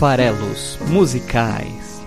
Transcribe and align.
farelos 0.00 0.78
musicais. 0.88 2.00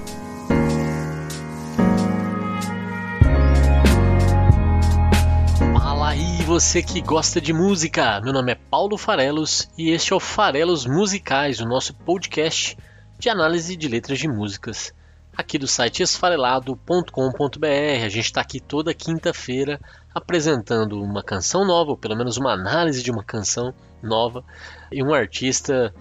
Fala 5.72 6.10
aí, 6.10 6.42
você 6.42 6.82
que 6.82 7.02
gosta 7.02 7.40
de 7.40 7.54
música! 7.54 8.20
Meu 8.22 8.34
nome 8.34 8.54
é 8.54 8.56
Paulo 8.56 8.98
Farelos 8.98 9.70
e 9.78 9.92
este 9.92 10.12
é 10.12 10.16
o 10.16 10.20
Farelos 10.20 10.88
Musicais, 10.88 11.60
o 11.60 11.68
nosso 11.68 11.94
podcast 11.94 12.76
de 13.20 13.30
análise 13.30 13.78
de 13.78 13.88
letras 13.88 14.18
de 14.18 14.28
músicas 14.28 14.92
aqui 15.38 15.60
do 15.60 15.68
site 15.68 16.02
esfarelado.com.br. 16.02 18.04
A 18.04 18.10
gente 18.10 18.26
está 18.26 18.42
aqui 18.42 18.60
toda 18.60 18.92
quinta-feira 18.92 19.80
apresentando 20.16 21.00
uma 21.00 21.22
canção 21.22 21.64
nova, 21.64 21.92
ou 21.92 21.98
pelo 21.98 22.18
menos 22.18 22.38
uma 22.38 22.54
análise 22.54 23.04
de 23.04 23.12
uma 23.12 23.24
canção 23.24 23.72
nova, 24.02 24.44
e 24.92 25.04
um 25.04 25.14
artista 25.14 25.94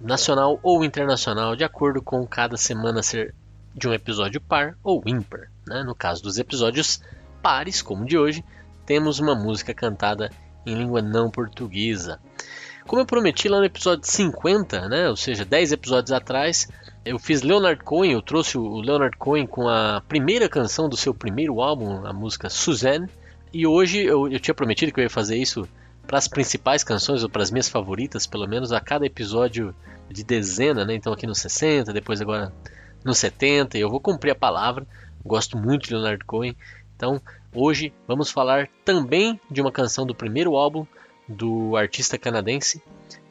nacional 0.00 0.58
ou 0.62 0.84
internacional, 0.84 1.54
de 1.54 1.64
acordo 1.64 2.00
com 2.00 2.26
cada 2.26 2.56
semana 2.56 3.02
ser 3.02 3.34
de 3.74 3.88
um 3.88 3.94
episódio 3.94 4.40
par 4.40 4.76
ou 4.82 5.02
ímpar. 5.06 5.50
Né? 5.66 5.82
No 5.82 5.94
caso 5.94 6.22
dos 6.22 6.38
episódios 6.38 7.00
pares, 7.42 7.82
como 7.82 8.04
de 8.04 8.18
hoje, 8.18 8.44
temos 8.84 9.18
uma 9.18 9.34
música 9.34 9.72
cantada 9.72 10.30
em 10.66 10.74
língua 10.74 11.00
não 11.00 11.30
portuguesa. 11.30 12.18
Como 12.86 13.02
eu 13.02 13.06
prometi 13.06 13.48
lá 13.48 13.58
no 13.58 13.64
episódio 13.64 14.04
50, 14.04 14.88
né, 14.88 15.08
ou 15.08 15.16
seja, 15.16 15.44
10 15.44 15.72
episódios 15.72 16.10
atrás, 16.12 16.68
eu 17.04 17.18
fiz 17.18 17.42
Leonard 17.42 17.82
Cohen, 17.84 18.12
eu 18.12 18.22
trouxe 18.22 18.58
o 18.58 18.80
Leonard 18.80 19.16
Cohen 19.16 19.46
com 19.46 19.68
a 19.68 20.02
primeira 20.08 20.48
canção 20.48 20.88
do 20.88 20.96
seu 20.96 21.14
primeiro 21.14 21.60
álbum, 21.60 22.04
a 22.04 22.12
música 22.12 22.48
Suzanne, 22.48 23.08
e 23.52 23.66
hoje 23.66 24.00
eu, 24.00 24.28
eu 24.28 24.40
tinha 24.40 24.54
prometido 24.54 24.92
que 24.92 25.00
eu 25.00 25.04
ia 25.04 25.10
fazer 25.10 25.36
isso 25.36 25.68
para 26.10 26.18
as 26.18 26.26
principais 26.26 26.82
canções, 26.82 27.22
ou 27.22 27.28
para 27.28 27.40
as 27.40 27.52
minhas 27.52 27.68
favoritas, 27.68 28.26
pelo 28.26 28.44
menos 28.48 28.72
a 28.72 28.80
cada 28.80 29.06
episódio 29.06 29.72
de 30.08 30.24
dezena, 30.24 30.84
né? 30.84 30.92
Então 30.92 31.12
aqui 31.12 31.24
no 31.24 31.36
60, 31.36 31.92
depois 31.92 32.20
agora 32.20 32.52
no 33.04 33.14
70, 33.14 33.78
e 33.78 33.80
eu 33.80 33.88
vou 33.88 34.00
cumprir 34.00 34.32
a 34.32 34.34
palavra. 34.34 34.84
Gosto 35.24 35.56
muito 35.56 35.86
de 35.86 35.94
Leonard 35.94 36.24
Cohen. 36.24 36.56
Então, 36.96 37.22
hoje 37.54 37.92
vamos 38.08 38.28
falar 38.28 38.68
também 38.84 39.40
de 39.48 39.60
uma 39.60 39.70
canção 39.70 40.04
do 40.04 40.12
primeiro 40.12 40.56
álbum 40.56 40.84
do 41.28 41.76
artista 41.76 42.18
canadense, 42.18 42.82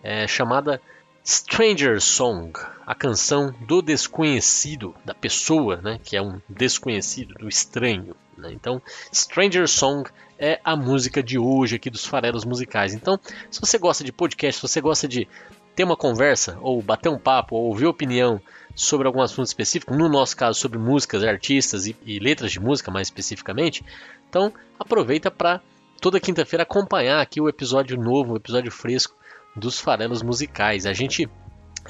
é, 0.01 0.25
chamada 0.25 0.81
Stranger 1.27 1.99
Song, 1.99 2.53
a 2.87 2.95
canção 2.95 3.53
do 3.59 3.81
desconhecido, 3.81 4.95
da 5.03 5.13
pessoa, 5.13 5.81
né, 5.81 5.99
que 6.01 6.15
é 6.15 6.21
um 6.21 6.39
desconhecido, 6.47 7.33
do 7.33 7.49
estranho. 7.49 8.15
Né? 8.37 8.53
Então, 8.53 8.81
Stranger 9.13 9.67
Song 9.67 10.09
é 10.39 10.59
a 10.63 10.75
música 10.75 11.21
de 11.21 11.37
hoje 11.37 11.75
aqui 11.75 11.89
dos 11.89 12.05
farelos 12.05 12.45
musicais. 12.45 12.93
Então, 12.93 13.19
se 13.51 13.59
você 13.59 13.77
gosta 13.77 14.03
de 14.03 14.11
podcast, 14.11 14.59
se 14.59 14.67
você 14.67 14.79
gosta 14.79 15.07
de 15.07 15.27
ter 15.75 15.83
uma 15.83 15.97
conversa, 15.97 16.57
ou 16.61 16.81
bater 16.81 17.09
um 17.09 17.17
papo, 17.17 17.55
ou 17.55 17.67
ouvir 17.67 17.85
opinião 17.85 18.41
sobre 18.73 19.07
algum 19.07 19.21
assunto 19.21 19.47
específico, 19.47 19.93
no 19.93 20.07
nosso 20.07 20.35
caso 20.35 20.59
sobre 20.59 20.77
músicas, 20.77 21.23
artistas 21.23 21.87
e, 21.87 21.95
e 22.05 22.19
letras 22.19 22.51
de 22.51 22.59
música 22.59 22.89
mais 22.89 23.07
especificamente, 23.07 23.83
então 24.29 24.53
aproveita 24.79 25.29
para 25.29 25.61
toda 26.01 26.19
quinta-feira 26.19 26.63
acompanhar 26.63 27.21
aqui 27.21 27.41
o 27.41 27.49
episódio 27.49 27.97
novo, 27.97 28.33
o 28.33 28.37
episódio 28.37 28.71
fresco 28.71 29.15
dos 29.55 29.79
farelos 29.79 30.21
musicais. 30.21 30.85
A 30.85 30.93
gente 30.93 31.29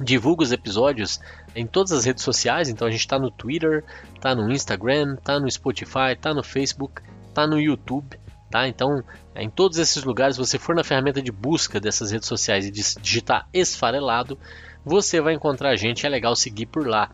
divulga 0.02 0.44
os 0.44 0.52
episódios 0.52 1.20
em 1.55 1.67
todas 1.67 1.92
as 1.92 2.05
redes 2.05 2.23
sociais, 2.23 2.70
então 2.70 2.88
a 2.88 2.92
gente 2.92 3.02
está 3.02 3.20
no 3.20 3.30
Twitter, 3.30 3.83
está 4.16 4.33
no 4.33 4.52
Instagram, 4.52 5.16
está 5.16 5.39
no 5.39 5.50
Spotify, 5.50 6.14
está 6.14 6.33
no 6.33 6.44
Facebook, 6.44 7.02
está 7.27 7.45
no 7.45 7.59
YouTube, 7.59 8.17
tá? 8.50 8.67
Então, 8.67 9.03
em 9.36 9.50
todos 9.50 9.78
esses 9.78 10.03
lugares, 10.03 10.36
se 10.36 10.42
você 10.42 10.58
for 10.58 10.75
na 10.75 10.83
ferramenta 10.83 11.22
de 11.22 11.31
busca 11.31 11.80
dessas 11.80 12.11
redes 12.11 12.28
sociais 12.28 12.66
e 12.66 12.72
digitar 12.72 13.47
esfarelado, 13.53 14.38
você 14.83 15.22
vai 15.22 15.33
encontrar 15.33 15.69
a 15.69 15.75
gente, 15.75 16.05
é 16.05 16.10
legal 16.10 16.36
seguir 16.36 16.65
por 16.65 16.88
lá. 16.88 17.11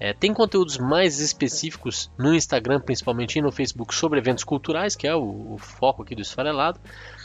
É, 0.00 0.12
tem 0.12 0.32
conteúdos 0.32 0.78
mais 0.78 1.18
específicos 1.18 2.10
no 2.16 2.32
Instagram, 2.32 2.80
principalmente 2.80 3.38
e 3.38 3.42
no 3.42 3.50
Facebook, 3.50 3.94
sobre 3.94 4.18
eventos 4.18 4.44
culturais, 4.44 4.94
que 4.94 5.08
é 5.08 5.14
o, 5.14 5.54
o 5.54 5.58
foco 5.58 6.02
aqui 6.02 6.14
do 6.14 6.22
esfarelado, 6.22 6.78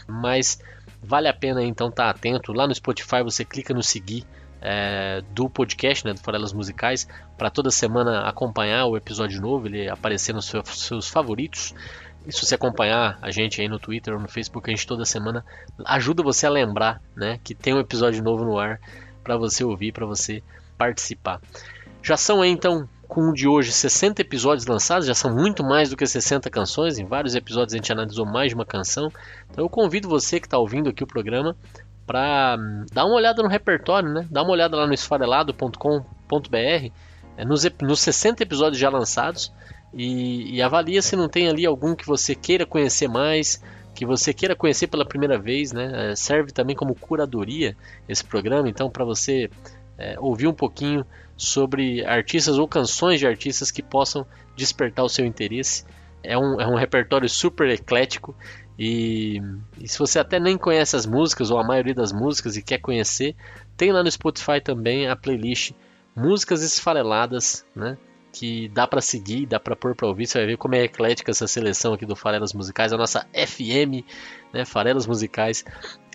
mas 0.08 0.60
Vale 1.06 1.28
a 1.28 1.34
pena 1.34 1.62
então 1.62 1.90
estar 1.90 2.06
tá 2.06 2.10
atento. 2.10 2.54
Lá 2.54 2.66
no 2.66 2.74
Spotify 2.74 3.22
você 3.22 3.44
clica 3.44 3.74
no 3.74 3.84
seguir 3.84 4.24
é, 4.62 5.22
do 5.32 5.50
podcast, 5.50 6.06
né, 6.06 6.14
do 6.14 6.22
Farelas 6.22 6.54
Musicais, 6.54 7.08
para 7.38 7.50
toda 7.50 7.70
semana 7.70 8.22
acompanhar 8.22 8.86
o 8.86 8.96
episódio 8.96 9.42
novo, 9.42 9.68
ele 9.68 9.90
aparecer 9.90 10.34
nos 10.34 10.52
seus 10.66 11.10
favoritos. 11.10 11.76
Se 12.30 12.46
você 12.46 12.56
acompanhar 12.56 13.18
a 13.22 13.32
gente 13.32 13.60
aí 13.62 13.68
no 13.68 13.80
Twitter 13.80 14.14
ou 14.14 14.20
no 14.20 14.28
Facebook, 14.28 14.70
a 14.70 14.74
gente 14.74 14.88
toda 14.88 15.06
semana 15.06 15.46
ajuda 15.86 16.24
você 16.24 16.46
a 16.46 16.50
lembrar 16.50 17.02
né, 17.16 17.40
que 17.44 17.54
tem 17.54 17.74
um 17.74 17.80
episódio 17.80 18.24
novo 18.24 18.46
no 18.46 18.58
ar 18.58 18.80
para 19.24 19.36
você 19.38 19.64
ouvir, 19.64 19.92
para 19.92 20.06
você 20.06 20.42
participar. 20.78 21.42
Já 22.02 22.18
são 22.18 22.42
aí, 22.42 22.50
então 22.50 22.88
com 23.14 23.30
o 23.30 23.34
de 23.34 23.48
hoje 23.48 23.72
60 23.72 24.22
episódios 24.22 24.66
lançados, 24.66 25.06
já 25.06 25.14
são 25.14 25.36
muito 25.36 25.64
mais 25.64 25.90
do 25.90 25.96
que 25.96 26.06
60 26.06 26.50
canções, 26.50 26.98
em 26.98 27.06
vários 27.06 27.36
episódios 27.36 27.74
a 27.74 27.78
gente 27.78 27.92
analisou 27.92 28.26
mais 28.26 28.50
de 28.50 28.56
uma 28.56 28.66
canção. 28.66 29.12
Então 29.52 29.64
eu 29.64 29.70
convido 29.70 30.10
você 30.10 30.40
que 30.40 30.48
está 30.48 30.58
ouvindo 30.58 30.90
aqui 30.90 31.04
o 31.04 31.08
programa 31.08 31.56
para 32.08 32.58
hum, 32.60 32.86
dar 32.92 33.06
uma 33.06 33.16
olhada 33.16 33.44
no 33.44 33.48
repertório, 33.48 34.10
né? 34.10 34.28
Dá 34.32 34.42
uma 34.42 34.52
olhada 34.52 34.76
lá 34.76 34.88
no 34.88 34.94
esfarelado.com.br, 34.94 36.92
é, 37.38 37.46
nos, 37.46 37.64
nos 37.82 38.00
60 38.00 38.42
episódios 38.42 38.80
já 38.80 38.90
lançados 38.90 39.52
e, 39.94 40.56
e 40.56 40.62
avalia 40.62 41.02
se 41.02 41.16
não 41.16 41.30
tem 41.30 41.48
ali 41.48 41.66
algum 41.66 41.96
que 41.96 42.06
você 42.06 42.34
queira 42.36 42.66
conhecer 42.66 43.08
mais, 43.08 43.62
que 43.94 44.06
você 44.06 44.34
queira 44.34 44.56
conhecer 44.56 44.88
pela 44.88 45.06
primeira 45.06 45.38
vez, 45.38 45.72
né? 45.72 46.12
É, 46.12 46.16
serve 46.16 46.52
também 46.52 46.76
como 46.76 46.96
curadoria 46.96 47.76
esse 48.08 48.24
programa, 48.24 48.68
então 48.68 48.90
para 48.90 49.06
você 49.06 49.50
é, 49.98 50.20
ouvir 50.20 50.48
um 50.48 50.54
pouquinho 50.54 51.06
sobre 51.38 52.04
artistas 52.06 52.58
ou 52.58 52.68
canções 52.68 53.20
de 53.20 53.28
artistas 53.28 53.72
que 53.72 53.82
possam 53.82 54.26
despertar 54.56 55.04
o 55.04 55.10
seu 55.10 55.26
interesse. 55.26 55.86
É 56.24 56.38
um, 56.38 56.60
é 56.60 56.66
um 56.66 56.76
repertório 56.76 57.28
super 57.28 57.70
eclético 57.70 58.36
e, 58.78 59.42
e, 59.80 59.88
se 59.88 60.00
você 60.00 60.20
até 60.20 60.40
nem 60.40 60.58
conhece 60.58 60.96
as 60.96 61.06
músicas 61.06 61.52
ou 61.52 61.60
a 61.60 61.64
maioria 61.64 61.94
das 61.94 62.12
músicas 62.12 62.58
e 62.58 62.62
quer 62.62 62.80
conhecer, 62.80 63.36
tem 63.78 63.92
lá 63.92 64.02
no 64.04 64.10
Spotify 64.10 64.60
também 64.62 65.08
a 65.08 65.16
playlist 65.16 65.74
Músicas 66.16 66.62
Esfareladas, 66.64 67.66
né? 67.76 67.98
Que 68.34 68.68
dá 68.68 68.86
para 68.86 69.00
seguir, 69.00 69.46
dá 69.46 69.60
para 69.60 69.76
pôr 69.76 69.96
para 69.96 70.08
ouvir. 70.08 70.26
Você 70.26 70.40
vai 70.40 70.48
ver 70.48 70.58
como 70.58 70.76
é 70.76 70.84
eclética 70.84 71.32
essa 71.32 71.48
seleção 71.48 71.94
aqui 71.94 72.06
do 72.06 72.16
Farelas 72.16 72.52
Musicais, 72.52 72.92
a 72.92 72.98
nossa 72.98 73.28
FM, 73.34 74.04
né? 74.52 74.66
Farelas 74.66 75.08
Musicais, 75.08 75.64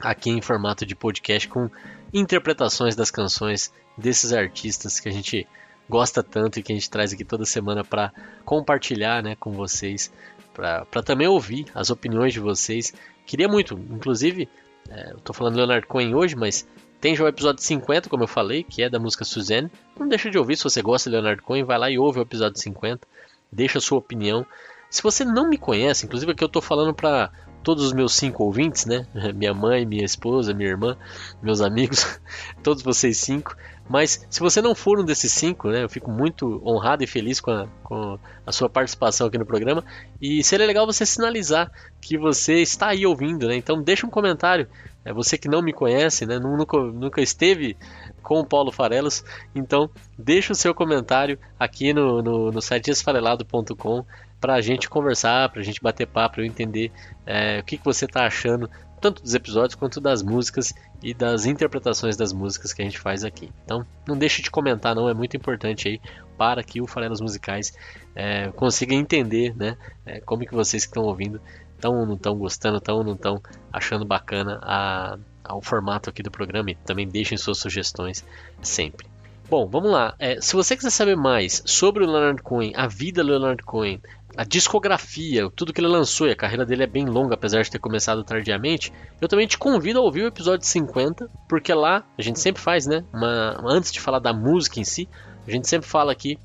aqui 0.01 0.29
em 0.29 0.43
formato 0.43 0.85
de 0.85 0.95
podcast 0.95 1.49
com 1.49 1.71
interpretações 2.13 2.97
das 2.97 3.11
canções 3.11 3.73
desses 3.97 4.33
artistas 4.33 5.01
que 5.01 5.09
a 5.09 5.13
gente 5.13 5.47
gosta 5.89 6.23
tanto 6.23 6.59
e 6.59 6.63
que 6.63 6.73
a 6.73 6.75
gente 6.75 6.91
traz 6.91 7.13
aqui 7.13 7.25
toda 7.25 7.45
semana 7.45 7.83
para 7.85 8.13
compartilhar 8.45 9.23
né, 9.23 9.35
com 9.37 9.53
vocês, 9.53 10.13
para 10.53 11.03
também 11.03 11.27
ouvir 11.27 11.67
as 11.75 11.89
opiniões 11.91 12.33
de 12.33 12.41
vocês. 12.41 12.93
Queria 13.25 13.49
muito, 13.49 13.75
inclusive, 13.75 14.49
é, 14.89 15.13
eu 15.13 15.21
tô 15.21 15.33
falando 15.33 15.57
Leonard 15.57 15.87
Cohen 15.87 16.15
hoje, 16.15 16.37
mas 16.37 16.67
tem 17.01 17.15
já 17.15 17.25
o 17.25 17.29
episódio 17.29 17.63
50, 17.63 18.09
como 18.09 18.25
eu 18.25 18.29
falei, 18.29 18.65
que 18.65 18.83
é 18.83 18.91
da 18.91 18.99
música 18.99 19.25
Suzanne. 19.25 19.71
Não 19.99 20.09
deixa 20.09 20.31
de 20.31 20.39
ouvir, 20.39 20.57
se 20.57 20.65
você 20.65 20.83
gosta 20.83 21.09
de 21.09 21.15
Leonard 21.15 21.43
Cohen, 21.43 21.65
vai 21.65 21.79
lá 21.79 21.91
e 21.91 21.99
ouve 21.99 22.19
o 22.19 22.23
episódio 22.23 22.61
50, 22.61 23.07
deixa 23.53 23.79
a 23.79 23.81
sua 23.81 23.99
opinião. 23.99 24.45
Se 24.91 25.03
você 25.03 25.25
não 25.25 25.49
me 25.49 25.59
conhece, 25.59 26.07
inclusive 26.07 26.33
aqui 26.33 26.43
eu 26.43 26.49
tô 26.49 26.61
falando 26.61 26.95
para 26.95 27.31
todos 27.63 27.85
os 27.85 27.93
meus 27.93 28.15
cinco 28.15 28.45
ouvintes, 28.45 28.87
né? 28.87 29.07
Minha 29.35 29.55
mãe, 29.55 29.85
minha 29.85 30.05
esposa, 30.05 30.55
minha 30.55 30.71
irmã, 30.71 30.97
meus 31.43 31.61
amigos, 31.61 32.21
todos 32.63 32.83
vocês 32.83 33.19
cinco. 33.19 33.57
Mas 33.89 34.27
se 34.29 34.41
você 34.41 34.61
não 34.61 34.75
for 34.75 35.01
um 35.01 35.05
desses 35.05 35.33
cinco, 35.33 35.69
né, 35.69 35.83
eu 35.83 35.89
fico 35.89 36.11
muito 36.11 36.61
honrado 36.65 37.03
e 37.03 37.07
feliz 37.07 37.41
com 37.41 37.51
a, 37.51 37.67
com 37.83 38.19
a 38.47 38.53
sua 38.53 38.69
participação 38.69 39.27
aqui 39.27 39.39
no 39.39 39.47
programa. 39.47 39.83
E 40.21 40.45
seria 40.45 40.67
legal 40.67 40.85
você 40.85 41.07
sinalizar 41.07 41.71
que 42.01 42.19
você 42.19 42.61
está 42.61 42.89
aí 42.89 43.07
ouvindo, 43.07 43.49
né? 43.49 43.57
Então 43.57 43.83
deixa 43.83 44.07
um 44.07 44.11
comentário. 44.11 44.69
É 45.05 45.13
você 45.13 45.39
que 45.39 45.49
não 45.49 45.63
me 45.63 45.73
conhece, 45.73 46.27
né? 46.27 46.39
Nunca, 46.39 46.77
nunca 46.79 47.23
esteve 47.23 47.77
com 48.23 48.41
o 48.41 48.47
Paulo 48.47 48.71
Farelos, 48.71 49.25
então 49.55 49.89
deixa 50.19 50.53
o 50.53 50.57
seu 50.57 50.75
comentário 50.75 51.39
aqui 51.59 51.95
no, 51.95 52.21
no, 52.21 52.53
no 52.53 52.61
site 52.61 52.91
esfarelado.com 52.91 54.05
para 54.39 54.55
a 54.55 54.61
gente 54.61 54.89
conversar, 54.89 55.49
para 55.49 55.61
a 55.61 55.65
gente 55.65 55.81
bater 55.81 56.07
papo, 56.07 56.35
para 56.35 56.45
eu 56.45 56.47
entender 56.47 56.93
é, 57.27 57.61
o 57.61 57.65
que, 57.65 57.79
que 57.79 57.85
você 57.85 58.05
está 58.05 58.27
achando 58.27 58.69
tanto 58.99 59.23
dos 59.23 59.35
episódios 59.35 59.75
quanto 59.75 60.01
das 60.01 60.23
músicas 60.23 60.75
e 61.03 61.15
das 61.15 61.47
interpretações 61.47 62.17
das 62.17 62.33
músicas 62.33 62.73
que 62.73 62.83
a 62.83 62.85
gente 62.85 62.99
faz 62.99 63.25
aqui. 63.25 63.51
Então, 63.65 63.87
não 64.07 64.17
deixe 64.17 64.43
de 64.43 64.51
comentar, 64.51 64.95
não, 64.95 65.09
é 65.09 65.15
muito 65.15 65.37
importante 65.37 65.89
aí 65.89 66.01
para 66.37 66.63
que 66.63 66.81
o 66.81 66.87
Farelas 66.87 67.21
Musicais 67.21 67.73
é, 68.15 68.49
consiga 68.53 68.95
entender, 68.95 69.57
né, 69.57 69.77
é, 70.05 70.21
como 70.21 70.45
que 70.45 70.55
vocês 70.55 70.85
que 70.85 70.91
estão 70.91 71.05
ouvindo 71.05 71.41
estão 71.75 71.97
ou 71.97 72.07
não 72.07 72.15
estão 72.15 72.37
gostando, 72.37 72.79
estão 72.79 72.97
ou 72.97 73.05
não 73.05 73.15
estão 73.15 73.41
achando 73.73 74.05
bacana 74.05 74.59
a, 74.63 75.19
ao 75.45 75.63
formato 75.63 76.11
aqui 76.11 76.23
do 76.23 76.31
programa 76.31 76.71
e 76.71 76.75
também 76.75 77.07
deixem 77.09 77.39
suas 77.39 77.59
sugestões 77.59 78.25
sempre. 78.61 79.07
Bom, 79.49 79.67
vamos 79.67 79.91
lá. 79.91 80.15
É, 80.19 80.39
se 80.43 80.55
você 80.55 80.77
quiser 80.77 80.91
saber 80.91 81.17
mais 81.17 81.63
sobre 81.65 82.05
o 82.05 82.07
Leonard 82.07 82.43
Cohen, 82.43 82.73
a 82.77 82.87
vida 82.87 83.23
do 83.23 83.31
Leonard 83.31 83.63
Cohen, 83.63 83.99
a 84.37 84.45
discografia, 84.45 85.51
tudo 85.51 85.73
que 85.73 85.81
ele 85.81 85.89
lançou, 85.89 86.29
e 86.29 86.31
a 86.31 86.37
carreira 86.37 86.65
dele 86.65 86.85
é 86.85 86.87
bem 86.87 87.07
longa, 87.07 87.35
apesar 87.35 87.63
de 87.63 87.71
ter 87.71 87.79
começado 87.79 88.23
tardiamente, 88.23 88.93
eu 89.21 89.29
também 89.29 89.47
te 89.47 89.59
convido 89.59 89.99
a 89.99 90.03
ouvir 90.03 90.23
o 90.23 90.27
episódio 90.27 90.67
50, 90.67 91.29
porque 91.49 91.73
lá 91.73 92.05
a 92.17 92.23
gente 92.23 92.39
sempre 92.39 92.63
faz, 92.63 92.87
né? 92.87 93.05
Uma, 93.13 93.61
antes 93.67 93.91
de 93.91 94.01
falar 94.01 94.19
da 94.19 94.33
música 94.33 94.79
em 94.79 94.85
si, 94.85 95.09
a 95.47 95.51
gente 95.51 95.67
sempre 95.69 95.89
fala 95.89 96.13
aqui 96.13 96.39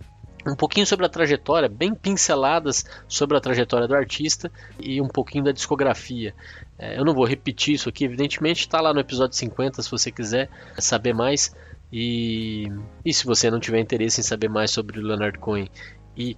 um 0.45 0.55
pouquinho 0.55 0.85
sobre 0.85 1.05
a 1.05 1.09
trajetória, 1.09 1.69
bem 1.69 1.93
pinceladas 1.93 2.85
sobre 3.07 3.37
a 3.37 3.41
trajetória 3.41 3.87
do 3.87 3.95
artista 3.95 4.51
e 4.79 5.01
um 5.01 5.07
pouquinho 5.07 5.43
da 5.43 5.51
discografia. 5.51 6.33
É, 6.77 6.97
eu 6.97 7.05
não 7.05 7.13
vou 7.13 7.25
repetir 7.25 7.75
isso 7.75 7.87
aqui, 7.87 8.03
evidentemente 8.03 8.61
está 8.61 8.81
lá 8.81 8.93
no 8.93 8.99
episódio 8.99 9.37
50 9.37 9.81
se 9.81 9.89
você 9.89 10.11
quiser 10.11 10.49
saber 10.77 11.13
mais. 11.13 11.55
E, 11.95 12.67
e 13.05 13.13
se 13.13 13.23
você 13.23 13.51
não 13.51 13.59
tiver 13.59 13.79
interesse 13.79 14.19
em 14.19 14.23
saber 14.23 14.49
mais 14.49 14.71
sobre 14.71 14.99
o 14.99 15.03
Leonard 15.03 15.37
Cohen 15.37 15.69
e 16.17 16.37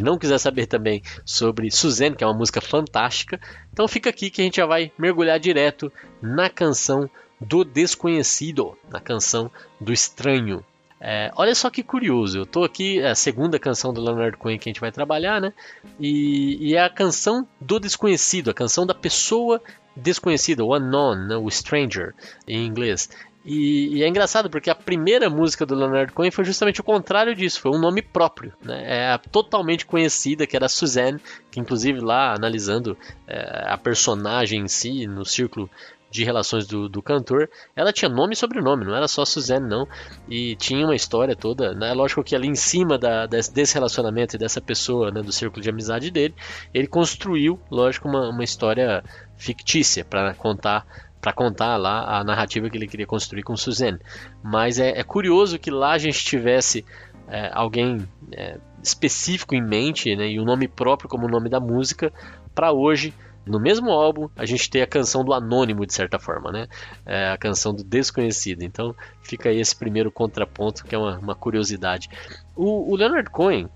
não 0.00 0.18
quiser 0.18 0.38
saber 0.38 0.66
também 0.66 1.02
sobre 1.24 1.70
Suzanne, 1.70 2.16
que 2.16 2.24
é 2.24 2.26
uma 2.26 2.36
música 2.36 2.60
fantástica, 2.60 3.40
então 3.72 3.86
fica 3.86 4.10
aqui 4.10 4.30
que 4.30 4.40
a 4.40 4.44
gente 4.44 4.56
já 4.56 4.66
vai 4.66 4.90
mergulhar 4.98 5.38
direto 5.38 5.92
na 6.22 6.48
canção 6.48 7.08
do 7.40 7.64
desconhecido, 7.64 8.76
na 8.90 9.00
canção 9.00 9.50
do 9.80 9.92
estranho. 9.92 10.64
É, 11.02 11.30
olha 11.34 11.54
só 11.54 11.70
que 11.70 11.82
curioso, 11.82 12.38
eu 12.38 12.42
estou 12.42 12.62
aqui, 12.62 13.00
é 13.00 13.08
a 13.08 13.14
segunda 13.14 13.58
canção 13.58 13.90
do 13.90 14.02
Leonard 14.02 14.36
Cohen 14.36 14.58
que 14.58 14.68
a 14.68 14.70
gente 14.70 14.82
vai 14.82 14.92
trabalhar, 14.92 15.40
né? 15.40 15.50
E, 15.98 16.58
e, 16.60 16.74
é 16.74 16.82
a 16.82 16.90
canção 16.90 17.48
do 17.58 17.80
desconhecido, 17.80 18.50
a 18.50 18.54
canção 18.54 18.84
da 18.84 18.94
pessoa 18.94 19.62
desconhecida, 19.96 20.62
o 20.62 20.76
unknown, 20.76 21.14
né? 21.26 21.36
o 21.36 21.50
stranger 21.50 22.14
em 22.46 22.66
inglês. 22.66 23.08
E, 23.44 23.96
e, 23.96 24.02
é 24.02 24.08
engraçado 24.08 24.50
porque 24.50 24.68
a 24.68 24.74
primeira 24.74 25.30
música 25.30 25.64
do 25.64 25.74
Leonard 25.74 26.12
Cohen 26.12 26.30
foi 26.30 26.44
justamente 26.44 26.80
o 26.80 26.84
contrário 26.84 27.34
disso, 27.34 27.60
foi 27.60 27.70
um 27.70 27.80
nome 27.80 28.02
próprio, 28.02 28.52
né? 28.62 29.14
É 29.14 29.18
totalmente 29.18 29.86
conhecida, 29.86 30.46
que 30.46 30.56
era 30.56 30.68
Suzanne, 30.68 31.18
que 31.50 31.58
inclusive 31.58 32.00
lá 32.00 32.34
analisando 32.34 32.98
é, 33.26 33.64
a 33.66 33.78
personagem 33.78 34.60
em 34.60 34.68
si, 34.68 35.06
no 35.06 35.24
círculo 35.24 35.70
de 36.10 36.24
relações 36.24 36.66
do, 36.66 36.88
do 36.88 37.00
cantor, 37.00 37.48
ela 37.74 37.92
tinha 37.92 38.08
nome 38.08 38.34
e 38.34 38.36
sobrenome, 38.36 38.84
não 38.84 38.94
era 38.94 39.06
só 39.06 39.24
Suzanne, 39.24 39.68
não. 39.68 39.86
E 40.28 40.56
tinha 40.56 40.84
uma 40.84 40.96
história 40.96 41.36
toda, 41.36 41.72
né? 41.72 41.94
Lógico 41.94 42.24
que 42.24 42.34
ali 42.34 42.48
em 42.48 42.54
cima 42.54 42.98
da, 42.98 43.26
desse 43.26 43.74
relacionamento 43.74 44.34
e 44.34 44.38
dessa 44.38 44.60
pessoa, 44.60 45.10
né, 45.10 45.22
do 45.22 45.32
círculo 45.32 45.62
de 45.62 45.70
amizade 45.70 46.10
dele, 46.10 46.34
ele 46.74 46.88
construiu, 46.88 47.60
lógico, 47.70 48.08
uma, 48.08 48.28
uma 48.28 48.42
história 48.42 49.04
fictícia 49.36 50.04
para 50.04 50.34
contar 50.34 50.84
para 51.20 51.32
contar 51.32 51.76
lá 51.76 52.18
a 52.18 52.24
narrativa 52.24 52.68
que 52.70 52.76
ele 52.76 52.86
queria 52.86 53.06
construir 53.06 53.42
com 53.42 53.56
Suzanne. 53.56 53.98
Mas 54.42 54.78
é, 54.78 54.98
é 54.98 55.02
curioso 55.02 55.58
que 55.58 55.70
lá 55.70 55.92
a 55.92 55.98
gente 55.98 56.24
tivesse 56.24 56.84
é, 57.28 57.50
alguém 57.52 58.08
é, 58.32 58.58
específico 58.82 59.54
em 59.54 59.62
mente 59.62 60.14
né, 60.16 60.28
e 60.28 60.40
o 60.40 60.44
nome 60.44 60.66
próprio 60.66 61.08
como 61.08 61.26
o 61.26 61.30
nome 61.30 61.48
da 61.48 61.60
música 61.60 62.12
para 62.54 62.72
hoje 62.72 63.14
no 63.46 63.58
mesmo 63.58 63.90
álbum 63.90 64.28
a 64.36 64.44
gente 64.44 64.68
tem 64.68 64.82
a 64.82 64.86
canção 64.86 65.24
do 65.24 65.32
anônimo 65.32 65.86
de 65.86 65.94
certa 65.94 66.18
forma, 66.18 66.52
né? 66.52 66.68
É 67.06 67.30
a 67.30 67.38
canção 67.38 67.74
do 67.74 67.82
desconhecido. 67.82 68.62
Então 68.62 68.94
fica 69.22 69.48
aí 69.48 69.58
esse 69.58 69.74
primeiro 69.74 70.10
contraponto 70.10 70.84
que 70.84 70.94
é 70.94 70.98
uma, 70.98 71.18
uma 71.18 71.34
curiosidade. 71.34 72.08
O, 72.54 72.92
o 72.92 72.96
Leonard 72.96 73.28
Cohen 73.30 73.68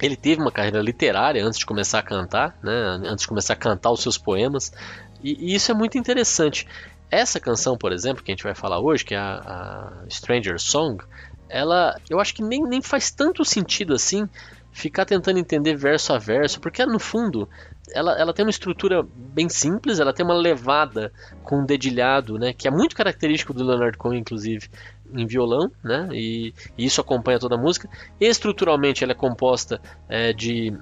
ele 0.00 0.16
teve 0.16 0.40
uma 0.40 0.50
carreira 0.50 0.80
literária 0.80 1.44
antes 1.44 1.58
de 1.58 1.66
começar 1.66 1.98
a 1.98 2.02
cantar, 2.02 2.58
né? 2.62 2.72
Antes 3.04 3.22
de 3.22 3.28
começar 3.28 3.52
a 3.52 3.56
cantar 3.56 3.90
os 3.90 4.00
seus 4.00 4.16
poemas. 4.16 4.72
E, 5.22 5.52
e 5.52 5.54
isso 5.54 5.70
é 5.70 5.74
muito 5.74 5.98
interessante. 5.98 6.66
Essa 7.10 7.40
canção, 7.40 7.76
por 7.76 7.92
exemplo, 7.92 8.22
que 8.22 8.30
a 8.30 8.34
gente 8.34 8.44
vai 8.44 8.54
falar 8.54 8.80
hoje, 8.80 9.04
que 9.04 9.14
é 9.14 9.18
a, 9.18 10.02
a 10.04 10.10
Stranger 10.10 10.58
Song, 10.60 11.02
ela, 11.48 11.96
eu 12.08 12.20
acho 12.20 12.34
que 12.34 12.42
nem, 12.42 12.62
nem 12.62 12.80
faz 12.80 13.10
tanto 13.10 13.44
sentido 13.44 13.94
assim 13.94 14.28
ficar 14.72 15.04
tentando 15.04 15.38
entender 15.38 15.74
verso 15.74 16.12
a 16.12 16.18
verso, 16.18 16.60
porque 16.60 16.84
no 16.86 17.00
fundo 17.00 17.48
ela, 17.92 18.16
ela 18.18 18.32
tem 18.32 18.44
uma 18.44 18.50
estrutura 18.50 19.04
bem 19.14 19.48
simples, 19.48 19.98
ela 19.98 20.12
tem 20.12 20.24
uma 20.24 20.34
levada 20.34 21.12
com 21.42 21.60
um 21.60 21.66
dedilhado, 21.66 22.38
né, 22.38 22.52
que 22.52 22.68
é 22.68 22.70
muito 22.70 22.94
característico 22.94 23.52
do 23.52 23.64
Leonard 23.64 23.98
Cohen, 23.98 24.20
inclusive, 24.20 24.68
em 25.12 25.26
violão, 25.26 25.70
né, 25.82 26.08
e, 26.12 26.54
e 26.78 26.84
isso 26.84 27.00
acompanha 27.00 27.40
toda 27.40 27.56
a 27.56 27.58
música. 27.58 27.88
Estruturalmente 28.20 29.02
ela 29.02 29.12
é 29.12 29.16
composta 29.16 29.80
é, 30.08 30.32
de 30.32 30.72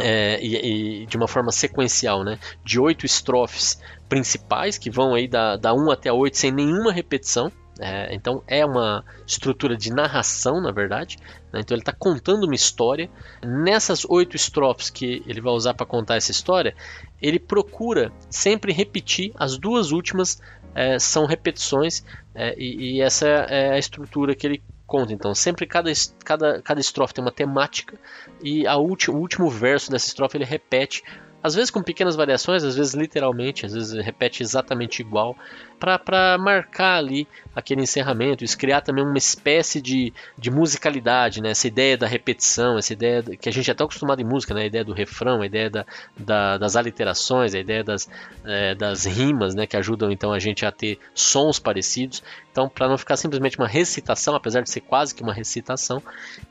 é, 0.00 0.38
e, 0.40 1.02
e, 1.02 1.06
de 1.06 1.16
uma 1.16 1.28
forma 1.28 1.52
sequencial, 1.52 2.24
né? 2.24 2.38
De 2.64 2.78
oito 2.78 3.04
estrofes 3.04 3.80
principais 4.08 4.78
que 4.78 4.90
vão 4.90 5.14
aí 5.14 5.28
da, 5.28 5.56
da 5.56 5.74
1 5.74 5.90
até 5.90 6.08
a 6.08 6.14
8 6.14 6.36
sem 6.36 6.52
nenhuma 6.52 6.92
repetição. 6.92 7.52
É, 7.80 8.12
então 8.12 8.42
é 8.48 8.66
uma 8.66 9.04
estrutura 9.24 9.76
de 9.76 9.92
narração, 9.92 10.60
na 10.60 10.72
verdade. 10.72 11.16
Né? 11.52 11.60
Então 11.60 11.74
ele 11.74 11.82
está 11.82 11.92
contando 11.92 12.44
uma 12.44 12.54
história. 12.54 13.08
Nessas 13.44 14.04
oito 14.04 14.34
estrofes 14.34 14.90
que 14.90 15.22
ele 15.26 15.40
vai 15.40 15.52
usar 15.52 15.74
para 15.74 15.86
contar 15.86 16.16
essa 16.16 16.32
história, 16.32 16.74
ele 17.22 17.38
procura 17.38 18.12
sempre 18.28 18.72
repetir 18.72 19.32
as 19.36 19.56
duas 19.56 19.92
últimas 19.92 20.40
é, 20.74 20.98
são 20.98 21.26
repetições 21.26 22.04
é, 22.34 22.54
e, 22.56 22.96
e, 22.96 23.00
essa 23.00 23.26
é 23.26 23.72
a 23.72 23.78
estrutura 23.78 24.34
que 24.34 24.46
ele 24.46 24.62
conta. 24.88 25.12
Então, 25.12 25.34
sempre 25.34 25.66
cada, 25.66 25.92
cada, 26.24 26.62
cada 26.62 26.80
estrofe 26.80 27.14
tem 27.14 27.22
uma 27.22 27.30
temática 27.30 27.96
e 28.42 28.66
a 28.66 28.76
ulti, 28.78 29.10
o 29.10 29.16
último 29.16 29.50
verso 29.50 29.90
dessa 29.90 30.08
estrofe 30.08 30.38
ele 30.38 30.44
repete 30.46 31.04
às 31.42 31.54
vezes 31.54 31.70
com 31.70 31.82
pequenas 31.82 32.16
variações, 32.16 32.64
às 32.64 32.76
vezes 32.76 32.94
literalmente, 32.94 33.64
às 33.64 33.72
vezes 33.72 33.92
repete 34.04 34.42
exatamente 34.42 35.00
igual, 35.00 35.36
para 35.78 36.36
marcar 36.38 36.96
ali 36.96 37.28
aquele 37.54 37.82
encerramento, 37.82 38.44
isso 38.44 38.58
criar 38.58 38.80
também 38.80 39.04
uma 39.04 39.16
espécie 39.16 39.80
de, 39.80 40.12
de 40.36 40.50
musicalidade, 40.50 41.40
né? 41.40 41.50
essa 41.50 41.68
ideia 41.68 41.96
da 41.96 42.06
repetição, 42.06 42.76
essa 42.76 42.92
ideia 42.92 43.22
que 43.22 43.48
a 43.48 43.52
gente 43.52 43.70
é 43.70 43.74
tão 43.74 43.84
acostumado 43.84 44.20
em 44.20 44.24
música, 44.24 44.52
né? 44.52 44.62
a 44.62 44.66
ideia 44.66 44.84
do 44.84 44.92
refrão, 44.92 45.40
a 45.40 45.46
ideia 45.46 45.70
da, 45.70 45.86
da, 46.16 46.58
das 46.58 46.74
aliterações, 46.74 47.54
a 47.54 47.58
ideia 47.60 47.84
das, 47.84 48.08
é, 48.44 48.74
das 48.74 49.04
rimas, 49.04 49.54
né? 49.54 49.66
que 49.66 49.76
ajudam 49.76 50.10
então 50.10 50.32
a 50.32 50.38
gente 50.38 50.66
a 50.66 50.72
ter 50.72 50.98
sons 51.14 51.60
parecidos. 51.60 52.22
Então, 52.50 52.68
para 52.68 52.88
não 52.88 52.98
ficar 52.98 53.16
simplesmente 53.16 53.56
uma 53.56 53.68
recitação, 53.68 54.34
apesar 54.34 54.62
de 54.62 54.70
ser 54.70 54.80
quase 54.80 55.14
que 55.14 55.22
uma 55.22 55.32
recitação, 55.32 56.02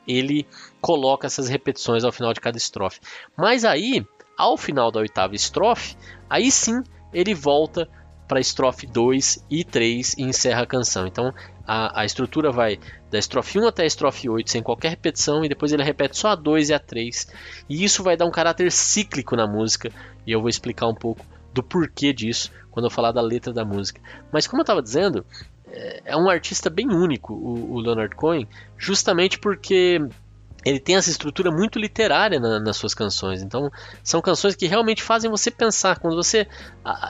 ele 0.06 0.46
coloca 0.80 1.26
essas 1.26 1.48
repetições 1.48 2.02
ao 2.04 2.12
final 2.12 2.32
de 2.32 2.40
cada 2.40 2.56
estrofe. 2.56 3.00
Mas 3.36 3.64
aí 3.64 4.06
ao 4.38 4.56
final 4.56 4.92
da 4.92 5.00
oitava 5.00 5.34
estrofe, 5.34 5.96
aí 6.30 6.50
sim 6.52 6.80
ele 7.12 7.34
volta 7.34 7.88
para 8.28 8.38
estrofe 8.38 8.86
2 8.86 9.44
e 9.50 9.64
3 9.64 10.14
e 10.18 10.22
encerra 10.22 10.62
a 10.62 10.66
canção. 10.66 11.06
Então 11.06 11.34
a, 11.66 12.02
a, 12.02 12.04
estrutura 12.04 12.52
vai 12.52 12.78
da 13.10 13.18
estrofe 13.18 13.58
1 13.58 13.66
até 13.66 13.82
a 13.82 13.86
estrofe 13.86 14.28
8 14.28 14.50
sem 14.50 14.62
qualquer 14.62 14.90
repetição 14.90 15.44
e 15.44 15.48
depois 15.48 15.72
ele 15.72 15.82
repete 15.82 16.16
só 16.16 16.28
a 16.28 16.34
2 16.36 16.68
e 16.68 16.74
a 16.74 16.78
3. 16.78 17.26
E 17.68 17.82
isso 17.82 18.02
vai 18.02 18.16
dar 18.16 18.26
um 18.26 18.30
caráter 18.30 18.70
cíclico 18.70 19.34
na 19.34 19.46
música 19.46 19.90
e 20.26 20.30
eu 20.30 20.40
vou 20.40 20.48
explicar 20.48 20.86
um 20.86 20.94
pouco 20.94 21.24
do 21.52 21.62
porquê 21.62 22.12
disso 22.12 22.52
quando 22.70 22.84
eu 22.84 22.90
falar 22.90 23.10
da 23.10 23.22
letra 23.22 23.52
da 23.52 23.64
música. 23.64 24.00
Mas 24.30 24.46
como 24.46 24.60
eu 24.60 24.64
estava 24.64 24.82
dizendo, 24.82 25.24
é, 25.66 26.02
é 26.04 26.16
um 26.16 26.28
artista 26.28 26.70
bem 26.70 26.86
único 26.88 27.32
o, 27.32 27.72
o 27.72 27.80
Leonard 27.80 28.14
Cohen, 28.14 28.46
justamente 28.76 29.38
porque 29.38 30.00
ele 30.64 30.80
tem 30.80 30.96
essa 30.96 31.08
estrutura 31.08 31.50
muito 31.50 31.78
literária 31.78 32.40
na, 32.40 32.58
nas 32.58 32.76
suas 32.76 32.92
canções. 32.92 33.42
Então, 33.42 33.70
são 34.02 34.20
canções 34.20 34.56
que 34.56 34.66
realmente 34.66 35.02
fazem 35.02 35.30
você 35.30 35.50
pensar. 35.50 35.98
Quando 35.98 36.16
você. 36.16 36.48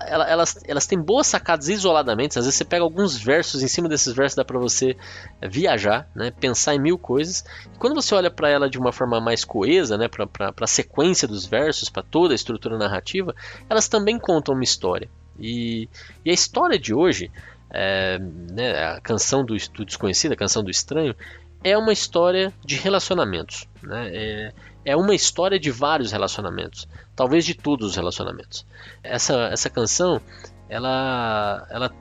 Elas, 0.07 0.61
elas 0.67 0.87
têm 0.87 1.01
boas 1.01 1.27
sacadas 1.27 1.69
isoladamente. 1.69 2.39
Às 2.39 2.45
vezes 2.45 2.59
você 2.59 2.65
pega 2.65 2.85
alguns 2.85 3.17
versos, 3.17 3.63
em 3.63 3.69
cima 3.69 3.89
desses 3.89 4.15
versos 4.15 4.37
dá 4.37 4.45
para 4.45 4.59
você 4.59 4.97
é, 5.41 5.49
viajar, 5.49 6.09
né, 6.15 6.31
pensar 6.31 6.75
em 6.75 6.79
mil 6.79 6.99
coisas. 6.99 7.45
E 7.75 7.79
quando 7.79 7.95
você 7.95 8.15
olha 8.15 8.31
para 8.31 8.51
ela 8.51 8.69
de 8.69 8.79
uma 8.79 8.93
forma 8.93 9.21
mais 9.21 9.45
coesa, 9.45 9.97
né, 9.97 10.09
para 10.09 10.53
a 10.61 10.67
sequência 10.67 11.27
dos 11.27 11.47
versos, 11.47 11.89
para 11.89 12.03
toda 12.03 12.35
a 12.35 12.37
estrutura 12.37 12.77
narrativa, 12.77 13.35
elas 13.69 13.89
também 13.89 14.19
contam 14.19 14.55
uma 14.55 14.65
história. 14.65 15.09
E, 15.39 15.89
e 16.25 16.31
a 16.31 16.35
história 16.35 16.79
de 16.79 16.95
hoje. 16.95 17.31
É, 17.71 18.19
né, 18.19 18.83
a 18.83 18.99
canção 18.99 19.45
do, 19.45 19.55
do 19.75 19.85
desconhecido, 19.85 20.33
a 20.33 20.37
canção 20.37 20.65
do 20.65 20.71
estranho, 20.71 21.15
é 21.63 21.77
uma 21.77 21.93
história 21.93 22.53
de 22.65 22.77
relacionamentos. 22.77 23.69
Né? 23.83 24.11
É, 24.13 24.53
é 24.85 24.97
uma 24.97 25.15
história 25.15 25.59
de 25.59 25.71
vários 25.71 26.13
relacionamentos, 26.13 26.89
talvez 27.15 27.45
de 27.45 27.55
todos 27.55 27.91
os 27.91 27.97
relacionamentos. 27.97 28.67
Essa, 29.03 29.49
essa 29.53 29.69
canção, 29.69 30.21
ela, 30.69 31.67
ela 31.71 31.93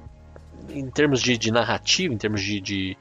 em 0.70 0.90
termos 0.90 1.22
de, 1.22 1.38
de 1.38 1.52
narrativa, 1.52 2.14
em 2.14 2.18
termos 2.18 2.42
de, 2.42 2.60
de, 2.62 2.98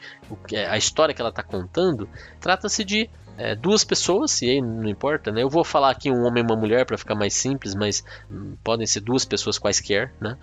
é, 0.53 0.67
a 0.67 0.77
história 0.77 1.15
que 1.15 1.21
ela 1.21 1.31
está 1.31 1.43
contando, 1.43 2.09
trata-se 2.41 2.85
de 2.85 3.11
é, 3.39 3.55
duas 3.55 3.85
pessoas, 3.85 4.41
e 4.43 4.51
aí 4.51 4.63
não 4.63 4.89
importa, 4.89 5.31
né? 5.31 5.43
Eu 5.43 5.51
vou 5.51 5.63
falar 5.63 5.91
aqui 5.91 6.11
um 6.11 6.25
homem 6.25 6.43
e 6.43 6.47
uma 6.47 6.57
mulher 6.57 6.87
para 6.87 6.97
ficar 6.97 7.15
mais 7.15 7.35
simples, 7.35 7.75
mas 7.75 8.03
hum, 8.31 8.57
podem 8.65 8.87
ser 8.87 9.01
duas 9.01 9.25
pessoas 9.25 9.59
quaisquer, 9.59 10.13
né? 10.21 10.39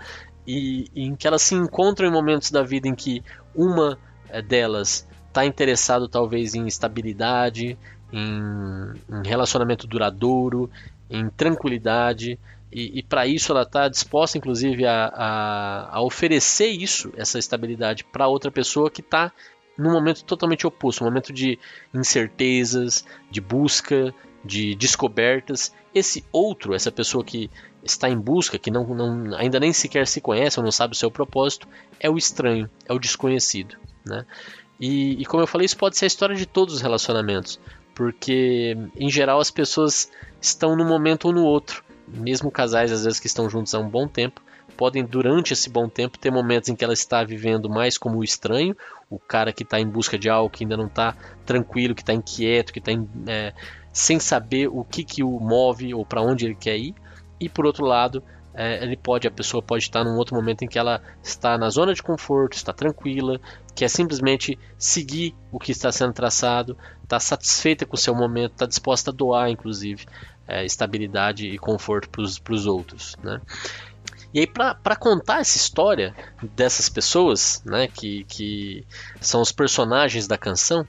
E, 0.45 0.87
e 0.93 1.05
em 1.05 1.15
que 1.15 1.27
elas 1.27 1.41
se 1.41 1.55
encontram 1.55 2.07
em 2.07 2.11
momentos 2.11 2.51
da 2.51 2.61
vida 2.61 2.87
em 2.87 2.93
que 2.93 3.23
uma 3.55 3.97
é, 4.29 4.41
delas 4.41 5.07
está 5.33 5.43
interessado 5.43 6.07
talvez 6.07 6.53
em 6.53 6.67
estabilidade, 6.67 7.75
em, 8.11 8.93
em 9.09 9.27
relacionamento 9.27 9.87
duradouro, 9.87 10.69
em 11.09 11.27
tranquilidade, 11.29 12.39
e, 12.71 12.99
e 12.99 13.03
para 13.03 13.25
isso 13.25 13.51
ela 13.51 13.63
está 13.63 13.87
disposta, 13.87 14.37
inclusive, 14.37 14.85
a, 14.85 15.05
a, 15.07 15.97
a, 15.97 16.01
oferecer 16.01 16.67
isso, 16.67 17.11
essa 17.17 17.39
estabilidade, 17.39 18.03
para 18.03 18.27
outra 18.27 18.51
pessoa 18.51 18.91
que 18.91 19.01
está 19.01 19.31
num 19.75 19.91
momento 19.91 20.23
totalmente 20.23 20.67
oposto, 20.67 21.03
um 21.03 21.07
momento 21.07 21.33
de 21.33 21.57
incertezas, 21.91 23.03
de 23.31 23.41
busca, 23.41 24.13
de 24.45 24.75
descobertas. 24.75 25.73
Esse 25.95 26.23
outro, 26.31 26.75
essa 26.75 26.91
pessoa 26.91 27.23
que 27.23 27.49
está 27.83 28.07
em 28.07 28.17
busca, 28.17 28.59
que 28.59 28.69
não, 28.69 28.85
não, 28.85 29.35
ainda 29.35 29.59
nem 29.59 29.73
sequer 29.73 30.05
se 30.05 30.21
conhece 30.21 30.59
ou 30.59 30.63
não 30.63 30.71
sabe 30.71 30.93
o 30.93 30.97
seu 30.97 31.09
propósito, 31.09 31.67
é 31.99 32.09
o 32.09 32.17
estranho, 32.17 32.69
é 32.87 32.93
o 32.93 32.99
desconhecido. 32.99 33.75
Né? 34.05 34.25
E, 34.79 35.21
e 35.21 35.25
como 35.25 35.43
eu 35.43 35.47
falei, 35.47 35.65
isso 35.65 35.77
pode 35.77 35.97
ser 35.97 36.05
a 36.05 36.07
história 36.07 36.35
de 36.35 36.45
todos 36.45 36.75
os 36.75 36.81
relacionamentos, 36.81 37.59
porque 37.93 38.77
em 38.95 39.09
geral 39.09 39.39
as 39.39 39.51
pessoas 39.51 40.09
estão 40.41 40.75
num 40.75 40.87
momento 40.87 41.25
ou 41.25 41.33
no 41.33 41.43
outro. 41.43 41.83
Mesmo 42.07 42.51
casais, 42.51 42.91
às 42.91 43.05
vezes, 43.05 43.19
que 43.19 43.27
estão 43.27 43.49
juntos 43.49 43.73
há 43.73 43.79
um 43.79 43.89
bom 43.89 44.07
tempo, 44.07 44.41
podem, 44.75 45.05
durante 45.05 45.53
esse 45.53 45.69
bom 45.69 45.87
tempo, 45.87 46.17
ter 46.17 46.31
momentos 46.31 46.69
em 46.69 46.75
que 46.75 46.83
ela 46.83 46.93
está 46.93 47.23
vivendo 47.23 47.69
mais 47.69 47.97
como 47.97 48.17
o 48.17 48.23
estranho, 48.23 48.75
o 49.09 49.17
cara 49.17 49.53
que 49.53 49.63
está 49.63 49.79
em 49.79 49.87
busca 49.87 50.17
de 50.17 50.29
algo, 50.29 50.49
que 50.49 50.63
ainda 50.63 50.75
não 50.75 50.87
está 50.87 51.15
tranquilo, 51.45 51.95
que 51.95 52.01
está 52.01 52.13
inquieto, 52.13 52.73
que 52.73 52.79
está 52.79 52.91
é, 53.27 53.53
sem 53.91 54.19
saber 54.19 54.67
o 54.67 54.83
que, 54.83 55.03
que 55.03 55.23
o 55.23 55.39
move 55.39 55.93
ou 55.93 56.05
para 56.05 56.21
onde 56.21 56.45
ele 56.45 56.55
quer 56.55 56.77
ir. 56.77 56.95
E 57.39 57.47
por 57.47 57.65
outro 57.65 57.85
lado, 57.85 58.23
é, 58.53 58.83
ele 58.83 58.97
pode, 58.97 59.27
a 59.27 59.31
pessoa 59.31 59.61
pode 59.61 59.83
estar 59.83 60.03
num 60.03 60.15
outro 60.15 60.35
momento 60.35 60.63
em 60.63 60.67
que 60.67 60.77
ela 60.77 61.01
está 61.21 61.57
na 61.57 61.69
zona 61.69 61.93
de 61.93 62.03
conforto, 62.03 62.53
está 62.53 62.71
tranquila, 62.71 63.39
quer 63.75 63.89
simplesmente 63.89 64.57
seguir 64.77 65.35
o 65.51 65.59
que 65.59 65.71
está 65.71 65.91
sendo 65.91 66.13
traçado, 66.13 66.77
está 67.03 67.19
satisfeita 67.19 67.85
com 67.85 67.95
o 67.95 67.99
seu 67.99 68.13
momento, 68.13 68.53
está 68.53 68.65
disposta 68.65 69.11
a 69.11 69.13
doar, 69.13 69.49
inclusive, 69.49 70.05
é, 70.47 70.65
estabilidade 70.65 71.47
e 71.47 71.57
conforto 71.57 72.09
para 72.09 72.21
os 72.53 72.65
outros. 72.65 73.15
Né? 73.23 73.41
E 74.33 74.39
aí, 74.39 74.47
para 74.47 74.95
contar 74.95 75.41
essa 75.41 75.57
história 75.57 76.15
dessas 76.55 76.89
pessoas, 76.89 77.61
né, 77.63 77.87
que, 77.87 78.23
que 78.23 78.85
são 79.21 79.41
os 79.41 79.51
personagens 79.51 80.27
da 80.27 80.37
canção, 80.37 80.87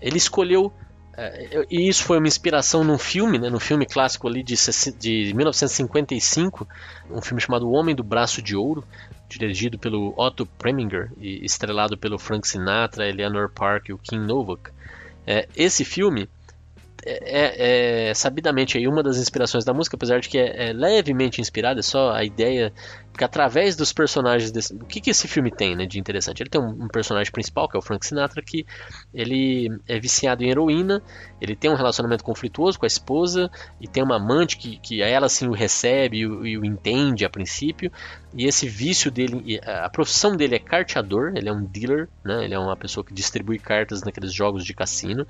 ele 0.00 0.18
escolheu. 0.18 0.72
É, 1.20 1.66
e 1.68 1.88
isso 1.88 2.04
foi 2.04 2.16
uma 2.16 2.28
inspiração 2.28 2.84
num 2.84 2.96
filme, 2.96 3.40
né, 3.40 3.50
num 3.50 3.58
filme 3.58 3.84
clássico 3.84 4.28
ali 4.28 4.40
de, 4.40 4.54
de 4.96 5.34
1955, 5.34 6.64
um 7.10 7.20
filme 7.20 7.42
chamado 7.42 7.66
O 7.66 7.72
Homem 7.72 7.92
do 7.92 8.04
Braço 8.04 8.40
de 8.40 8.54
Ouro, 8.54 8.84
dirigido 9.28 9.76
pelo 9.80 10.14
Otto 10.16 10.46
Preminger 10.46 11.10
e 11.18 11.44
estrelado 11.44 11.98
pelo 11.98 12.20
Frank 12.20 12.46
Sinatra, 12.46 13.08
Eleanor 13.08 13.50
Park 13.50 13.88
e 13.88 13.92
o 13.92 13.98
Kim 13.98 14.20
Novak. 14.20 14.70
É, 15.26 15.48
esse 15.56 15.84
filme 15.84 16.28
é, 17.04 18.08
é, 18.10 18.14
sabidamente 18.14 18.76
aí 18.76 18.88
uma 18.88 19.02
das 19.02 19.18
inspirações 19.18 19.64
da 19.64 19.72
música, 19.72 19.96
apesar 19.96 20.20
de 20.20 20.28
que 20.28 20.38
é, 20.38 20.70
é 20.70 20.72
levemente 20.72 21.40
inspirada, 21.40 21.80
é 21.80 21.82
só 21.82 22.12
a 22.12 22.24
ideia 22.24 22.72
porque 23.18 23.24
através 23.24 23.74
dos 23.74 23.92
personagens 23.92 24.52
desse, 24.52 24.72
o 24.72 24.84
que, 24.84 25.00
que 25.00 25.10
esse 25.10 25.26
filme 25.26 25.50
tem 25.50 25.74
né, 25.74 25.86
de 25.86 25.98
interessante? 25.98 26.40
Ele 26.40 26.50
tem 26.50 26.60
um, 26.60 26.84
um, 26.84 26.88
personagem 26.88 27.32
principal 27.32 27.68
que 27.68 27.76
é 27.76 27.78
o 27.78 27.82
Frank 27.82 28.06
Sinatra 28.06 28.40
que 28.40 28.64
ele 29.12 29.76
é 29.88 29.98
viciado 29.98 30.44
em 30.44 30.50
heroína, 30.50 31.02
ele 31.40 31.56
tem 31.56 31.68
um 31.68 31.74
relacionamento 31.74 32.22
conflituoso 32.22 32.78
com 32.78 32.86
a 32.86 32.88
esposa 32.88 33.50
e 33.80 33.88
tem 33.88 34.04
uma 34.04 34.16
amante 34.16 34.56
que, 34.56 34.78
que 34.78 35.02
ela 35.02 35.26
assim 35.26 35.48
o 35.48 35.52
recebe 35.52 36.18
e 36.18 36.26
o, 36.28 36.46
e 36.46 36.58
o 36.58 36.64
entende 36.64 37.24
a 37.24 37.30
princípio 37.30 37.90
e 38.34 38.46
esse 38.46 38.68
vício 38.68 39.10
dele, 39.10 39.58
a 39.64 39.88
profissão 39.88 40.36
dele 40.36 40.54
é 40.54 40.58
carteador, 40.58 41.32
ele 41.34 41.48
é 41.48 41.52
um 41.52 41.64
dealer, 41.64 42.08
né? 42.22 42.44
Ele 42.44 42.54
é 42.54 42.58
uma 42.58 42.76
pessoa 42.76 43.04
que 43.04 43.14
distribui 43.14 43.58
cartas 43.58 44.02
naqueles 44.02 44.32
jogos 44.32 44.64
de 44.64 44.74
cassino 44.74 45.26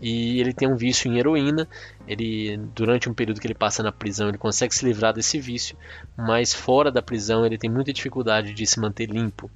e 0.00 0.40
ele 0.40 0.52
tem 0.52 0.68
um 0.68 0.76
vício 0.76 1.10
em 1.10 1.18
heroína. 1.18 1.68
Ele 2.06 2.56
durante 2.74 3.08
um 3.08 3.14
período 3.14 3.40
que 3.40 3.46
ele 3.46 3.54
passa 3.54 3.82
na 3.82 3.92
prisão, 3.92 4.28
ele 4.28 4.38
consegue 4.38 4.74
se 4.74 4.84
livrar 4.84 5.12
desse 5.14 5.38
vício, 5.38 5.76
mas 6.16 6.52
fora 6.52 6.90
da 6.90 7.02
prisão 7.02 7.44
ele 7.44 7.58
tem 7.58 7.70
muita 7.70 7.92
dificuldade 7.92 8.52
de 8.52 8.66
se 8.66 8.78
manter 8.78 9.08
limpo. 9.08 9.50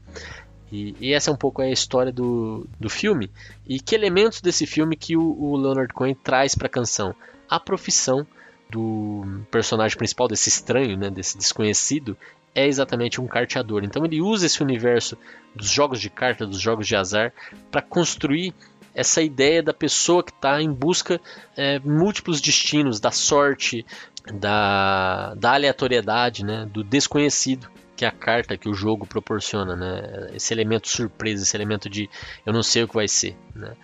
E, 0.70 0.94
e 1.00 1.12
essa 1.14 1.30
é 1.30 1.32
um 1.32 1.36
pouco 1.36 1.62
a 1.62 1.68
história 1.70 2.12
do, 2.12 2.66
do 2.78 2.90
filme 2.90 3.30
e 3.66 3.80
que 3.80 3.94
elementos 3.94 4.40
desse 4.40 4.66
filme 4.66 4.96
que 4.96 5.16
o, 5.16 5.22
o 5.22 5.56
Leonard 5.56 5.92
Cohen 5.92 6.14
traz 6.14 6.54
para 6.54 6.66
a 6.66 6.70
canção. 6.70 7.14
A 7.48 7.58
profissão 7.58 8.26
do 8.70 9.24
personagem 9.50 9.96
principal, 9.96 10.28
desse 10.28 10.50
estranho, 10.50 10.96
né, 10.96 11.08
desse 11.10 11.38
desconhecido, 11.38 12.16
é 12.54 12.66
exatamente 12.66 13.20
um 13.20 13.26
carteador. 13.26 13.82
Então 13.84 14.04
ele 14.04 14.20
usa 14.20 14.46
esse 14.46 14.62
universo 14.62 15.16
dos 15.54 15.70
jogos 15.70 16.00
de 16.00 16.10
carta, 16.10 16.46
dos 16.46 16.60
jogos 16.60 16.86
de 16.86 16.96
azar, 16.96 17.32
para 17.70 17.80
construir 17.80 18.54
essa 18.98 19.22
ideia 19.22 19.62
da 19.62 19.72
pessoa 19.72 20.24
que 20.24 20.32
está 20.32 20.60
em 20.60 20.72
busca 20.72 21.20
é, 21.56 21.78
múltiplos 21.78 22.40
destinos, 22.40 22.98
da 22.98 23.12
sorte, 23.12 23.86
da, 24.34 25.34
da 25.36 25.54
aleatoriedade, 25.54 26.44
né, 26.44 26.66
do 26.68 26.82
desconhecido 26.82 27.70
que 27.96 28.04
é 28.04 28.08
a 28.08 28.12
carta 28.12 28.56
que 28.56 28.68
o 28.68 28.74
jogo 28.74 29.04
proporciona, 29.04 29.74
né? 29.74 30.30
Esse 30.32 30.54
elemento 30.54 30.86
surpresa, 30.86 31.42
esse 31.42 31.56
elemento 31.56 31.90
de 31.90 32.08
eu 32.46 32.52
não 32.52 32.62
sei 32.62 32.84
o 32.84 32.88
que 32.88 32.94
vai 32.94 33.08
ser, 33.08 33.36
né? 33.56 33.74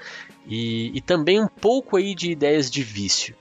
E, 0.47 0.97
e 0.97 1.00
também 1.00 1.42
um 1.42 1.49
pouco 1.49 1.97
aí 1.97 2.14
de 2.14 2.30
ideias 2.30 2.71
de 2.71 2.80
vício. 2.85 3.35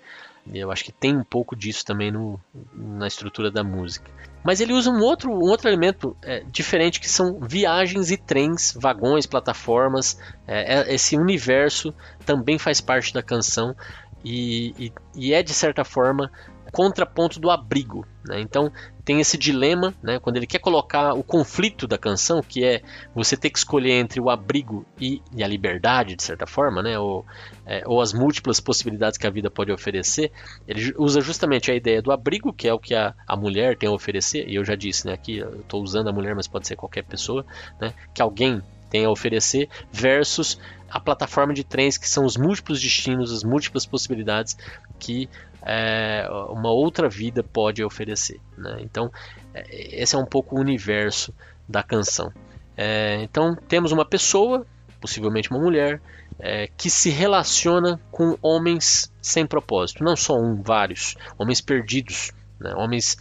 Eu 0.52 0.72
acho 0.72 0.84
que 0.84 0.92
tem 0.92 1.16
um 1.16 1.24
pouco 1.24 1.56
disso 1.56 1.86
também 1.86 2.12
no, 2.12 2.42
na 2.74 3.06
estrutura 3.06 3.52
da 3.52 3.64
música. 3.64 4.10
Mas 4.44 4.60
ele 4.60 4.74
usa 4.74 4.90
um 4.90 5.02
outro, 5.02 5.32
um 5.32 5.50
outro 5.50 5.70
elemento 5.70 6.16
é, 6.22 6.44
diferente 6.52 7.00
que 7.00 7.10
são 7.10 7.40
viagens 7.40 8.12
e 8.12 8.18
trens, 8.18 8.76
vagões, 8.78 9.26
plataformas. 9.26 10.18
É, 10.46 10.82
é 10.82 10.94
esse 10.94 11.16
universo 11.16 11.94
também 12.26 12.60
faz 12.60 12.82
parte 12.82 13.14
da 13.14 13.24
canção 13.24 13.76
e, 14.24 14.74
e, 14.78 14.94
e 15.16 15.34
é 15.34 15.44
de 15.44 15.54
certa 15.54 15.84
forma 15.84 16.32
contraponto 16.74 17.40
do 17.40 17.52
abrigo. 17.52 18.04
Né? 18.26 18.42
Então 18.42 18.72
tem 19.06 19.22
esse 19.22 19.38
dilema, 19.38 19.94
né? 20.02 20.18
quando 20.18 20.38
ele 20.38 20.48
quer 20.48 20.58
colocar 20.58 21.14
o 21.14 21.24
conflito 21.24 21.88
da 21.88 22.00
canção, 22.00 22.42
que 22.42 22.66
é 22.66 22.82
você 23.14 23.38
ter 23.38 23.52
que 23.52 23.60
escolher 23.60 23.92
entre 23.92 24.20
o 24.20 24.30
abrigo 24.30 24.84
e, 25.00 25.22
e 25.36 25.44
a 25.44 25.48
liberdade, 25.48 26.16
de 26.16 26.24
certa 26.24 26.48
forma, 26.48 26.82
né? 26.82 26.98
ou, 26.98 27.24
é, 27.64 27.84
ou 27.86 28.02
as 28.02 28.12
múltiplas 28.12 28.60
possibilidades 28.60 29.20
que 29.20 29.28
a 29.28 29.30
vida 29.30 29.52
pode 29.52 29.72
oferecer, 29.72 30.32
ele 30.68 30.94
usa 30.98 31.22
justamente 31.22 31.70
a 31.70 31.76
ideia 31.76 32.02
do 32.02 32.12
abrigo, 32.12 32.52
que 32.52 32.68
é 32.68 32.74
o 32.74 32.80
que 32.80 32.96
a, 32.96 33.14
a 33.28 33.38
mulher 33.38 33.78
tem 33.78 33.88
a 33.88 33.92
oferecer, 33.92 34.50
e 34.50 34.56
eu 34.56 34.66
já 34.66 34.74
disse 34.74 35.06
né, 35.06 35.14
aqui, 35.14 35.38
eu 35.38 35.60
estou 35.60 35.84
usando 35.84 36.10
a 36.10 36.14
mulher, 36.14 36.34
mas 36.34 36.48
pode 36.48 36.68
ser 36.68 36.76
qualquer 36.76 37.04
pessoa, 37.04 37.46
né, 37.80 37.94
que 38.16 38.22
alguém 38.22 38.64
tem 38.90 39.06
a 39.06 39.12
oferecer, 39.12 39.70
versus 39.92 40.60
a 40.90 41.00
plataforma 41.00 41.54
de 41.54 41.64
trens, 41.64 41.98
que 41.98 42.08
são 42.08 42.24
os 42.26 42.38
múltiplos 42.38 42.80
destinos, 42.80 43.32
as 43.32 43.44
múltiplas 43.44 43.86
possibilidades 43.86 44.56
que 45.00 45.28
é, 45.66 46.28
uma 46.50 46.72
outra 46.72 47.10
vida 47.10 47.44
pode 47.44 47.84
oferecer. 47.84 48.40
Né? 48.58 48.78
Então, 48.82 49.12
é, 49.54 50.02
esse 50.02 50.16
é 50.16 50.18
um 50.18 50.26
pouco 50.26 50.56
o 50.56 50.60
universo 50.60 51.34
da 51.68 51.82
canção. 51.82 52.32
É, 52.76 53.22
então, 53.24 53.56
temos 53.56 53.92
uma 53.92 54.06
pessoa, 54.06 54.66
possivelmente 55.00 55.50
uma 55.50 55.60
mulher, 55.60 56.02
é, 56.40 56.68
que 56.76 56.90
se 56.90 57.10
relaciona 57.10 58.00
com 58.12 58.38
homens 58.42 59.12
sem 59.22 59.46
propósito. 59.46 60.04
Não 60.04 60.16
só 60.16 60.36
um, 60.36 60.62
vários. 60.62 61.16
Homens 61.38 61.62
perdidos. 61.62 62.32
Né? 62.60 62.74
Homens 62.76 63.18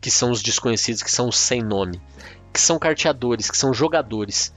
que 0.00 0.10
são 0.10 0.30
os 0.30 0.42
desconhecidos, 0.42 1.02
que 1.02 1.10
são 1.10 1.28
os 1.28 1.38
sem 1.38 1.62
nome. 1.62 2.00
Que 2.52 2.60
são 2.60 2.78
carteadores, 2.78 3.50
que 3.50 3.56
são 3.56 3.74
jogadores. 3.74 4.54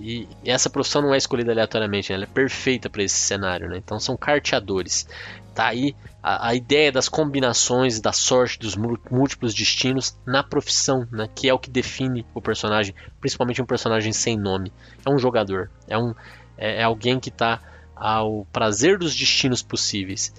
E, 0.00 0.28
essa 0.44 0.70
profissão 0.70 1.02
não 1.02 1.14
é 1.14 1.18
escolhida 1.18 1.52
aleatoriamente, 1.52 2.10
né? 2.10 2.16
ela 2.16 2.24
é 2.24 2.26
perfeita 2.26 2.88
para 2.88 3.02
esse 3.02 3.16
cenário. 3.16 3.68
Né? 3.68 3.78
Então, 3.78 3.98
são 3.98 4.16
carteadores 4.16 5.06
tá 5.58 5.66
aí 5.66 5.96
a, 6.22 6.50
a, 6.50 6.54
ideia 6.54 6.92
das 6.92 7.08
combinações, 7.08 8.00
da 8.00 8.12
sorte, 8.12 8.60
dos 8.60 8.76
múltiplos 8.76 9.52
destinos 9.52 10.16
na 10.24 10.40
profissão, 10.40 11.04
né? 11.10 11.28
Que 11.34 11.48
é 11.48 11.52
o 11.52 11.58
que 11.58 11.68
define 11.68 12.24
o 12.32 12.40
personagem, 12.40 12.94
principalmente 13.20 13.60
um 13.60 13.66
personagem 13.66 14.12
sem 14.12 14.36
nome. 14.36 14.72
É 15.04 15.10
um 15.10 15.18
jogador, 15.18 15.68
é, 15.88 15.98
um, 15.98 16.14
é, 16.56 16.80
é 16.80 16.82
alguém 16.84 17.18
que 17.18 17.28
está 17.28 17.60
ao 17.96 18.46
prazer 18.52 18.98
dos 18.98 19.16
destinos 19.16 19.60
possíveis. 19.60 20.32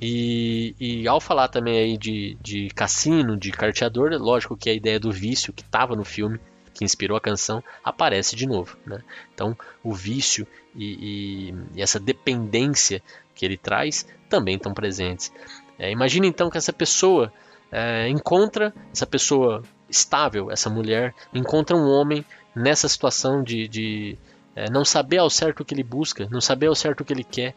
E, 0.00 0.76
e, 0.78 1.08
ao 1.08 1.20
falar 1.20 1.48
também 1.48 1.76
aí 1.76 1.98
de, 1.98 2.38
de 2.40 2.68
cassino, 2.68 3.36
de 3.36 3.50
carteador, 3.50 4.12
lógico 4.12 4.56
que 4.56 4.70
a 4.70 4.72
ideia 4.72 5.00
do 5.00 5.10
vício 5.10 5.52
que 5.52 5.62
estava 5.62 5.96
no 5.96 6.04
filme, 6.04 6.38
que 6.80 6.84
inspirou 6.84 7.14
a 7.14 7.20
canção, 7.20 7.62
aparece 7.84 8.34
de 8.34 8.46
novo. 8.46 8.74
Né? 8.86 9.02
Então, 9.34 9.54
o 9.84 9.92
vício 9.92 10.46
e, 10.74 11.50
e, 11.52 11.54
e 11.74 11.82
essa 11.82 12.00
dependência 12.00 13.02
que 13.34 13.44
ele 13.44 13.58
traz 13.58 14.06
também 14.30 14.56
estão 14.56 14.72
presentes. 14.72 15.30
É, 15.78 15.90
imagine 15.90 16.26
então 16.26 16.48
que 16.48 16.56
essa 16.56 16.72
pessoa 16.72 17.30
é, 17.70 18.08
encontra, 18.08 18.72
essa 18.90 19.04
pessoa 19.04 19.62
estável, 19.90 20.50
essa 20.50 20.70
mulher, 20.70 21.14
encontra 21.34 21.76
um 21.76 21.86
homem 21.86 22.24
nessa 22.54 22.88
situação 22.88 23.42
de, 23.42 23.68
de 23.68 24.18
é, 24.60 24.68
não 24.68 24.84
saber 24.84 25.16
ao 25.16 25.30
certo 25.30 25.60
o 25.60 25.64
que 25.64 25.72
ele 25.72 25.82
busca, 25.82 26.28
não 26.30 26.40
saber 26.40 26.66
ao 26.66 26.74
certo 26.74 27.00
o 27.00 27.04
que 27.04 27.14
ele 27.14 27.24
quer. 27.24 27.54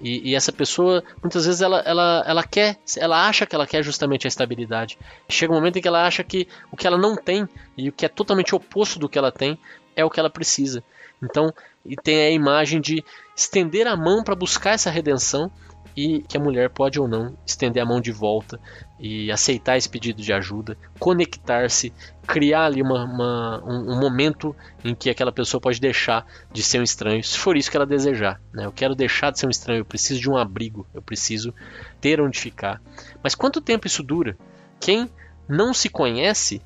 E, 0.00 0.30
e, 0.30 0.34
essa 0.34 0.50
pessoa, 0.50 1.04
muitas 1.22 1.44
vezes, 1.44 1.60
ela, 1.60 1.80
ela, 1.80 2.24
ela 2.26 2.42
quer, 2.42 2.78
ela 2.96 3.28
acha 3.28 3.44
que 3.44 3.54
ela 3.54 3.66
quer 3.66 3.82
justamente 3.82 4.26
a 4.26 4.28
estabilidade. 4.28 4.98
Chega 5.28 5.52
um 5.52 5.56
momento 5.56 5.76
em 5.76 5.82
que 5.82 5.88
ela 5.88 6.06
acha 6.06 6.24
que 6.24 6.48
o 6.72 6.76
que 6.76 6.86
ela 6.86 6.96
não 6.96 7.14
tem 7.14 7.46
e 7.76 7.90
o 7.90 7.92
que 7.92 8.06
é 8.06 8.08
totalmente 8.08 8.54
oposto 8.54 8.98
do 8.98 9.06
que 9.08 9.18
ela 9.18 9.30
tem 9.30 9.58
é 9.94 10.02
o 10.02 10.08
que 10.08 10.18
ela 10.18 10.30
precisa. 10.30 10.82
Então, 11.22 11.52
e 11.84 11.94
tem 11.94 12.20
a 12.20 12.30
imagem 12.30 12.80
de 12.80 13.04
estender 13.36 13.86
a 13.86 13.94
mão 13.94 14.24
para 14.24 14.34
buscar 14.34 14.70
essa 14.70 14.90
redenção 14.90 15.52
e 15.96 16.20
que 16.28 16.36
a 16.36 16.40
mulher 16.40 16.68
pode 16.68 17.00
ou 17.00 17.08
não 17.08 17.36
estender 17.46 17.82
a 17.82 17.86
mão 17.86 18.00
de 18.00 18.12
volta 18.12 18.60
e 19.00 19.32
aceitar 19.32 19.78
esse 19.78 19.88
pedido 19.88 20.20
de 20.20 20.32
ajuda, 20.32 20.76
conectar-se, 20.98 21.92
criar 22.26 22.66
ali 22.66 22.82
uma, 22.82 23.04
uma, 23.04 23.64
um, 23.64 23.92
um, 23.92 24.00
momento 24.00 24.54
em 24.84 24.94
que 24.94 25.08
aquela 25.08 25.32
pessoa 25.32 25.60
pode 25.60 25.80
deixar 25.80 26.26
de 26.52 26.62
ser 26.62 26.80
um 26.80 26.82
estranho, 26.82 27.24
se 27.24 27.38
for 27.38 27.56
isso 27.56 27.70
que 27.70 27.76
ela 27.76 27.86
desejar. 27.86 28.40
Né? 28.52 28.66
Eu 28.66 28.72
quero 28.72 28.94
deixar 28.94 29.30
de 29.30 29.38
ser 29.38 29.46
um 29.46 29.50
estranho, 29.50 29.80
eu 29.80 29.84
preciso 29.84 30.20
de 30.20 30.28
um 30.28 30.36
abrigo, 30.36 30.86
eu 30.92 31.00
preciso 31.00 31.54
ter 31.98 32.20
onde 32.20 32.38
ficar. 32.38 32.80
Mas 33.22 33.34
quanto 33.34 33.62
tempo 33.62 33.86
isso 33.86 34.02
dura? 34.02 34.36
Quem 34.78 35.10
não 35.48 35.72
se 35.72 35.88
conhece, 35.88 36.60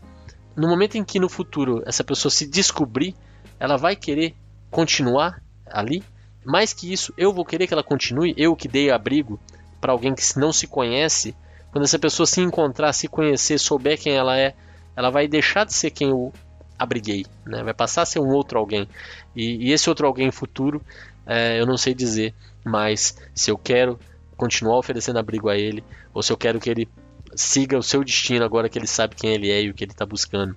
no 0.57 0.67
momento 0.67 0.97
em 0.97 1.05
que 1.05 1.21
no 1.21 1.29
futuro 1.29 1.83
essa 1.87 2.03
pessoa 2.03 2.33
se 2.33 2.47
descobrir, 2.49 3.15
ela 3.61 3.77
vai 3.77 3.95
querer 3.95 4.35
continuar 4.71 5.41
ali? 5.67 6.03
Mais 6.45 6.73
que 6.73 6.93
isso, 6.93 7.13
eu 7.17 7.33
vou 7.33 7.45
querer 7.45 7.67
que 7.67 7.75
ela 7.75 7.83
continue, 7.83 8.35
eu 8.37 8.57
que 8.57 8.69
dei 8.69 8.91
abrigo 8.91 9.39
para 9.81 9.93
alguém 9.93 10.15
que 10.15 10.23
não 10.39 10.53
se 10.53 10.67
conhece, 10.67 11.35
quando 11.71 11.85
essa 11.85 11.99
pessoa 11.99 12.27
se 12.27 12.41
encontrar, 12.41 12.93
se 12.93 13.09
conhecer, 13.09 13.59
souber 13.59 13.99
quem 13.99 14.15
ela 14.15 14.39
é, 14.39 14.55
ela 14.97 15.11
vai 15.11 15.29
deixar 15.29 15.65
de 15.65 15.73
ser 15.73 15.91
quem 15.91 16.11
eu 16.11 16.33
abriguei, 16.79 17.27
né? 17.45 17.63
vai 17.63 17.75
passar 17.75 18.03
a 18.03 18.07
ser 18.07 18.21
um 18.21 18.29
outro 18.29 18.59
alguém. 18.59 18.89
E, 19.37 19.69
e 19.69 19.73
esse 19.73 19.89
outro 19.89 20.07
alguém 20.07 20.31
futuro, 20.31 20.83
é, 21.27 21.61
eu 21.61 21.67
não 21.67 21.77
sei 21.77 21.95
dizer, 21.95 22.35
mas 22.65 23.17
se 23.35 23.51
eu 23.51 23.59
quero 23.59 23.99
continuar 24.37 24.79
oferecendo 24.79 25.19
abrigo 25.19 25.49
a 25.49 25.57
ele, 25.57 25.85
ou 26.13 26.23
se 26.23 26.33
eu 26.33 26.37
quero 26.37 26.59
que 26.59 26.71
ele 26.71 26.89
siga 27.35 27.79
o 27.79 27.83
seu 27.83 28.03
destino 28.03 28.45
agora 28.45 28.69
que 28.69 28.79
ele 28.79 28.87
sabe 28.87 29.15
quem 29.15 29.35
ele 29.35 29.51
é 29.51 29.63
e 29.63 29.71
o 29.71 29.75
que 29.75 29.85
ele 29.85 29.93
está 29.93 30.07
buscando. 30.07 30.57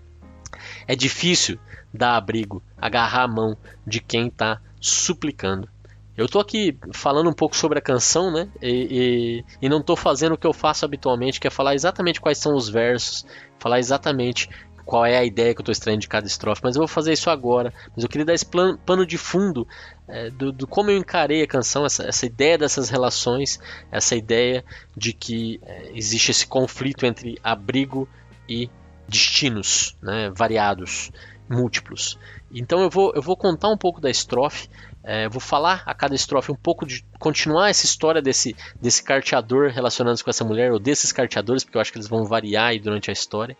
É 0.87 0.95
difícil 0.95 1.59
dar 1.93 2.15
abrigo, 2.15 2.63
agarrar 2.77 3.23
a 3.23 3.27
mão 3.27 3.57
de 3.85 3.99
quem 3.99 4.27
está 4.27 4.59
suplicando. 4.79 5.69
Eu 6.15 6.27
tô 6.27 6.39
aqui 6.39 6.77
falando 6.93 7.29
um 7.29 7.33
pouco 7.33 7.55
sobre 7.55 7.79
a 7.79 7.81
canção, 7.81 8.31
né? 8.31 8.47
E, 8.61 9.43
e, 9.59 9.65
e 9.65 9.69
não 9.69 9.81
tô 9.81 9.95
fazendo 9.95 10.33
o 10.33 10.37
que 10.37 10.45
eu 10.45 10.53
faço 10.53 10.85
habitualmente, 10.85 11.39
que 11.39 11.47
é 11.47 11.49
falar 11.49 11.73
exatamente 11.73 12.21
quais 12.21 12.37
são 12.37 12.55
os 12.55 12.69
versos, 12.69 13.25
falar 13.57 13.79
exatamente 13.79 14.47
qual 14.85 15.05
é 15.05 15.17
a 15.17 15.23
ideia 15.23 15.53
que 15.53 15.61
eu 15.61 15.63
estou 15.63 15.71
extraindo 15.71 16.01
de 16.01 16.07
cada 16.07 16.27
estrofe, 16.27 16.61
mas 16.63 16.75
eu 16.75 16.81
vou 16.81 16.87
fazer 16.87 17.13
isso 17.13 17.29
agora. 17.29 17.73
Mas 17.95 18.03
eu 18.03 18.09
queria 18.09 18.25
dar 18.25 18.33
esse 18.33 18.45
plano, 18.45 18.77
pano 18.85 19.05
de 19.05 19.17
fundo 19.17 19.67
é, 20.07 20.29
do, 20.29 20.51
do, 20.51 20.67
como 20.67 20.91
eu 20.91 20.97
encarei 20.97 21.41
a 21.41 21.47
canção, 21.47 21.85
essa, 21.85 22.03
essa, 22.03 22.25
ideia 22.25 22.57
dessas 22.57 22.89
relações, 22.89 23.59
essa 23.91 24.15
ideia 24.15 24.63
de 24.95 25.13
que 25.13 25.59
é, 25.63 25.91
existe 25.95 26.31
esse 26.31 26.45
conflito 26.45 27.05
entre 27.05 27.39
abrigo 27.43 28.07
e 28.47 28.69
destinos 29.07 29.95
né, 30.01 30.29
variados, 30.35 31.11
múltiplos. 31.49 32.19
Então 32.53 32.81
eu 32.81 32.89
vou, 32.89 33.13
eu 33.15 33.21
vou 33.21 33.37
contar 33.37 33.69
um 33.69 33.77
pouco 33.77 34.01
da 34.01 34.09
estrofe, 34.09 34.69
é, 35.03 35.27
vou 35.27 35.41
falar 35.41 35.83
a 35.85 35.93
cada 35.93 36.15
estrofe 36.15 36.51
um 36.51 36.55
pouco 36.55 36.85
de 36.85 37.03
continuar 37.19 37.69
essa 37.69 37.85
história 37.85 38.21
desse, 38.21 38.55
desse 38.79 39.03
carteador 39.03 39.69
relacionando-se 39.69 40.23
com 40.23 40.29
essa 40.29 40.45
mulher, 40.45 40.71
ou 40.71 40.79
desses 40.79 41.11
carteadores, 41.11 41.63
porque 41.63 41.77
eu 41.77 41.81
acho 41.81 41.91
que 41.91 41.97
eles 41.97 42.07
vão 42.07 42.23
variar 42.23 42.67
aí 42.67 42.79
durante 42.79 43.09
a 43.09 43.13
história. 43.13 43.57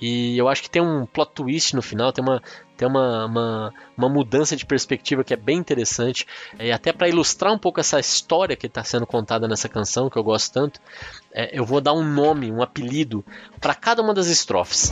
E 0.00 0.38
eu 0.38 0.48
acho 0.48 0.62
que 0.62 0.70
tem 0.70 0.80
um 0.80 1.04
plot 1.04 1.32
twist 1.34 1.76
no 1.76 1.82
final, 1.82 2.10
tem 2.10 2.24
uma, 2.24 2.42
tem 2.74 2.88
uma, 2.88 3.26
uma, 3.26 3.74
uma 3.98 4.08
mudança 4.08 4.56
de 4.56 4.64
perspectiva 4.64 5.22
que 5.22 5.34
é 5.34 5.36
bem 5.36 5.58
interessante. 5.58 6.26
E 6.58 6.72
até 6.72 6.90
para 6.90 7.08
ilustrar 7.08 7.52
um 7.52 7.58
pouco 7.58 7.80
essa 7.80 8.00
história 8.00 8.56
que 8.56 8.66
está 8.66 8.82
sendo 8.82 9.06
contada 9.06 9.46
nessa 9.46 9.68
canção, 9.68 10.08
que 10.08 10.16
eu 10.16 10.24
gosto 10.24 10.54
tanto, 10.54 10.80
é, 11.32 11.50
eu 11.52 11.66
vou 11.66 11.82
dar 11.82 11.92
um 11.92 12.02
nome, 12.02 12.50
um 12.50 12.62
apelido 12.62 13.22
para 13.60 13.74
cada 13.74 14.00
uma 14.00 14.14
das 14.14 14.28
estrofes. 14.28 14.90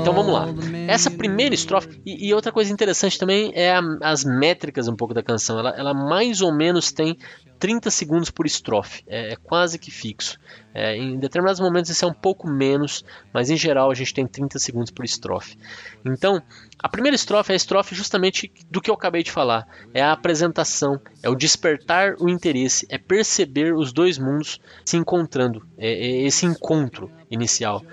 Então 0.00 0.12
vamos 0.12 0.32
lá. 0.32 0.48
Essa 0.88 1.10
primeira 1.12 1.54
estrofe. 1.54 2.00
E, 2.04 2.28
e 2.28 2.34
outra 2.34 2.50
coisa 2.50 2.72
interessante 2.72 3.16
também 3.16 3.52
é 3.54 3.72
a, 3.72 3.80
as 4.02 4.24
métricas 4.24 4.88
um 4.88 4.96
pouco 4.96 5.14
da 5.14 5.22
canção. 5.22 5.60
Ela, 5.60 5.70
ela, 5.70 5.94
mais 5.94 6.40
ou 6.40 6.52
menos 6.52 6.90
tem 6.90 7.16
30 7.60 7.88
segundos 7.88 8.30
por 8.30 8.46
estrofe. 8.46 9.04
É, 9.06 9.34
é 9.34 9.36
quase 9.36 9.78
que 9.78 9.92
fixo. 9.92 10.40
É, 10.74 10.96
em 10.96 11.18
determinados 11.18 11.60
momentos 11.60 11.90
isso 11.90 12.04
é 12.04 12.08
um 12.08 12.14
pouco 12.14 12.48
menos, 12.48 13.04
mas 13.32 13.48
em 13.48 13.56
geral 13.56 13.92
a 13.92 13.94
gente 13.94 14.12
tem 14.12 14.26
30 14.26 14.58
segundos 14.58 14.90
por 14.90 15.04
estrofe. 15.04 15.56
Então, 16.04 16.42
a 16.78 16.88
primeira 16.88 17.14
estrofe 17.14 17.52
é 17.52 17.54
a 17.54 17.56
estrofe 17.56 17.94
justamente 17.94 18.52
do 18.68 18.80
que 18.80 18.90
eu 18.90 18.94
acabei 18.94 19.22
de 19.22 19.30
falar. 19.30 19.68
É 19.94 20.02
a 20.02 20.12
apresentação, 20.12 21.00
é 21.22 21.28
o 21.28 21.36
despertar 21.36 22.16
o 22.18 22.28
interesse, 22.28 22.86
é 22.88 22.98
perceber 22.98 23.72
os 23.72 23.92
dois 23.92 24.18
mundos 24.18 24.60
se 24.84 24.96
encontrando. 24.96 25.64
é, 25.78 25.92
é 25.92 26.22
esse 26.22 26.44
encontro 26.44 27.08
inicial 27.30 27.84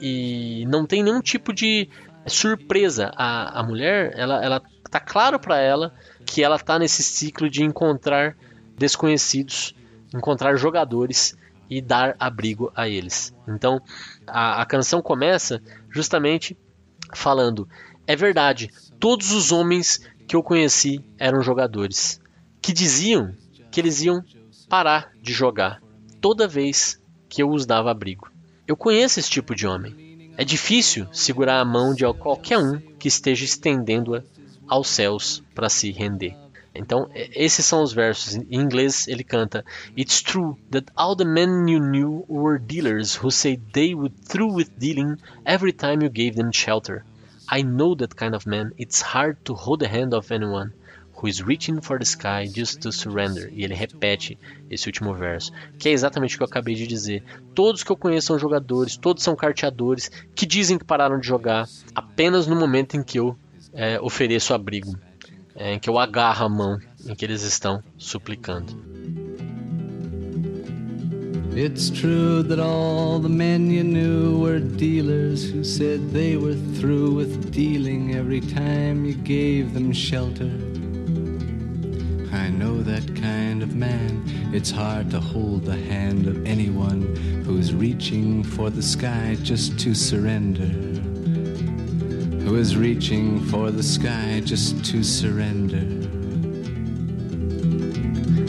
e 0.00 0.64
não 0.66 0.86
tem 0.86 1.02
nenhum 1.02 1.20
tipo 1.20 1.52
de 1.52 1.88
surpresa. 2.26 3.12
A, 3.16 3.60
a 3.60 3.62
mulher, 3.62 4.12
ela, 4.16 4.44
ela 4.44 4.62
tá 4.90 5.00
claro 5.00 5.38
para 5.38 5.58
ela 5.58 5.94
que 6.24 6.42
ela 6.42 6.58
tá 6.58 6.78
nesse 6.78 7.02
ciclo 7.02 7.48
de 7.48 7.62
encontrar 7.62 8.36
desconhecidos, 8.76 9.74
encontrar 10.14 10.56
jogadores 10.56 11.36
e 11.68 11.80
dar 11.80 12.16
abrigo 12.18 12.72
a 12.74 12.88
eles. 12.88 13.34
Então 13.46 13.80
a, 14.26 14.62
a 14.62 14.66
canção 14.66 15.00
começa 15.00 15.62
justamente 15.90 16.56
falando: 17.14 17.68
é 18.06 18.16
verdade, 18.16 18.70
todos 18.98 19.30
os 19.32 19.52
homens 19.52 20.00
que 20.26 20.34
eu 20.34 20.42
conheci 20.42 21.04
eram 21.18 21.42
jogadores 21.42 22.20
que 22.60 22.72
diziam 22.72 23.34
que 23.70 23.80
eles 23.80 24.02
iam 24.02 24.22
parar 24.68 25.10
de 25.22 25.32
jogar 25.32 25.80
toda 26.20 26.46
vez 26.46 27.00
que 27.28 27.42
eu 27.42 27.50
os 27.50 27.64
dava 27.66 27.90
abrigo. 27.90 28.30
Eu 28.70 28.76
conheço 28.76 29.18
esse 29.18 29.28
tipo 29.28 29.52
de 29.52 29.66
homem. 29.66 30.30
É 30.36 30.44
difícil 30.44 31.08
segurar 31.12 31.58
a 31.58 31.64
mão 31.64 31.92
de 31.92 32.04
qualquer 32.14 32.56
um 32.56 32.78
que 33.00 33.08
esteja 33.08 33.44
estendendo-a 33.44 34.22
aos 34.68 34.86
céus 34.86 35.42
para 35.56 35.68
se 35.68 35.90
render. 35.90 36.36
Então, 36.72 37.10
esses 37.12 37.66
são 37.66 37.82
os 37.82 37.92
versos. 37.92 38.36
Em 38.36 38.60
inglês, 38.60 39.08
ele 39.08 39.24
canta: 39.24 39.64
It's 39.98 40.22
true 40.22 40.56
that 40.70 40.86
all 40.94 41.16
the 41.16 41.24
men 41.24 41.68
you 41.68 41.80
knew 41.80 42.24
were 42.28 42.60
dealers 42.60 43.16
who 43.16 43.32
said 43.32 43.60
they 43.72 43.92
would 43.92 44.14
through 44.24 44.54
with 44.54 44.70
dealing 44.78 45.16
every 45.44 45.72
time 45.72 46.04
you 46.04 46.08
gave 46.08 46.36
them 46.36 46.52
shelter. 46.52 47.04
I 47.50 47.64
know 47.64 47.96
that 47.96 48.14
kind 48.14 48.36
of 48.36 48.46
man. 48.46 48.70
It's 48.78 49.02
hard 49.02 49.38
to 49.46 49.54
hold 49.54 49.80
the 49.80 49.88
hand 49.88 50.14
of 50.14 50.30
anyone 50.30 50.74
who 51.20 51.28
is 51.28 51.42
reaching 51.42 51.80
for 51.80 51.98
the 51.98 52.04
sky 52.04 52.46
just 52.46 52.80
to 52.80 52.90
surrender. 52.90 53.50
E 53.52 53.62
ele 53.62 53.74
repete 53.74 54.38
esse 54.70 54.88
último 54.88 55.12
verso, 55.12 55.52
que 55.78 55.88
é 55.88 55.92
exatamente 55.92 56.34
o 56.34 56.38
que 56.38 56.42
eu 56.42 56.46
acabei 56.48 56.74
de 56.74 56.86
dizer. 56.86 57.22
Todos 57.54 57.82
que 57.82 57.92
eu 57.92 57.96
conheço 57.96 58.28
são 58.28 58.38
jogadores, 58.38 58.96
todos 58.96 59.22
são 59.22 59.36
carteadores 59.36 60.10
que 60.34 60.46
dizem 60.46 60.78
que 60.78 60.84
pararam 60.84 61.18
de 61.18 61.26
jogar 61.26 61.68
apenas 61.94 62.46
no 62.46 62.56
momento 62.56 62.96
em 62.96 63.02
que 63.02 63.18
eu 63.18 63.36
é, 63.72 64.00
ofereço 64.00 64.54
abrigo, 64.54 64.98
é, 65.54 65.74
em 65.74 65.78
que 65.78 65.90
eu 65.90 65.98
agarro 65.98 66.46
a 66.46 66.48
mão, 66.48 66.78
em 67.06 67.14
que 67.14 67.24
eles 67.24 67.42
estão 67.42 67.82
suplicando. 67.98 68.90
It's 71.52 71.90
true 71.90 72.44
that 72.44 72.60
all 72.60 73.18
the 73.18 73.28
men 73.28 73.70
you 73.70 73.82
knew 73.82 74.38
were 74.38 74.60
dealers 74.60 75.50
who 75.50 75.64
said 75.64 76.12
they 76.12 76.36
were 76.36 76.54
through 76.78 77.12
with 77.12 77.50
dealing 77.50 78.14
every 78.14 78.40
time 78.40 79.04
you 79.04 79.14
gave 79.14 79.74
them 79.74 79.92
shelter. 79.92 80.69
I 82.32 82.48
know 82.48 82.82
that 82.82 83.14
kind 83.16 83.62
of 83.62 83.74
man. 83.74 84.22
It's 84.52 84.70
hard 84.70 85.10
to 85.10 85.20
hold 85.20 85.64
the 85.64 85.76
hand 85.76 86.26
of 86.26 86.46
anyone 86.46 87.02
who's 87.44 87.74
reaching 87.74 88.44
for 88.44 88.70
the 88.70 88.82
sky 88.82 89.36
just 89.42 89.78
to 89.80 89.94
surrender. 89.94 90.70
Who 92.44 92.56
is 92.56 92.76
reaching 92.76 93.40
for 93.46 93.70
the 93.70 93.82
sky 93.82 94.42
just 94.44 94.84
to 94.92 95.02
surrender. 95.02 95.86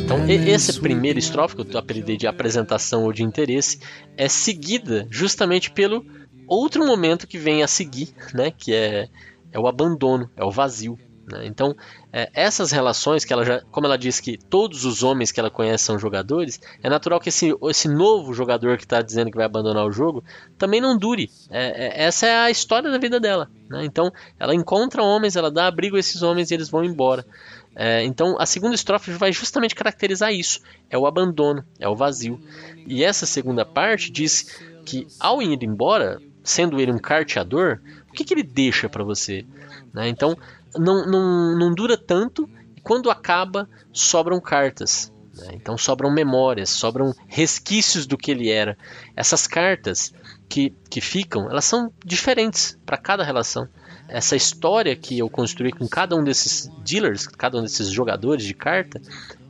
Então, 0.04 0.26
essa 0.28 0.74
primeira 0.80 1.18
estrofe, 1.18 1.56
que 1.56 1.62
eu 1.62 1.80
apelidei 1.80 2.18
de 2.18 2.28
apresentação 2.28 3.06
ou 3.06 3.14
de 3.14 3.24
interesse, 3.24 3.80
é 4.18 4.28
seguida 4.28 5.08
justamente 5.10 5.72
pelo 5.72 6.06
outro 6.48 6.86
momento 6.86 7.26
que 7.26 7.38
vem 7.38 7.64
a 7.64 7.68
seguir, 7.68 8.10
né? 8.34 8.52
Que 8.52 8.74
é, 8.74 9.10
é 9.52 9.60
o 9.60 9.68
abandono, 9.68 10.30
é 10.36 10.44
o 10.44 10.52
vazio. 10.52 10.98
Né? 11.32 11.46
Então, 11.46 11.76
é, 12.12 12.30
essas 12.34 12.72
relações 12.72 13.24
que 13.24 13.32
ela 13.32 13.46
já, 13.46 13.62
como 13.72 13.88
ela 13.88 13.98
disse 13.98 14.22
que 14.22 14.38
todos 14.38 14.84
os 14.84 15.02
homens 15.02 15.32
que 15.32 15.40
ela 15.40 15.50
conhece 15.50 15.86
são 15.86 15.98
jogadores, 15.98 16.60
é 16.84 16.90
natural 16.90 17.20
que 17.20 17.30
esse, 17.30 17.56
esse 17.70 17.88
novo 17.88 18.34
jogador 18.34 18.78
que 18.78 18.84
está 18.84 19.02
dizendo 19.02 19.32
que 19.32 19.38
vai 19.38 19.46
abandonar 19.46 19.86
o 19.86 19.92
jogo 19.92 20.24
também 20.58 20.82
não 20.82 20.98
dure. 20.98 21.30
É, 21.50 21.88
é, 21.88 22.04
essa 22.04 22.28
é 22.28 22.36
a 22.36 22.52
história 22.52 22.92
da 22.92 22.98
vida 22.98 23.20
dela. 23.20 23.50
Né? 23.70 23.86
Então, 23.86 24.12
ela 24.38 24.54
encontra 24.54 25.02
homens, 25.02 25.36
ela 25.36 25.50
dá 25.50 25.68
abrigo 25.68 25.96
a 25.96 26.00
esses 26.00 26.22
homens 26.22 26.52
e 26.52 26.54
eles 26.54 26.70
vão 26.70 26.84
embora. 26.84 27.26
É, 27.74 28.04
então, 28.04 28.36
a 28.38 28.46
segunda 28.46 28.76
estrofe 28.76 29.12
vai 29.12 29.32
justamente 29.32 29.76
caracterizar 29.76 30.34
isso: 30.34 30.60
é 30.90 30.98
o 30.98 31.06
abandono, 31.06 31.64
é 31.80 31.88
o 31.88 31.96
vazio. 31.96 32.40
E 32.86 33.04
essa 33.04 33.26
segunda 33.26 33.66
parte 33.66 34.12
diz 34.12 34.60
que 34.86 35.08
ao 35.20 35.42
ir 35.42 35.64
embora, 35.64 36.20
sendo 36.44 36.82
ele 36.82 36.92
um 36.92 36.98
carteador, 36.98 37.80
o 38.10 38.14
que, 38.14 38.26
que 38.26 38.34
ele 38.34 38.44
deixa 38.44 38.90
para 38.90 39.06
você? 39.06 39.46
Né? 39.94 40.10
Então, 40.10 40.38
não, 40.78 41.06
não, 41.06 41.58
não 41.58 41.74
dura 41.74 41.98
tanto 41.98 42.50
e 42.76 42.82
quando 42.82 43.10
acaba, 43.10 43.70
sobram 43.92 44.40
cartas. 44.40 45.12
Né? 45.36 45.50
Então 45.54 45.78
sobram 45.78 46.12
memórias, 46.12 46.70
sobram 46.70 47.14
resquícios 47.28 48.06
do 48.06 48.18
que 48.18 48.32
ele 48.32 48.50
era. 48.50 48.78
Essas 49.16 49.48
cartas 49.48 50.14
que, 50.50 50.74
que 50.90 51.02
ficam, 51.02 51.50
elas 51.50 51.66
são 51.66 51.92
diferentes 52.06 52.78
para 52.86 52.98
cada 52.98 53.24
relação. 53.24 53.68
Essa 54.08 54.36
história 54.36 54.96
que 54.96 55.18
eu 55.18 55.30
construí 55.30 55.72
com 55.72 55.88
cada 55.88 56.16
um 56.16 56.24
desses 56.24 56.70
dealers, 56.84 57.28
cada 57.28 57.58
um 57.58 57.62
desses 57.62 57.90
jogadores 57.90 58.44
de 58.44 58.54
carta, 58.54 59.02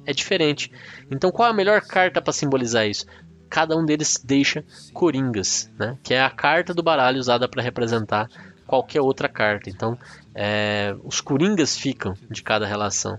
é 0.06 0.14
diferente. 0.14 0.72
Então 1.10 1.32
qual 1.32 1.48
é 1.48 1.52
a 1.52 1.56
melhor 1.56 1.82
carta 1.82 2.22
para 2.22 2.34
simbolizar 2.34 2.88
isso? 2.88 3.06
Cada 3.50 3.76
um 3.76 3.86
deles 3.86 4.22
deixa 4.24 4.64
coringas, 4.94 5.70
né? 5.78 5.98
que 6.04 6.14
é 6.14 6.22
a 6.22 6.30
carta 6.30 6.74
do 6.74 6.84
baralho 6.84 7.20
usada 7.20 7.50
para 7.50 7.62
representar 7.62 8.30
qualquer 8.72 9.02
outra 9.02 9.28
carta. 9.28 9.70
Então, 9.70 9.98
é, 10.34 10.96
os 11.04 11.22
coringas 11.22 11.78
ficam 11.78 12.16
de 12.30 12.42
cada 12.42 12.66
relação, 12.66 13.18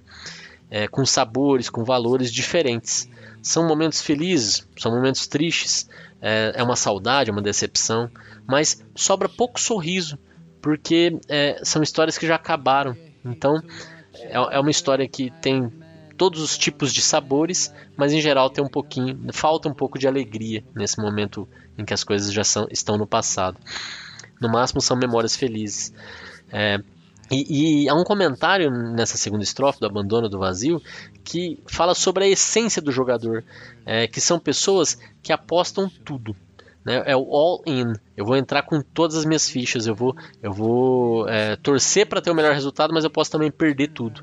é, 0.71 0.89
com 0.89 1.05
sabores, 1.05 1.69
com 1.69 1.85
valores 1.85 2.33
diferentes. 2.33 3.09
São 3.43 3.67
momentos 3.67 4.01
felizes, 4.01 4.67
são 4.79 4.93
momentos 4.93 5.27
tristes, 5.27 5.89
é, 6.21 6.53
é 6.57 6.63
uma 6.63 6.77
saudade, 6.77 7.31
é 7.31 7.33
uma 7.33 7.43
decepção, 7.43 8.11
mas 8.47 8.85
sobra 8.95 9.29
pouco 9.29 9.61
sorriso, 9.61 10.19
porque 10.61 11.19
é, 11.29 11.61
são 11.65 11.83
histórias 11.83 12.17
que 12.17 12.27
já 12.27 12.37
acabaram. 12.37 12.97
Então, 13.25 13.61
é, 14.15 14.35
é 14.35 14.61
uma 14.61 14.71
história 14.71 15.07
que 15.09 15.31
tem 15.43 15.71
todos 16.17 16.41
os 16.41 16.57
tipos 16.57 16.93
de 16.93 17.03
sabores, 17.03 17.75
mas 17.97 18.13
em 18.13 18.21
geral 18.21 18.49
tem 18.49 18.65
um 18.65 18.69
pouquinho, 18.69 19.19
falta 19.33 19.69
um 19.69 19.75
pouco 19.75 19.99
de 19.99 20.07
alegria 20.07 20.63
nesse 20.75 21.01
momento 21.01 21.49
em 21.77 21.85
que 21.85 21.93
as 21.93 22.05
coisas 22.05 22.33
já 22.33 22.45
são, 22.45 22.69
estão 22.71 22.97
no 22.97 23.07
passado. 23.07 23.59
No 24.41 24.49
máximo 24.49 24.81
são 24.81 24.97
memórias 24.97 25.35
felizes. 25.35 25.93
É, 26.53 26.79
e, 27.33 27.85
e, 27.85 27.89
há 27.89 27.95
um 27.95 28.05
comentário 28.05 28.71
nessa 28.71 29.17
segunda 29.17 29.43
estrofe 29.43 29.81
do 29.81 29.87
Abandono 29.87 30.29
do 30.29 30.39
Vazio 30.39 30.83
que 31.25 31.59
fala 31.67 31.95
sobre 31.95 32.25
a 32.25 32.29
essência 32.29 32.83
do 32.83 32.93
jogador, 32.93 33.43
é, 33.87 34.07
que 34.07 34.21
são 34.21 34.39
pessoas 34.39 34.99
que 35.23 35.33
apostam 35.33 35.89
tudo. 36.05 36.37
Né? 36.85 37.03
É 37.07 37.17
o 37.17 37.35
all 37.35 37.63
in. 37.67 37.93
Eu 38.17 38.27
vou 38.27 38.37
entrar 38.37 38.63
com 38.63 38.81
todas 38.83 39.17
as 39.17 39.25
minhas 39.25 39.49
fichas. 39.49 39.87
Eu 39.87 39.95
vou, 39.95 40.15
eu 40.43 40.53
vou 40.53 41.29
é, 41.29 41.57
torcer 41.57 42.07
para 42.07 42.21
ter 42.21 42.31
o 42.31 42.35
melhor 42.35 42.53
resultado, 42.53 42.93
mas 42.93 43.05
eu 43.05 43.11
posso 43.11 43.31
também 43.31 43.51
perder 43.51 43.89
tudo. 43.89 44.23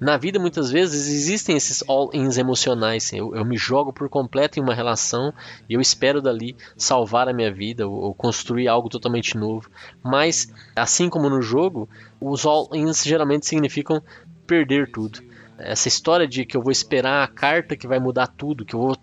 Na 0.00 0.16
vida, 0.16 0.38
muitas 0.38 0.70
vezes, 0.70 1.08
existem 1.08 1.56
esses 1.56 1.82
all-ins 1.88 2.38
emocionais. 2.38 3.12
Eu, 3.12 3.34
eu, 3.34 3.44
me 3.44 3.56
jogo 3.56 3.92
por 3.92 4.08
completo 4.08 4.58
em 4.58 4.62
uma 4.62 4.74
relação 4.74 5.32
e 5.68 5.74
eu 5.74 5.80
espero 5.80 6.22
dali 6.22 6.56
salvar 6.76 7.28
a 7.28 7.32
minha 7.32 7.52
vida 7.52 7.86
ou, 7.86 7.94
ou 7.94 8.14
construir 8.14 8.68
algo 8.68 8.88
totalmente 8.88 9.36
novo. 9.36 9.68
Mas, 10.02 10.52
assim 10.74 11.10
como 11.10 11.28
no 11.28 11.42
jogo, 11.42 11.88
os 12.20 12.44
all-ins 12.44 13.04
geralmente 13.04 13.46
significam 13.46 14.02
perder 14.46 14.90
tudo 14.90 15.22
essa 15.58 15.88
história 15.88 16.26
de 16.26 16.46
que 16.46 16.56
eu 16.56 16.62
vou 16.62 16.70
esperar 16.70 17.24
a 17.24 17.26
carta 17.28 17.76
que 17.76 17.86
vai 17.86 17.98
mudar 17.98 18.28
tudo, 18.28 18.64
que 18.64 18.74
eu 18.74 18.80
vou 18.80 18.96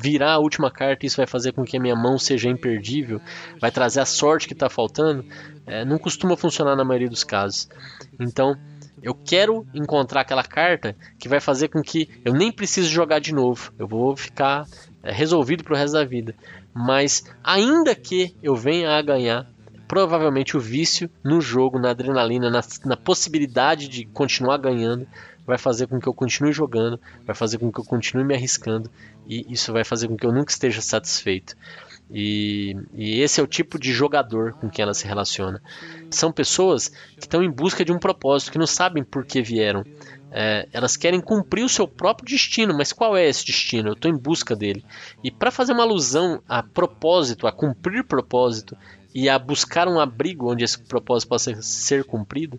virar 0.00 0.32
a 0.32 0.38
última 0.38 0.70
carta 0.70 1.04
e 1.04 1.06
isso 1.06 1.16
vai 1.16 1.26
fazer 1.26 1.52
com 1.52 1.64
que 1.64 1.76
a 1.76 1.80
minha 1.80 1.96
mão 1.96 2.18
seja 2.18 2.50
imperdível, 2.50 3.20
vai 3.58 3.70
trazer 3.70 4.00
a 4.00 4.04
sorte 4.04 4.46
que 4.46 4.52
está 4.52 4.68
faltando, 4.68 5.24
é, 5.66 5.84
não 5.84 5.98
costuma 5.98 6.36
funcionar 6.36 6.76
na 6.76 6.84
maioria 6.84 7.08
dos 7.08 7.24
casos. 7.24 7.68
Então, 8.20 8.56
eu 9.02 9.14
quero 9.14 9.66
encontrar 9.74 10.20
aquela 10.20 10.44
carta 10.44 10.94
que 11.18 11.28
vai 11.28 11.40
fazer 11.40 11.68
com 11.68 11.82
que 11.82 12.08
eu 12.24 12.34
nem 12.34 12.52
precise 12.52 12.88
jogar 12.88 13.18
de 13.18 13.32
novo. 13.32 13.72
Eu 13.78 13.88
vou 13.88 14.14
ficar 14.14 14.66
é, 15.02 15.10
resolvido 15.10 15.64
para 15.64 15.74
o 15.74 15.76
resto 15.76 15.94
da 15.94 16.04
vida. 16.04 16.34
Mas 16.74 17.24
ainda 17.42 17.94
que 17.94 18.36
eu 18.42 18.54
venha 18.54 18.90
a 18.90 19.02
ganhar, 19.02 19.50
provavelmente 19.92 20.56
o 20.56 20.60
vício 20.60 21.10
no 21.22 21.38
jogo, 21.38 21.78
na 21.78 21.90
adrenalina, 21.90 22.48
na, 22.48 22.62
na 22.86 22.96
possibilidade 22.96 23.88
de 23.88 24.06
continuar 24.06 24.56
ganhando, 24.56 25.06
vai 25.46 25.58
fazer 25.58 25.86
com 25.86 26.00
que 26.00 26.08
eu 26.08 26.14
continue 26.14 26.50
jogando, 26.50 26.98
vai 27.26 27.36
fazer 27.36 27.58
com 27.58 27.70
que 27.70 27.78
eu 27.78 27.84
continue 27.84 28.24
me 28.24 28.34
arriscando 28.34 28.90
e 29.28 29.44
isso 29.52 29.70
vai 29.70 29.84
fazer 29.84 30.08
com 30.08 30.16
que 30.16 30.24
eu 30.24 30.32
nunca 30.32 30.50
esteja 30.50 30.80
satisfeito. 30.80 31.54
E, 32.10 32.74
e, 32.94 33.20
esse 33.20 33.38
é 33.38 33.44
o 33.44 33.46
tipo 33.46 33.78
de 33.78 33.92
jogador 33.92 34.54
com 34.54 34.70
quem 34.70 34.82
ela 34.82 34.94
se 34.94 35.06
relaciona. 35.06 35.60
São 36.10 36.32
pessoas 36.32 36.88
que 36.88 37.26
estão 37.26 37.42
em 37.42 37.50
busca 37.50 37.84
de 37.84 37.92
um 37.92 37.98
propósito, 37.98 38.50
que 38.50 38.58
não 38.58 38.66
sabem 38.66 39.04
por 39.04 39.26
que 39.26 39.42
vieram. 39.42 39.84
É, 40.30 40.66
elas 40.72 40.96
querem 40.96 41.20
cumprir 41.20 41.64
o 41.64 41.68
seu 41.68 41.86
próprio 41.86 42.26
destino, 42.26 42.74
mas 42.74 42.94
qual 42.94 43.14
é 43.14 43.28
esse 43.28 43.44
destino? 43.44 43.90
Eu 43.90 43.92
estou 43.92 44.10
em 44.10 44.16
busca 44.16 44.56
dele. 44.56 44.82
E 45.22 45.30
para 45.30 45.50
fazer 45.50 45.74
uma 45.74 45.82
alusão 45.82 46.42
a 46.48 46.62
propósito, 46.62 47.46
a 47.46 47.52
cumprir 47.52 48.04
propósito 48.04 48.74
e 49.14 49.28
a 49.28 49.38
buscar 49.38 49.88
um 49.88 50.00
abrigo 50.00 50.50
onde 50.50 50.64
esse 50.64 50.78
propósito 50.78 51.28
possa 51.28 51.60
ser 51.62 52.04
cumprido, 52.04 52.58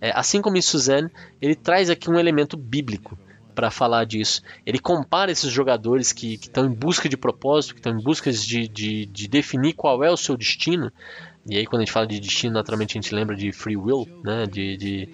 é, 0.00 0.12
assim 0.14 0.42
como 0.42 0.56
em 0.56 0.62
Suzanne, 0.62 1.10
ele 1.40 1.54
traz 1.54 1.88
aqui 1.88 2.10
um 2.10 2.18
elemento 2.18 2.56
bíblico 2.56 3.18
para 3.56 3.70
falar 3.70 4.04
disso. 4.04 4.42
Ele 4.66 4.78
compara 4.78 5.32
esses 5.32 5.50
jogadores 5.50 6.12
que 6.12 6.34
estão 6.34 6.66
em 6.66 6.72
busca 6.72 7.08
de 7.08 7.16
propósito, 7.16 7.72
que 7.72 7.80
estão 7.80 7.98
em 7.98 8.02
busca 8.02 8.30
de, 8.30 8.68
de, 8.68 9.06
de, 9.06 9.26
definir 9.26 9.72
qual 9.72 10.04
é 10.04 10.10
o 10.10 10.16
seu 10.16 10.36
destino. 10.36 10.92
E 11.48 11.56
aí, 11.56 11.64
quando 11.64 11.80
a 11.80 11.84
gente 11.84 11.92
fala 11.92 12.06
de 12.06 12.20
destino, 12.20 12.52
naturalmente 12.52 12.98
a 12.98 13.00
gente 13.00 13.14
lembra 13.14 13.34
de 13.34 13.50
free 13.52 13.76
will, 13.76 14.06
né? 14.22 14.46
de, 14.46 14.76
de, 14.76 15.08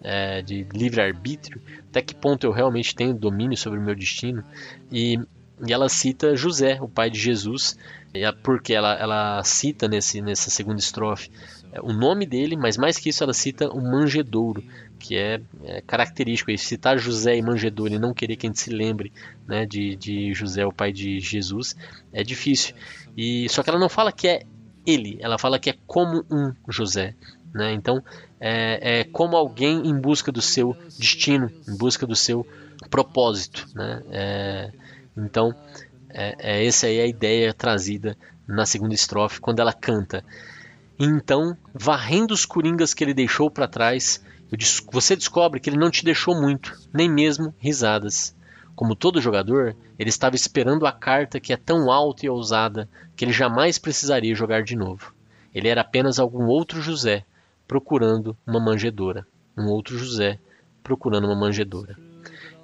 é, 0.00 0.40
de 0.42 0.64
livre-arbítrio. 0.72 1.60
Até 1.90 2.00
que 2.00 2.14
ponto 2.14 2.46
eu 2.46 2.52
realmente 2.52 2.94
tenho 2.94 3.12
domínio 3.12 3.56
sobre 3.56 3.80
o 3.80 3.82
meu 3.82 3.96
destino. 3.96 4.44
E, 4.92 5.18
e 5.66 5.72
ela 5.72 5.88
cita 5.88 6.36
José, 6.36 6.78
o 6.80 6.88
pai 6.88 7.10
de 7.10 7.18
Jesus, 7.18 7.76
porque 8.42 8.72
ela, 8.72 8.94
ela 8.94 9.44
cita 9.44 9.86
nesse, 9.86 10.20
nessa 10.20 10.50
segunda 10.50 10.80
estrofe 10.80 11.30
é, 11.72 11.80
o 11.80 11.92
nome 11.92 12.24
dele, 12.24 12.56
mas 12.56 12.76
mais 12.76 12.98
que 12.98 13.10
isso 13.10 13.22
ela 13.22 13.34
cita 13.34 13.68
o 13.68 13.80
manjedouro, 13.80 14.62
que 14.98 15.16
é, 15.16 15.40
é 15.64 15.80
característico. 15.82 16.50
E 16.50 16.58
citar 16.58 16.98
José 16.98 17.36
e 17.36 17.42
manjedouro 17.42 17.92
e 17.92 17.98
não 17.98 18.14
querer 18.14 18.36
que 18.36 18.46
a 18.46 18.48
gente 18.48 18.60
se 18.60 18.70
lembre 18.70 19.12
né, 19.46 19.66
de, 19.66 19.94
de 19.96 20.32
José, 20.32 20.64
o 20.64 20.72
pai 20.72 20.92
de 20.92 21.20
Jesus, 21.20 21.76
é 22.12 22.22
difícil. 22.22 22.74
E 23.16 23.48
Só 23.48 23.62
que 23.62 23.70
ela 23.70 23.78
não 23.78 23.88
fala 23.88 24.12
que 24.12 24.28
é 24.28 24.42
ele, 24.86 25.18
ela 25.20 25.38
fala 25.38 25.58
que 25.58 25.70
é 25.70 25.74
como 25.86 26.24
um 26.30 26.52
José. 26.68 27.14
Né? 27.52 27.72
Então 27.72 28.02
é, 28.40 29.00
é 29.00 29.04
como 29.04 29.36
alguém 29.36 29.86
em 29.86 29.98
busca 29.98 30.32
do 30.32 30.40
seu 30.40 30.76
destino, 30.98 31.50
em 31.68 31.76
busca 31.76 32.06
do 32.06 32.16
seu 32.16 32.46
propósito. 32.88 33.66
Né? 33.74 34.02
É, 34.10 34.72
então 35.16 35.54
é, 36.10 36.36
é 36.38 36.66
essa 36.66 36.86
aí 36.86 37.00
a 37.00 37.06
ideia 37.06 37.52
trazida 37.52 38.16
na 38.46 38.64
segunda 38.64 38.94
estrofe 38.94 39.40
quando 39.40 39.60
ela 39.60 39.72
canta 39.72 40.24
então, 40.98 41.56
varrendo 41.72 42.34
os 42.34 42.44
coringas 42.44 42.92
que 42.92 43.04
ele 43.04 43.14
deixou 43.14 43.48
para 43.48 43.68
trás, 43.68 44.20
você 44.90 45.14
descobre 45.14 45.60
que 45.60 45.70
ele 45.70 45.76
não 45.76 45.92
te 45.92 46.04
deixou 46.04 46.34
muito, 46.34 46.76
nem 46.92 47.08
mesmo 47.08 47.54
risadas. 47.58 48.34
Como 48.74 48.96
todo 48.96 49.20
jogador, 49.20 49.76
ele 49.96 50.10
estava 50.10 50.34
esperando 50.34 50.86
a 50.86 50.92
carta 50.92 51.38
que 51.38 51.52
é 51.52 51.56
tão 51.56 51.90
alta 51.90 52.26
e 52.26 52.28
ousada 52.28 52.88
que 53.14 53.24
ele 53.24 53.32
jamais 53.32 53.78
precisaria 53.78 54.34
jogar 54.34 54.64
de 54.64 54.74
novo. 54.74 55.14
Ele 55.54 55.68
era 55.68 55.82
apenas 55.82 56.18
algum 56.18 56.46
outro 56.46 56.82
José 56.82 57.24
procurando 57.66 58.36
uma 58.44 58.58
manjedoura. 58.58 59.24
Um 59.56 59.66
outro 59.68 59.96
José 59.96 60.38
procurando 60.82 61.26
uma 61.26 61.36
manjedoura. 61.36 61.96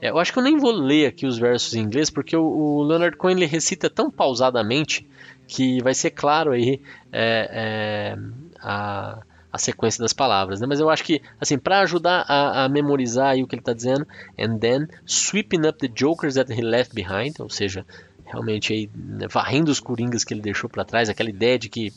É, 0.04 0.10
eu 0.10 0.18
acho 0.18 0.34
que 0.34 0.38
eu 0.38 0.42
nem 0.42 0.58
vou 0.58 0.70
ler 0.70 1.06
aqui 1.06 1.24
os 1.24 1.38
versos 1.38 1.72
em 1.72 1.80
inglês, 1.80 2.10
porque 2.10 2.36
o, 2.36 2.82
Leonard 2.82 3.16
Cohen 3.16 3.36
ele 3.36 3.46
recita 3.46 3.88
tão 3.88 4.10
pausadamente 4.10 5.08
que 5.48 5.82
vai 5.82 5.94
ser 5.94 6.10
claro 6.10 6.52
aí 6.52 6.78
é, 7.10 7.48
é, 7.50 8.16
a, 8.60 9.22
a 9.50 9.58
sequência 9.58 10.02
das 10.02 10.12
palavras, 10.12 10.60
né? 10.60 10.66
Mas 10.66 10.78
eu 10.78 10.90
acho 10.90 11.02
que, 11.02 11.22
assim, 11.40 11.56
para 11.56 11.80
ajudar 11.80 12.22
a, 12.28 12.64
a, 12.64 12.68
memorizar 12.68 13.28
aí 13.28 13.42
o 13.42 13.46
que 13.46 13.54
ele 13.54 13.62
está 13.62 13.72
dizendo, 13.72 14.06
and 14.38 14.58
then 14.58 14.86
sweeping 15.06 15.66
up 15.66 15.78
the 15.78 15.88
jokers 15.88 16.34
that 16.34 16.52
he 16.52 16.60
left 16.60 16.94
behind, 16.94 17.36
ou 17.38 17.48
seja, 17.48 17.86
realmente 18.26 18.74
aí 18.74 18.90
né, 18.94 19.26
varrendo 19.26 19.70
os 19.70 19.80
coringas 19.80 20.22
que 20.22 20.34
ele 20.34 20.42
deixou 20.42 20.68
para 20.68 20.84
trás, 20.84 21.08
aquela 21.08 21.30
ideia 21.30 21.58
de 21.58 21.70
que 21.70 21.90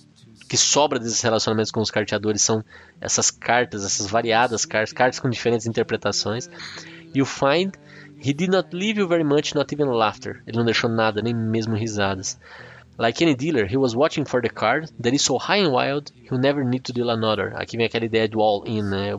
que 0.48 0.56
sobra 0.56 0.98
desses 0.98 1.20
relacionamentos 1.20 1.72
com 1.74 1.82
os 1.82 1.92
carteadores 1.92 2.42
são 2.42 2.64
essas 3.02 3.30
cartas, 3.30 3.84
essas 3.84 4.08
variadas 4.08 4.66
cartas, 4.66 4.94
cartas 4.94 5.20
com 5.20 5.30
diferentes 5.30 5.68
interpretações. 5.68 6.50
You 7.14 7.26
find 7.26 7.74
he 8.20 8.34
did 8.34 8.50
not 8.50 8.74
leave 8.74 8.98
you 8.98 9.08
very 9.08 9.24
much, 9.24 9.56
not 9.56 9.74
even 9.74 9.88
laughter. 9.88 10.42
Ele 10.46 10.58
não 10.58 10.66
deixou 10.66 10.90
nada, 10.90 11.22
nem 11.22 11.34
mesmo 11.34 11.76
risadas. 11.76 12.40
Like 12.98 13.24
any 13.24 13.36
dealer, 13.36 13.68
he 13.72 13.78
was 13.78 13.96
watching 13.96 14.26
for 14.26 14.42
the 14.42 14.50
card 14.50 14.90
that 15.00 15.16
is 15.16 15.22
so 15.22 15.38
high 15.38 15.60
and 15.60 15.72
wild, 15.72 16.12
he'll 16.24 16.40
never 16.40 16.64
need 16.64 16.84
to 16.86 16.94
deal 16.94 17.12
another. 17.12 17.54
Aqui 17.56 17.78
vem 17.78 17.86
aquela 17.86 18.06
ideia 18.06 18.28
do 18.28 18.42
all-in, 18.42 18.82
né? 18.82 19.12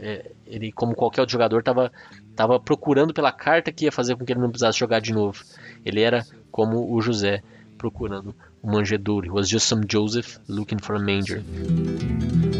É, 0.00 0.30
ele, 0.46 0.70
como 0.70 0.94
qualquer 0.94 1.22
outro 1.22 1.32
jogador, 1.32 1.58
estava 1.58 1.90
tava 2.36 2.60
procurando 2.60 3.12
pela 3.12 3.32
carta 3.32 3.72
que 3.72 3.86
ia 3.86 3.90
fazer 3.90 4.14
com 4.14 4.24
que 4.24 4.32
ele 4.32 4.40
não 4.40 4.50
precisasse 4.50 4.78
jogar 4.78 5.00
de 5.00 5.12
novo. 5.12 5.42
Ele 5.84 6.00
era 6.02 6.24
como 6.52 6.94
o 6.94 7.00
José, 7.00 7.42
procurando 7.86 8.34
o 8.62 8.68
manjedouro. 8.68 9.24
He 9.24 9.30
was 9.30 9.48
just 9.48 9.68
some 9.68 9.86
Joseph 9.86 10.38
looking 10.48 10.78
for 10.78 10.94
a 10.96 11.00
manger. 11.00 11.42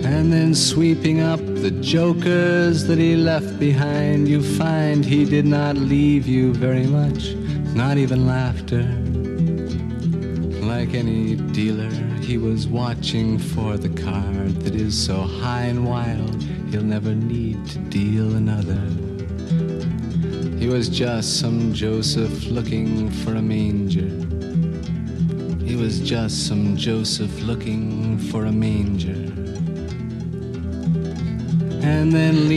And 0.04 0.32
then 0.32 0.54
sweeping 0.54 1.20
up 1.20 1.40
the 1.40 1.70
jokers 1.70 2.84
that 2.84 2.98
he 2.98 3.16
left 3.16 3.58
behind, 3.58 4.28
you 4.28 4.40
find 4.42 5.04
he 5.04 5.24
did 5.24 5.44
not 5.44 5.76
leave 5.76 6.28
you 6.28 6.52
very 6.54 6.86
much, 6.86 7.34
not 7.74 7.98
even 7.98 8.26
laughter. 8.26 8.84
Like 10.64 10.94
any 10.94 11.34
dealer, 11.52 11.90
he 12.20 12.38
was 12.38 12.68
watching 12.68 13.38
for 13.38 13.76
the 13.76 13.88
card 13.88 14.60
that 14.62 14.74
is 14.74 14.94
so 14.96 15.16
high 15.16 15.62
and 15.62 15.84
wild, 15.84 16.42
he'll 16.70 16.82
never 16.82 17.14
need 17.14 17.66
to 17.66 17.78
deal 17.78 18.36
another. 18.36 18.80
He 20.58 20.68
was 20.68 20.88
just 20.88 21.38
some 21.40 21.72
Joseph 21.72 22.46
looking 22.46 23.10
for 23.10 23.34
a 23.34 23.42
manger. 23.42 24.25
He 25.66 25.74
was 25.74 25.98
just 25.98 26.46
some 26.46 26.76
Joseph 26.76 27.42
looking 27.42 28.18
for 28.30 28.46
a 28.46 28.52
manger. 28.52 29.26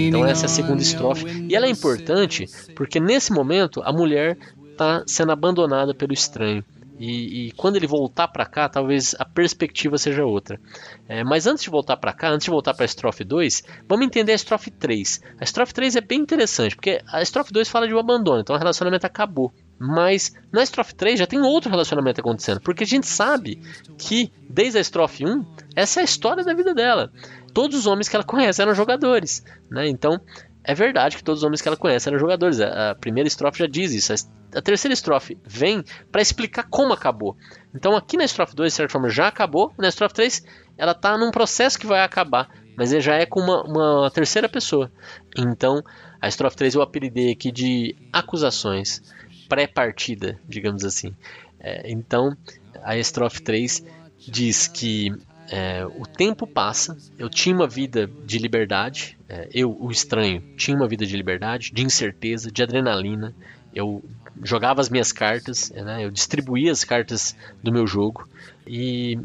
Então 0.07 0.25
essa 0.25 0.45
é 0.45 0.47
a 0.47 0.49
segunda 0.49 0.81
estrofe 0.81 1.25
e 1.49 1.55
ela 1.55 1.65
é 1.65 1.69
importante 1.69 2.45
porque 2.75 2.99
nesse 2.99 3.31
momento 3.31 3.81
a 3.83 3.91
mulher 3.91 4.37
está 4.71 5.03
sendo 5.07 5.31
abandonada 5.31 5.93
pelo 5.93 6.13
estranho. 6.13 6.63
E, 6.99 7.47
e, 7.47 7.51
quando 7.53 7.77
ele 7.77 7.87
voltar 7.87 8.27
para 8.27 8.45
cá, 8.45 8.67
talvez 8.67 9.15
a 9.17 9.23
perspectiva 9.23 9.97
seja 9.97 10.25
outra. 10.25 10.59
É, 11.07 11.23
mas 11.23 11.47
antes 11.47 11.63
de 11.63 11.69
voltar 11.69 11.95
para 11.95 12.11
cá, 12.11 12.29
antes 12.29 12.43
de 12.43 12.51
voltar 12.51 12.73
para 12.73 12.83
a 12.83 12.85
estrofe 12.85 13.23
2, 13.23 13.63
vamos 13.87 14.05
entender 14.05 14.33
a 14.33 14.35
estrofe 14.35 14.69
3. 14.69 15.21
A 15.39 15.43
estrofe 15.45 15.73
3 15.73 15.95
é 15.95 16.01
bem 16.01 16.19
interessante, 16.19 16.75
porque 16.75 17.01
a 17.07 17.21
estrofe 17.21 17.53
2 17.53 17.69
fala 17.69 17.87
de 17.87 17.93
um 17.93 17.99
abandono, 17.99 18.41
então 18.41 18.53
o 18.53 18.59
relacionamento 18.59 19.05
acabou. 19.05 19.53
Mas 19.79 20.35
na 20.51 20.61
estrofe 20.61 20.93
3 20.93 21.19
já 21.19 21.25
tem 21.25 21.39
outro 21.39 21.69
relacionamento 21.69 22.19
acontecendo, 22.19 22.59
porque 22.59 22.83
a 22.83 22.87
gente 22.87 23.07
sabe 23.07 23.61
que 23.97 24.31
desde 24.49 24.77
a 24.77 24.81
estrofe 24.81 25.25
1, 25.25 25.45
essa 25.75 25.99
é 25.99 26.01
a 26.01 26.05
história 26.05 26.43
da 26.43 26.53
vida 26.53 26.73
dela. 26.73 27.11
Todos 27.53 27.79
os 27.79 27.87
homens 27.87 28.09
que 28.09 28.15
ela 28.15 28.25
conhece 28.25 28.61
eram 28.61 28.75
jogadores, 28.75 29.43
né? 29.71 29.87
Então, 29.87 30.19
é 30.63 30.73
verdade 30.73 31.17
que 31.17 31.23
todos 31.23 31.41
os 31.41 31.43
homens 31.43 31.61
que 31.61 31.67
ela 31.67 31.77
conhece 31.77 32.07
eram 32.09 32.19
jogadores. 32.19 32.59
A, 32.59 32.93
primeira 32.93 33.27
estrofe 33.27 33.59
já 33.59 33.67
diz 33.67 33.93
isso. 33.93 34.13
A, 34.53 34.61
terceira 34.61 34.93
estrofe 34.93 35.37
vem 35.43 35.83
para 36.11 36.21
explicar 36.21 36.63
como 36.69 36.93
acabou. 36.93 37.35
Então 37.73 37.95
aqui 37.95 38.17
na 38.17 38.25
estrofe 38.25 38.55
2, 38.55 38.71
de 38.71 38.75
certa 38.75 38.91
forma, 38.91 39.09
já 39.09 39.27
acabou. 39.27 39.73
Na 39.77 39.87
estrofe 39.87 40.13
3, 40.15 40.45
ela 40.77 40.91
está 40.91 41.17
num 41.17 41.31
processo 41.31 41.79
que 41.79 41.87
vai 41.87 42.03
acabar. 42.03 42.49
Mas 42.77 42.91
ele 42.91 43.01
já 43.01 43.15
é 43.15 43.25
com 43.25 43.39
uma, 43.39 43.63
uma 43.63 44.11
terceira 44.11 44.47
pessoa. 44.47 44.91
Então, 45.37 45.81
a 46.21 46.27
estrofe 46.27 46.57
3 46.57 46.75
eu 46.75 46.81
apelidei 46.81 47.31
aqui 47.31 47.51
de 47.51 47.95
acusações 48.11 49.01
pré-partida, 49.49 50.39
digamos 50.47 50.85
assim. 50.85 51.13
É, 51.59 51.91
então, 51.91 52.37
a 52.83 52.97
estrofe 52.97 53.41
3 53.41 53.83
diz 54.27 54.67
que 54.67 55.11
é, 55.51 55.83
o 55.85 56.05
tempo 56.05 56.45
passa, 56.45 56.95
eu 57.17 57.27
tinha 57.27 57.55
uma 57.55 57.67
vida 57.67 58.09
de 58.25 58.37
liberdade, 58.37 59.17
é, 59.27 59.49
eu, 59.51 59.75
o 59.79 59.91
estranho, 59.91 60.41
tinha 60.55 60.77
uma 60.77 60.87
vida 60.87 61.05
de 61.05 61.17
liberdade, 61.17 61.71
de 61.73 61.83
incerteza, 61.83 62.51
de 62.51 62.61
adrenalina. 62.61 63.33
Eu 63.73 64.03
jogava 64.43 64.79
as 64.79 64.89
minhas 64.89 65.11
cartas, 65.11 65.71
né, 65.71 66.05
eu 66.05 66.11
distribuía 66.11 66.71
as 66.71 66.83
cartas 66.83 67.35
do 67.63 67.71
meu 67.71 67.85
jogo 67.87 68.29
e, 68.65 69.19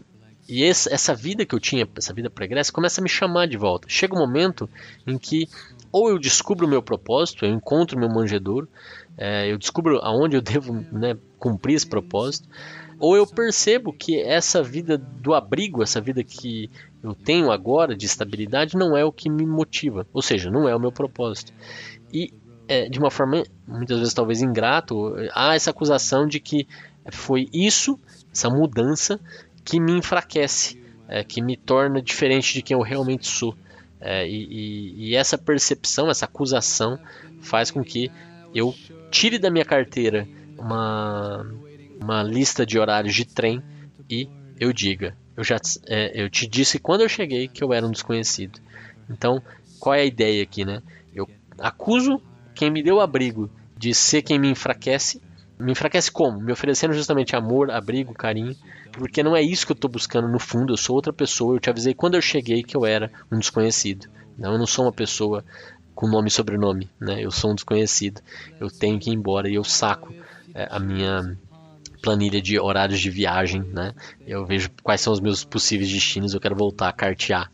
e 0.49 0.63
esse, 0.63 0.93
essa 0.93 1.15
vida 1.15 1.45
que 1.45 1.55
eu 1.55 1.61
tinha, 1.61 1.87
essa 1.97 2.13
vida 2.13 2.31
pregressa, 2.31 2.73
começa 2.73 3.01
a 3.01 3.05
me 3.05 3.09
chamar 3.09 3.47
de 3.47 3.57
volta. 3.57 3.87
Chega 3.89 4.15
um 4.15 4.19
momento 4.19 4.69
em 5.07 5.19
que 5.19 5.49
ou 5.93 6.09
eu 6.09 6.19
descubro 6.19 6.67
o 6.67 6.69
meu 6.69 6.83
propósito, 6.83 7.45
eu 7.45 7.53
encontro 7.53 7.97
o 7.97 8.01
meu 8.01 8.09
manjedouro, 8.09 8.69
é, 9.17 9.51
eu 9.51 9.59
descubro 9.59 9.99
aonde 10.03 10.37
eu 10.37 10.43
devo 10.43 10.75
né, 10.93 11.17
cumprir 11.39 11.75
esse 11.75 11.87
propósito, 11.87 12.49
ou 12.99 13.17
eu 13.17 13.27
percebo 13.27 13.93
que 13.93 14.21
essa 14.21 14.63
vida 14.63 14.97
do 14.97 15.35
abrigo, 15.35 15.83
essa 15.83 16.01
vida 16.01 16.23
que 16.23 16.71
eu 17.03 17.15
tenho 17.15 17.51
agora 17.51 17.97
de 17.97 18.07
estabilidade, 18.07 18.77
não 18.77 18.97
é 18.97 19.05
o 19.05 19.13
que 19.13 19.29
me 19.29 19.45
motiva, 19.45 20.07
ou 20.13 20.23
seja, 20.23 20.51
não 20.51 20.69
é 20.69 20.75
o 20.75 20.81
meu 20.81 20.93
propósito. 20.93 21.53
E 22.13 22.33
é, 22.67 22.89
de 22.89 22.99
uma 22.99 23.11
forma 23.11 23.43
muitas 23.67 23.99
vezes 23.99 24.15
talvez 24.15 24.41
ingrato, 24.41 25.15
há 25.35 25.55
essa 25.55 25.71
acusação 25.71 26.27
de 26.27 26.41
que 26.41 26.67
foi 27.13 27.49
isso, 27.53 27.99
essa 28.33 28.49
mudança, 28.49 29.21
que 29.65 29.79
me 29.81 29.93
enfraquece, 29.93 30.83
é, 31.09 31.23
que 31.23 31.43
me 31.43 31.57
torna 31.57 32.01
diferente 32.01 32.55
de 32.55 32.63
quem 32.63 32.77
eu 32.77 32.83
realmente 32.83 33.27
sou. 33.27 33.55
É, 34.01 34.27
e, 34.29 34.45
e, 34.45 35.09
e 35.09 35.17
essa 35.17 35.39
percepção, 35.39 36.11
essa 36.11 36.27
acusação, 36.27 36.99
faz 37.41 37.71
com 37.71 37.83
que 37.83 38.11
eu 38.55 38.75
tire 39.11 39.39
da 39.39 39.51
minha 39.51 39.65
carteira 39.65 40.27
uma 40.59 41.47
uma 42.01 42.23
lista 42.23 42.67
de 42.67 42.79
horários 42.79 43.15
de 43.15 43.25
trem 43.25 43.63
e 44.11 44.29
eu 44.61 44.73
diga, 44.73 45.17
eu 45.37 45.43
já 45.43 45.57
é, 45.87 46.23
eu 46.23 46.31
te 46.31 46.47
disse 46.47 46.79
quando 46.79 47.01
eu 47.01 47.09
cheguei 47.09 47.49
que 47.49 47.63
eu 47.63 47.73
era 47.73 47.87
um 47.87 47.91
desconhecido. 47.91 48.61
Então, 49.11 49.43
qual 49.79 49.95
é 49.95 50.01
a 50.01 50.07
ideia 50.07 50.43
aqui, 50.43 50.65
né? 50.65 50.83
Eu 51.15 51.29
acuso 51.59 52.21
quem 52.55 52.71
me 52.71 52.83
deu 52.83 53.01
abrigo 53.01 53.51
de 53.77 53.93
ser 53.95 54.23
quem 54.23 54.39
me 54.39 54.49
enfraquece. 54.49 55.21
Me 55.59 55.73
enfraquece 55.73 56.11
como? 56.11 56.41
Me 56.41 56.53
oferecendo 56.53 56.95
justamente 56.95 57.37
amor, 57.37 57.71
abrigo, 57.71 58.15
carinho. 58.15 58.57
Porque 58.93 59.23
não 59.23 59.37
é 59.37 59.43
isso 59.43 59.67
que 59.67 59.73
eu 59.73 59.77
estou 59.77 59.91
buscando 59.91 60.29
no 60.29 60.39
fundo. 60.39 60.73
Eu 60.73 60.77
sou 60.77 60.97
outra 60.97 61.13
pessoa. 61.13 61.57
Eu 61.57 61.61
te 61.61 61.71
avisei 61.71 61.95
quando 61.95 62.15
eu 62.15 62.23
cheguei 62.23 62.63
que 62.63 62.77
eu 62.77 62.87
era 62.87 63.11
um 63.31 63.39
desconhecido. 63.39 64.09
Não, 64.39 64.53
eu 64.53 64.59
não 64.59 64.67
sou 64.67 64.85
uma 64.85 64.93
pessoa 64.93 65.45
com 65.95 66.09
nome 66.09 66.29
e 66.29 66.31
sobrenome. 66.31 66.91
Né? 67.01 67.25
Eu 67.25 67.31
sou 67.31 67.53
um 67.53 67.55
desconhecido. 67.55 68.21
Eu 68.61 68.71
tenho 68.71 68.99
que 68.99 69.11
ir 69.11 69.15
embora 69.15 69.49
e 69.49 69.55
eu 69.55 69.65
saco 69.65 70.13
é, 70.55 70.69
a 70.71 70.79
minha 70.79 71.37
planilha 72.05 72.41
de 72.41 72.61
horários 72.61 73.01
de 73.01 73.09
viagem, 73.09 73.63
né? 73.63 73.95
Eu 74.27 74.45
vejo 74.45 74.71
quais 74.83 75.01
são 75.01 75.11
os 75.11 75.21
meus 75.21 75.43
possíveis 75.43 75.91
destinos, 75.91 76.35
eu 76.35 76.41
quero 76.41 76.55
voltar 76.55 76.91
a 76.91 76.93
cartear. 76.93 77.51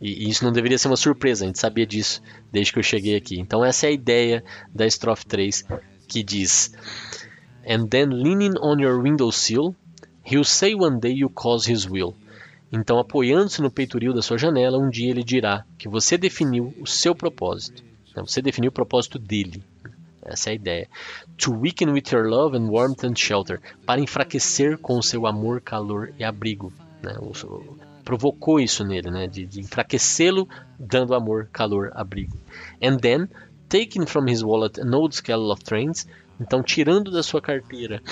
E, 0.00 0.28
isso 0.28 0.44
não 0.44 0.50
deveria 0.50 0.76
ser 0.76 0.88
uma 0.88 0.96
surpresa, 0.96 1.44
a 1.44 1.46
gente 1.46 1.60
sabia 1.60 1.86
disso 1.86 2.20
desde 2.50 2.72
que 2.72 2.78
eu 2.80 2.82
cheguei 2.82 3.14
aqui. 3.14 3.38
Então 3.38 3.64
essa 3.64 3.86
é 3.86 3.90
a 3.90 3.92
ideia 3.92 4.42
da 4.74 4.84
estrofe 4.84 5.24
3 5.26 5.64
que 6.08 6.24
diz: 6.24 6.74
And 7.66 7.86
then 7.86 8.06
leaning 8.06 8.54
on 8.60 8.80
your 8.80 9.00
windowsill, 9.00 9.76
he'll 10.24 10.44
say 10.44 10.74
one 10.74 10.98
day 10.98 11.12
you 11.12 11.30
cause 11.30 11.70
his 11.70 11.88
will. 11.88 12.16
Então, 12.74 12.98
apoiando-se 12.98 13.62
no 13.62 13.70
peitoril 13.70 14.12
da 14.12 14.20
sua 14.20 14.36
janela, 14.36 14.76
um 14.76 14.90
dia 14.90 15.08
ele 15.08 15.22
dirá 15.22 15.64
que 15.78 15.88
você 15.88 16.18
definiu 16.18 16.74
o 16.80 16.86
seu 16.88 17.14
propósito. 17.14 17.84
Você 18.16 18.42
definiu 18.42 18.70
o 18.70 18.74
propósito 18.74 19.16
dele. 19.16 19.62
Essa 20.24 20.50
é 20.50 20.52
a 20.52 20.56
ideia. 20.56 20.88
To 21.38 21.52
weaken 21.52 21.90
with 21.90 22.10
your 22.12 22.28
love 22.28 22.56
and 22.56 22.68
warmth 22.68 23.04
and 23.04 23.14
shelter. 23.14 23.60
Para 23.86 24.00
enfraquecer 24.00 24.76
com 24.78 24.98
o 24.98 25.02
seu 25.04 25.24
amor, 25.24 25.60
calor 25.60 26.12
e 26.18 26.24
abrigo. 26.24 26.72
Né? 27.00 27.14
Provocou 28.04 28.58
isso 28.58 28.84
nele, 28.84 29.08
né? 29.08 29.28
de, 29.28 29.46
de 29.46 29.60
enfraquecê-lo, 29.60 30.48
dando 30.76 31.14
amor, 31.14 31.48
calor, 31.52 31.92
abrigo. 31.94 32.36
And 32.82 32.96
then, 32.96 33.28
taking 33.68 34.04
from 34.04 34.28
his 34.28 34.42
wallet 34.42 34.80
an 34.80 34.92
old 34.92 35.14
schedule 35.14 35.52
of 35.52 35.62
trains. 35.62 36.08
Então, 36.40 36.60
tirando 36.60 37.12
da 37.12 37.22
sua 37.22 37.40
carteira 37.40 38.02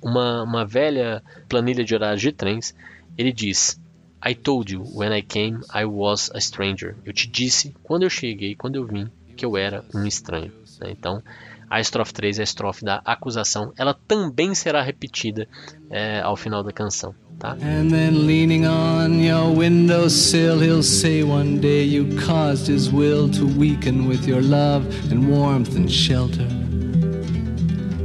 uma, 0.00 0.44
uma 0.44 0.64
velha 0.64 1.20
planilha 1.48 1.82
de 1.82 1.96
horários 1.96 2.22
de 2.22 2.30
trens, 2.30 2.76
ele 3.18 3.32
diz: 3.32 3.82
I 4.26 4.32
told 4.34 4.70
you 4.70 4.82
when 4.94 5.12
I 5.12 5.20
came 5.20 5.60
I 5.72 5.84
was 5.84 6.30
a 6.34 6.40
stranger. 6.40 6.96
Eu 7.04 7.12
te 7.12 7.28
disse 7.28 7.74
quando 7.82 8.04
eu 8.04 8.10
cheguei, 8.10 8.54
quando 8.54 8.76
eu 8.76 8.86
vim, 8.86 9.10
que 9.36 9.44
eu 9.44 9.54
era 9.54 9.84
um 9.94 10.06
estranho. 10.06 10.50
Né? 10.80 10.90
Então, 10.90 11.22
a 11.68 11.78
estrofe 11.78 12.14
3 12.14 12.38
é 12.38 12.42
a 12.42 12.44
estrofe 12.44 12.84
da 12.84 13.02
acusação. 13.04 13.72
Ela 13.76 13.92
também 13.92 14.54
será 14.54 14.80
repetida 14.80 15.46
é, 15.90 16.20
ao 16.20 16.36
final 16.36 16.62
da 16.62 16.72
canção. 16.72 17.14
Tá? 17.38 17.52
And 17.52 17.90
then 17.90 18.26
leaning 18.26 18.64
on 18.64 19.20
your 19.20 19.54
windowsill, 19.54 20.62
he'll 20.62 20.82
say 20.82 21.22
one 21.22 21.58
day 21.58 21.84
you 21.84 22.06
caused 22.24 22.72
his 22.72 22.90
will 22.90 23.28
to 23.32 23.44
weaken 23.58 24.08
with 24.08 24.26
your 24.26 24.40
love 24.40 24.86
and 25.12 25.28
warmth 25.28 25.76
and 25.76 25.90
shelter. 25.90 26.46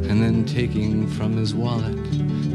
And 0.10 0.20
then 0.20 0.44
taking 0.44 1.08
from 1.08 1.38
his 1.38 1.54
wallet 1.54 1.96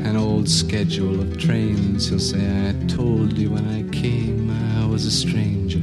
an 0.05 0.17
old 0.17 0.49
schedule 0.49 1.21
of 1.21 1.39
trains, 1.39 2.09
he'll 2.09 2.21
say, 2.21 2.39
I 2.41 2.73
told 2.87 3.39
you 3.39 3.51
when 3.51 3.67
I 3.69 3.83
came 3.91 4.51
I 4.51 4.87
was 4.87 5.07
a 5.07 5.11
stranger. 5.11 5.81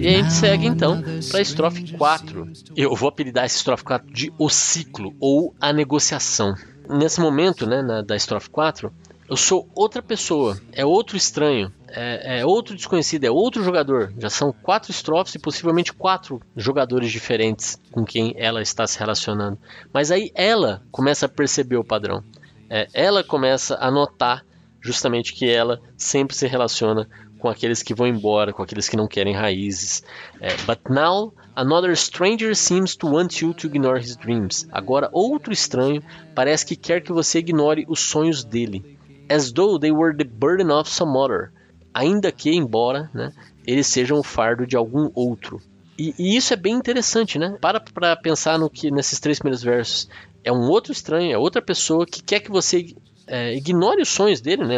E 0.00 0.08
a 0.08 0.12
gente 0.12 0.32
segue 0.32 0.66
então 0.66 1.02
para 1.28 1.40
a 1.40 1.42
estrofe 1.42 1.92
4. 1.92 2.48
Eu 2.74 2.94
vou 2.96 3.08
apelidar 3.08 3.44
essa 3.44 3.56
estrofe 3.56 3.84
4 3.84 4.10
de 4.10 4.32
O 4.38 4.48
Ciclo 4.48 5.14
ou 5.20 5.54
A 5.60 5.72
Negociação. 5.72 6.54
Nesse 6.88 7.20
momento, 7.20 7.66
né, 7.66 7.82
na, 7.82 8.00
da 8.00 8.16
estrofe 8.16 8.48
4, 8.48 8.90
eu 9.28 9.36
sou 9.36 9.68
outra 9.74 10.02
pessoa, 10.02 10.58
é 10.72 10.84
outro 10.84 11.16
estranho, 11.16 11.70
é, 11.92 12.40
é, 12.40 12.46
outro 12.46 12.74
desconhecido, 12.74 13.24
é 13.24 13.30
outro 13.30 13.62
jogador. 13.62 14.12
Já 14.18 14.30
são 14.30 14.52
quatro 14.52 14.90
estrofes 14.90 15.34
e 15.34 15.38
possivelmente 15.38 15.92
quatro 15.92 16.40
jogadores 16.56 17.10
diferentes 17.10 17.78
com 17.90 18.04
quem 18.04 18.34
ela 18.36 18.62
está 18.62 18.86
se 18.86 18.98
relacionando. 18.98 19.58
Mas 19.92 20.10
aí 20.10 20.30
ela 20.34 20.82
começa 20.90 21.26
a 21.26 21.28
perceber 21.28 21.76
o 21.76 21.84
padrão. 21.84 22.22
É, 22.68 22.88
ela 22.92 23.24
começa 23.24 23.76
a 23.80 23.90
notar 23.90 24.44
justamente 24.80 25.34
que 25.34 25.48
ela 25.48 25.80
sempre 25.96 26.36
se 26.36 26.46
relaciona 26.46 27.08
com 27.38 27.48
aqueles 27.48 27.82
que 27.82 27.94
vão 27.94 28.06
embora, 28.06 28.52
com 28.52 28.62
aqueles 28.62 28.88
que 28.88 28.96
não 28.96 29.08
querem 29.08 29.34
raízes. 29.34 30.02
É, 30.40 30.54
but 30.66 30.78
now 30.88 31.32
another 31.56 31.96
stranger 31.96 32.54
seems 32.54 32.94
to 32.94 33.08
want 33.08 33.40
you 33.40 33.52
to 33.54 33.66
ignore 33.66 33.98
his 33.98 34.16
dreams. 34.16 34.68
Agora 34.70 35.08
outro 35.12 35.52
estranho 35.52 36.02
parece 36.34 36.64
que 36.64 36.76
quer 36.76 37.00
que 37.00 37.12
você 37.12 37.38
ignore 37.38 37.84
os 37.88 38.00
sonhos 38.00 38.44
dele. 38.44 38.98
As 39.28 39.52
though 39.52 39.78
they 39.78 39.90
were 39.90 40.16
the 40.16 40.24
burden 40.24 40.70
of 40.70 40.88
some 40.88 41.16
other. 41.16 41.52
Ainda 41.92 42.30
que, 42.30 42.50
embora, 42.50 43.10
né, 43.12 43.32
eles 43.66 43.86
sejam 43.86 44.18
o 44.18 44.22
fardo 44.22 44.66
de 44.66 44.76
algum 44.76 45.10
outro. 45.14 45.60
E, 45.98 46.14
e 46.18 46.36
isso 46.36 46.54
é 46.54 46.56
bem 46.56 46.74
interessante, 46.74 47.38
né? 47.38 47.58
Para 47.60 47.78
para 47.78 48.16
pensar 48.16 48.58
no 48.58 48.70
que 48.70 48.90
nesses 48.90 49.20
três 49.20 49.38
primeiros 49.38 49.62
versos 49.62 50.08
é 50.42 50.50
um 50.50 50.68
outro 50.68 50.92
estranho, 50.92 51.32
é 51.32 51.36
outra 51.36 51.60
pessoa 51.60 52.06
que 52.06 52.22
quer 52.22 52.40
que 52.40 52.50
você 52.50 52.94
é, 53.26 53.54
ignore 53.54 54.02
os 54.02 54.08
sonhos 54.08 54.40
dele, 54.40 54.64
né? 54.64 54.76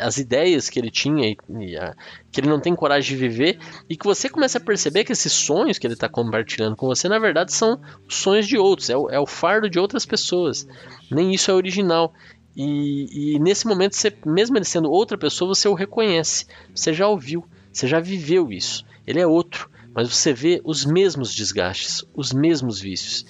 As 0.00 0.16
ideias 0.16 0.70
que 0.70 0.78
ele 0.78 0.90
tinha 0.90 1.28
e, 1.28 1.36
e 1.60 1.76
a, 1.76 1.94
que 2.30 2.40
ele 2.40 2.48
não 2.48 2.58
tem 2.58 2.74
coragem 2.74 3.14
de 3.14 3.28
viver 3.28 3.58
e 3.88 3.96
que 3.96 4.06
você 4.06 4.30
começa 4.30 4.56
a 4.56 4.60
perceber 4.60 5.04
que 5.04 5.12
esses 5.12 5.32
sonhos 5.32 5.78
que 5.78 5.86
ele 5.86 5.94
está 5.94 6.08
compartilhando 6.08 6.74
com 6.74 6.86
você, 6.86 7.06
na 7.06 7.18
verdade, 7.18 7.52
são 7.52 7.78
os 8.08 8.16
sonhos 8.16 8.48
de 8.48 8.56
outros, 8.56 8.88
é 8.88 8.96
o, 8.96 9.10
é 9.10 9.20
o 9.20 9.26
fardo 9.26 9.68
de 9.68 9.78
outras 9.78 10.06
pessoas. 10.06 10.66
Nem 11.10 11.34
isso 11.34 11.50
é 11.50 11.54
original. 11.54 12.14
E, 12.56 13.34
e, 13.34 13.38
nesse 13.38 13.66
momento, 13.66 13.96
você, 13.96 14.12
mesmo 14.26 14.56
ele 14.56 14.64
sendo 14.64 14.90
outra 14.90 15.16
pessoa, 15.16 15.54
você 15.54 15.68
o 15.68 15.74
reconhece. 15.74 16.46
Você 16.74 16.92
já 16.92 17.08
ouviu, 17.08 17.44
você 17.72 17.86
já 17.86 17.98
viveu 17.98 18.52
isso. 18.52 18.84
Ele 19.06 19.20
é 19.20 19.26
outro, 19.26 19.70
mas 19.94 20.08
você 20.08 20.32
vê 20.32 20.60
os 20.64 20.84
mesmos 20.84 21.34
desgastes, 21.34 22.04
os 22.14 22.32
mesmos 22.32 22.80
vícios. 22.80 23.24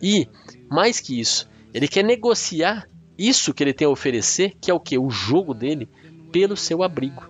E, 0.00 0.28
mais 0.70 1.00
que 1.00 1.20
isso, 1.20 1.48
ele 1.72 1.88
quer 1.88 2.02
negociar 2.02 2.88
isso 3.16 3.54
que 3.54 3.62
ele 3.62 3.72
tem 3.72 3.86
a 3.86 3.90
oferecer, 3.90 4.54
que 4.60 4.70
é 4.70 4.74
o 4.74 4.80
que? 4.80 4.98
O 4.98 5.10
jogo 5.10 5.54
dele, 5.54 5.88
pelo 6.32 6.56
seu 6.56 6.82
abrigo. 6.82 7.22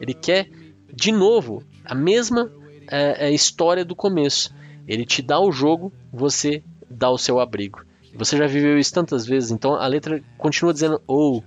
Ele 0.00 0.14
quer, 0.14 0.48
de 0.92 1.12
novo, 1.12 1.62
a 1.84 1.94
mesma 1.94 2.50
é, 2.90 3.28
é, 3.28 3.32
história 3.32 3.84
do 3.84 3.94
começo. 3.94 4.54
Ele 4.88 5.04
te 5.04 5.20
dá 5.20 5.40
o 5.40 5.52
jogo, 5.52 5.92
você 6.12 6.62
dá 6.88 7.10
o 7.10 7.18
seu 7.18 7.38
abrigo. 7.38 7.85
Você 8.16 8.36
já 8.36 8.46
viveu 8.46 8.78
isso 8.78 8.92
tantas 8.92 9.26
vezes, 9.26 9.50
então 9.50 9.74
a 9.74 9.86
letra 9.86 10.22
continua 10.38 10.72
dizendo 10.72 11.00
oh, 11.06 11.42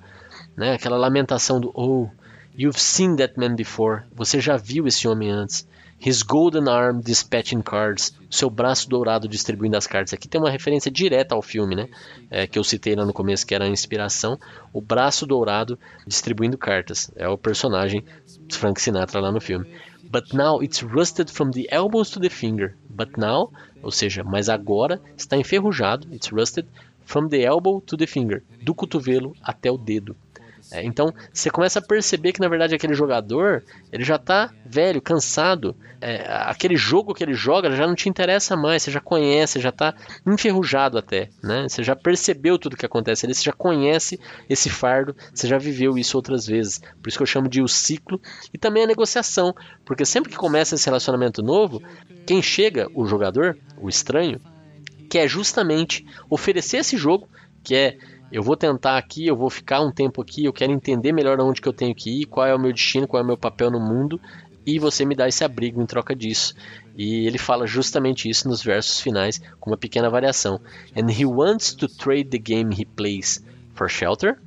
né? 0.55 0.73
Aquela 0.73 0.97
lamentação 0.97 1.59
do 1.59 1.71
oh, 1.73 2.09
you've 2.57 2.79
seen 2.79 3.15
that 3.15 3.33
man 3.37 3.55
before. 3.55 4.03
Você 4.13 4.39
já 4.39 4.57
viu 4.57 4.87
esse 4.87 5.07
homem 5.07 5.31
antes. 5.31 5.67
His 6.01 6.23
golden 6.23 6.69
arm 6.69 7.01
dispatching 7.01 7.61
cards, 7.61 8.13
seu 8.29 8.49
braço 8.49 8.87
dourado 8.87 9.27
distribuindo 9.27 9.75
as 9.75 9.85
cartas. 9.85 10.13
Aqui 10.13 10.29
tem 10.29 10.39
uma 10.39 10.49
referência 10.49 10.89
direta 10.89 11.35
ao 11.35 11.41
filme, 11.41 11.75
né? 11.75 11.89
É, 12.31 12.47
que 12.47 12.57
eu 12.57 12.63
citei 12.63 12.95
lá 12.95 13.05
no 13.05 13.11
começo, 13.11 13.45
que 13.45 13.53
era 13.53 13.65
a 13.65 13.69
inspiração. 13.69 14.39
O 14.71 14.79
braço 14.79 15.25
dourado 15.25 15.77
distribuindo 16.07 16.57
cartas. 16.57 17.11
É 17.17 17.27
o 17.27 17.37
personagem 17.37 18.05
Frank 18.49 18.79
Sinatra 18.79 19.19
lá 19.19 19.29
no 19.29 19.41
filme. 19.41 19.67
But 20.11 20.33
now 20.33 20.59
it's 20.59 20.81
rusted 20.81 21.29
from 21.29 21.51
the 21.51 21.71
elbows 21.71 22.09
to 22.11 22.19
the 22.19 22.29
finger. 22.29 22.75
But 22.89 23.15
now, 23.15 23.51
ou 23.83 23.91
seja, 23.91 24.23
mas 24.23 24.49
agora 24.49 24.99
está 25.15 25.37
enferrujado. 25.37 26.07
It's 26.11 26.31
rusted 26.31 26.67
from 27.05 27.29
the 27.29 27.45
elbow 27.45 27.79
to 27.81 27.95
the 27.95 28.07
finger. 28.07 28.43
Do 28.63 28.73
cotovelo 28.73 29.35
até 29.43 29.71
o 29.71 29.77
dedo. 29.77 30.15
É, 30.71 30.83
então 30.83 31.13
você 31.33 31.49
começa 31.49 31.79
a 31.79 31.81
perceber 31.81 32.31
que 32.31 32.39
na 32.39 32.47
verdade 32.47 32.75
aquele 32.75 32.93
jogador 32.93 33.63
ele 33.91 34.03
já 34.03 34.17
está 34.17 34.51
velho, 34.65 35.01
cansado. 35.01 35.75
É, 36.01 36.25
aquele 36.45 36.77
jogo 36.77 37.13
que 37.13 37.23
ele 37.23 37.33
joga 37.33 37.71
já 37.71 37.87
não 37.87 37.95
te 37.95 38.07
interessa 38.07 38.55
mais, 38.55 38.83
você 38.83 38.91
já 38.91 39.01
conhece, 39.01 39.59
já 39.59 39.69
está 39.69 39.93
enferrujado 40.25 40.97
até. 40.97 41.29
Né? 41.43 41.67
Você 41.67 41.83
já 41.83 41.95
percebeu 41.95 42.57
tudo 42.57 42.77
que 42.77 42.85
acontece 42.85 43.25
ali, 43.25 43.33
você 43.33 43.43
já 43.43 43.51
conhece 43.51 44.19
esse 44.49 44.69
fardo, 44.69 45.15
você 45.33 45.47
já 45.47 45.57
viveu 45.57 45.97
isso 45.97 46.15
outras 46.15 46.45
vezes. 46.45 46.79
Por 47.01 47.09
isso 47.09 47.17
que 47.17 47.23
eu 47.23 47.27
chamo 47.27 47.49
de 47.49 47.61
o 47.61 47.67
ciclo 47.67 48.21
e 48.53 48.57
também 48.57 48.83
a 48.83 48.87
negociação, 48.87 49.55
porque 49.83 50.05
sempre 50.05 50.29
que 50.31 50.37
começa 50.37 50.75
esse 50.75 50.85
relacionamento 50.85 51.41
novo, 51.41 51.81
quem 52.25 52.41
chega, 52.41 52.87
o 52.93 53.05
jogador, 53.05 53.57
o 53.81 53.89
estranho, 53.89 54.39
quer 55.09 55.27
justamente 55.27 56.05
oferecer 56.29 56.77
esse 56.77 56.95
jogo, 56.95 57.27
que 57.63 57.75
é 57.75 57.97
eu 58.31 58.43
vou 58.43 58.55
tentar 58.55 58.97
aqui, 58.97 59.25
eu 59.25 59.35
vou 59.35 59.49
ficar 59.49 59.81
um 59.81 59.91
tempo 59.91 60.21
aqui, 60.21 60.45
eu 60.45 60.53
quero 60.53 60.71
entender 60.71 61.11
melhor 61.11 61.39
onde 61.41 61.61
que 61.61 61.67
eu 61.67 61.73
tenho 61.73 61.95
que 61.95 62.21
ir, 62.21 62.25
qual 62.25 62.45
é 62.45 62.53
o 62.53 62.59
meu 62.59 62.71
destino, 62.71 63.07
qual 63.07 63.21
é 63.21 63.23
o 63.23 63.27
meu 63.27 63.37
papel 63.37 63.71
no 63.71 63.79
mundo, 63.79 64.19
e 64.65 64.77
você 64.77 65.05
me 65.05 65.15
dá 65.15 65.27
esse 65.27 65.43
abrigo 65.43 65.81
em 65.81 65.85
troca 65.85 66.15
disso. 66.15 66.53
E 66.95 67.25
ele 67.25 67.37
fala 67.37 67.65
justamente 67.65 68.29
isso 68.29 68.47
nos 68.47 68.61
versos 68.61 68.99
finais, 68.99 69.41
com 69.59 69.71
uma 69.71 69.77
pequena 69.77 70.09
variação. 70.09 70.59
And 70.95 71.09
he 71.09 71.25
wants 71.25 71.73
to 71.73 71.87
trade 71.87 72.25
the 72.25 72.37
game 72.37 72.73
he 72.73 72.85
plays 72.85 73.43
for 73.73 73.89
shelter? 73.89 74.39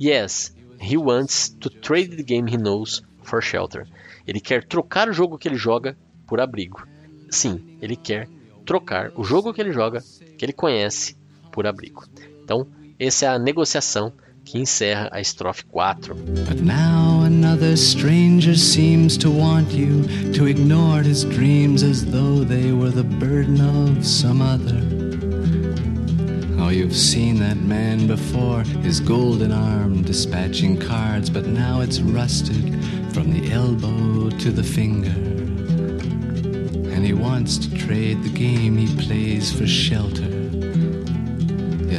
Yes, 0.00 0.54
he 0.80 0.96
wants 0.96 1.48
to 1.60 1.70
trade 1.70 2.16
the 2.16 2.22
game 2.22 2.50
he 2.50 2.56
knows 2.56 3.02
for 3.22 3.40
shelter. 3.40 3.86
Ele 4.26 4.40
quer 4.40 4.64
trocar 4.64 5.08
o 5.08 5.12
jogo 5.12 5.38
que 5.38 5.48
ele 5.48 5.56
joga 5.56 5.96
por 6.26 6.40
abrigo. 6.40 6.86
Sim, 7.30 7.78
ele 7.80 7.96
quer 7.96 8.28
trocar 8.66 9.10
o 9.16 9.24
jogo 9.24 9.52
que 9.52 9.60
ele 9.60 9.72
joga, 9.72 10.02
que 10.36 10.44
ele 10.44 10.52
conhece, 10.52 11.16
por 11.50 11.66
abrigo. 11.66 12.04
Então, 12.42 12.66
essa 13.06 13.26
é 13.26 13.28
a 13.28 13.38
negociação 13.38 14.12
que 14.44 14.58
encerra 14.58 15.08
a 15.12 15.20
estrofe 15.20 15.64
4. 15.64 16.14
But 16.14 16.60
now 16.62 17.22
another 17.24 17.76
stranger 17.76 18.56
seems 18.56 19.16
to 19.18 19.30
want 19.30 19.72
you 19.72 20.04
to 20.32 20.46
ignore 20.46 21.02
his 21.02 21.24
dreams 21.24 21.82
as 21.82 22.04
though 22.04 22.44
they 22.44 22.72
were 22.72 22.90
the 22.90 23.02
burden 23.02 23.60
of 23.60 24.04
some 24.04 24.40
other. 24.40 24.80
Oh, 26.60 26.70
you've 26.70 26.96
seen 26.96 27.40
that 27.40 27.56
man 27.56 28.06
before, 28.06 28.62
his 28.82 29.00
golden 29.00 29.50
arm 29.52 30.02
dispatching 30.02 30.78
cards, 30.78 31.28
but 31.28 31.46
now 31.46 31.80
it's 31.80 32.00
rusted 32.00 32.72
from 33.12 33.32
the 33.32 33.50
elbow 33.52 34.30
to 34.30 34.50
the 34.50 34.62
finger. 34.62 35.10
And 36.92 37.04
he 37.04 37.12
wants 37.12 37.58
to 37.58 37.74
trade 37.74 38.22
the 38.22 38.30
game 38.30 38.76
he 38.76 38.86
plays 38.96 39.52
for 39.52 39.66
shelter. 39.66 40.31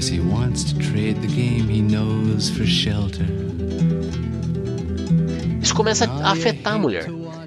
Yes, 0.03 0.11
he 0.11 0.19
wants 0.19 0.65
to 0.65 0.77
trade 0.79 1.21
the 1.21 1.27
game 1.27 1.69
he 1.69 1.81
knows 1.81 2.49
for 2.49 2.65
shelter. 2.65 3.25
Isso 5.61 5.73
começa 5.73 6.05
a 6.05 6.31
afetar 6.31 6.73
a 6.73 6.77
mulher. 6.77 7.05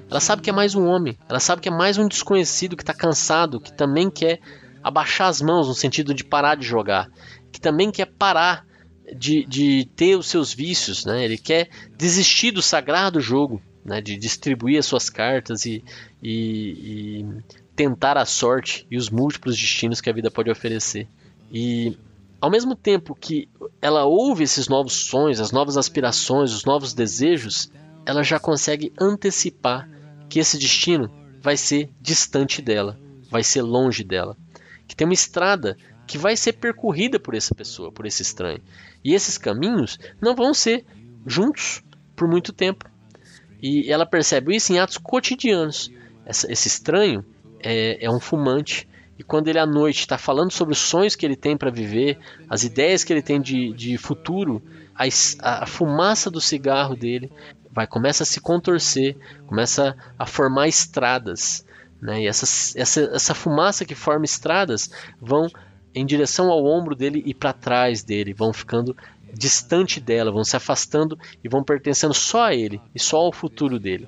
Ela 0.09 0.19
sabe 0.19 0.41
que 0.41 0.49
é 0.49 0.53
mais 0.53 0.73
um 0.73 0.87
homem, 0.87 1.15
ela 1.29 1.39
sabe 1.39 1.61
que 1.61 1.69
é 1.69 1.71
mais 1.71 1.99
um 1.99 2.07
desconhecido 2.07 2.75
que 2.75 2.81
está 2.81 2.95
cansado, 2.95 3.59
que 3.59 3.71
também 3.71 4.09
quer 4.09 4.39
abaixar 4.83 5.27
as 5.27 5.39
mãos 5.39 5.67
no 5.67 5.75
sentido 5.75 6.15
de 6.15 6.23
parar 6.23 6.55
de 6.55 6.65
jogar, 6.65 7.11
que 7.51 7.61
também 7.61 7.91
quer 7.91 8.07
parar 8.07 8.65
de, 9.15 9.45
de 9.45 9.87
ter 9.95 10.15
os 10.15 10.25
seus 10.25 10.51
vícios, 10.51 11.05
né? 11.05 11.23
Ele 11.23 11.37
quer 11.37 11.69
desistir 11.95 12.49
do 12.49 12.61
sagrado 12.63 13.21
jogo, 13.21 13.61
né? 13.85 14.01
De 14.01 14.17
distribuir 14.17 14.79
as 14.79 14.87
suas 14.87 15.11
cartas 15.11 15.63
e, 15.67 15.83
e, 16.23 17.21
e 17.21 17.25
tentar 17.75 18.17
a 18.17 18.25
sorte 18.25 18.87
e 18.89 18.97
os 18.97 19.11
múltiplos 19.11 19.55
destinos 19.55 20.01
que 20.01 20.09
a 20.09 20.13
vida 20.13 20.31
pode 20.31 20.49
oferecer. 20.49 21.07
E 21.51 21.95
ao 22.39 22.49
mesmo 22.49 22.75
tempo 22.75 23.15
que 23.15 23.49
ela 23.81 24.05
ouve 24.05 24.43
esses 24.43 24.67
novos 24.67 24.93
sonhos, 24.93 25.39
as 25.39 25.51
novas 25.51 25.77
aspirações, 25.77 26.53
os 26.53 26.65
novos 26.65 26.93
desejos, 26.93 27.71
ela 28.05 28.23
já 28.23 28.39
consegue 28.39 28.93
antecipar 28.99 29.89
que 30.29 30.39
esse 30.39 30.57
destino 30.57 31.11
vai 31.41 31.57
ser 31.57 31.89
distante 31.99 32.61
dela, 32.61 32.99
vai 33.29 33.43
ser 33.43 33.61
longe 33.61 34.03
dela, 34.03 34.37
que 34.87 34.95
tem 34.95 35.05
uma 35.05 35.13
estrada 35.13 35.77
que 36.05 36.17
vai 36.17 36.37
ser 36.37 36.53
percorrida 36.53 37.19
por 37.19 37.35
essa 37.35 37.53
pessoa, 37.53 37.91
por 37.91 38.05
esse 38.05 38.21
estranho. 38.21 38.61
E 39.03 39.13
esses 39.13 39.37
caminhos 39.37 39.99
não 40.21 40.35
vão 40.35 40.53
ser 40.53 40.85
juntos 41.25 41.83
por 42.15 42.27
muito 42.27 42.53
tempo. 42.53 42.89
E 43.61 43.91
ela 43.91 44.05
percebe 44.05 44.55
isso 44.55 44.71
em 44.71 44.79
atos 44.79 44.97
cotidianos. 44.97 45.91
Esse 46.25 46.67
estranho 46.67 47.25
é, 47.59 48.05
é 48.05 48.09
um 48.09 48.19
fumante 48.19 48.87
e 49.17 49.23
quando 49.23 49.47
ele 49.47 49.57
à 49.57 49.65
noite 49.65 50.01
está 50.01 50.17
falando 50.17 50.51
sobre 50.51 50.73
os 50.73 50.79
sonhos 50.79 51.15
que 51.15 51.25
ele 51.25 51.35
tem 51.35 51.57
para 51.57 51.71
viver, 51.71 52.19
as 52.47 52.63
ideias 52.63 53.03
que 53.03 53.11
ele 53.11 53.21
tem 53.21 53.41
de, 53.41 53.73
de 53.73 53.97
futuro, 53.97 54.61
a, 54.95 55.05
a, 55.41 55.65
fumaça 55.65 56.29
do 56.29 56.39
cigarro 56.39 56.95
dele 56.95 57.31
vai 57.71 57.87
começa 57.87 58.23
a 58.23 58.25
se 58.25 58.39
contorcer, 58.39 59.17
começa 59.47 59.95
a 60.19 60.25
formar 60.25 60.67
estradas, 60.67 61.65
né? 61.99 62.21
E 62.21 62.27
essa, 62.27 62.45
essa, 62.79 63.01
essa 63.01 63.33
fumaça 63.33 63.85
que 63.85 63.95
forma 63.95 64.25
estradas 64.25 64.91
vão 65.19 65.47
em 65.95 66.05
direção 66.05 66.51
ao 66.51 66.63
ombro 66.63 66.95
dele 66.95 67.23
e 67.25 67.33
para 67.33 67.53
trás 67.53 68.03
dele, 68.03 68.33
vão 68.33 68.53
ficando 68.53 68.95
distante 69.33 69.99
dela, 69.99 70.31
vão 70.31 70.43
se 70.43 70.55
afastando 70.55 71.17
e 71.43 71.49
vão 71.49 71.63
pertencendo 71.63 72.13
só 72.13 72.45
a 72.45 72.55
ele 72.55 72.79
e 72.93 72.99
só 72.99 73.17
ao 73.17 73.33
futuro 73.33 73.79
dele. 73.79 74.07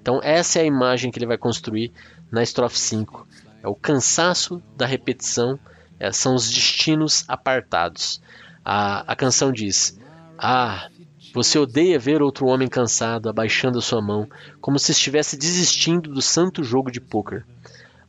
Então 0.00 0.20
essa 0.22 0.58
é 0.58 0.62
a 0.62 0.66
imagem 0.66 1.10
que 1.10 1.18
ele 1.18 1.26
vai 1.26 1.38
construir 1.38 1.90
na 2.30 2.42
estrofe 2.42 2.78
5 2.78 3.26
é 3.62 3.68
o 3.68 3.74
cansaço 3.74 4.60
da 4.76 4.84
repetição, 4.84 5.58
é, 5.98 6.10
são 6.10 6.34
os 6.34 6.50
destinos 6.50 7.24
apartados. 7.28 8.20
A, 8.64 9.12
a 9.12 9.14
canção 9.14 9.52
diz: 9.52 9.98
Ah, 10.36 10.88
você 11.32 11.58
odeia 11.58 11.98
ver 11.98 12.20
outro 12.20 12.46
homem 12.46 12.68
cansado 12.68 13.28
abaixando 13.28 13.78
a 13.78 13.82
sua 13.82 14.02
mão, 14.02 14.28
como 14.60 14.78
se 14.78 14.90
estivesse 14.92 15.36
desistindo 15.36 16.12
do 16.12 16.20
santo 16.20 16.64
jogo 16.64 16.90
de 16.90 17.00
poker. 17.00 17.44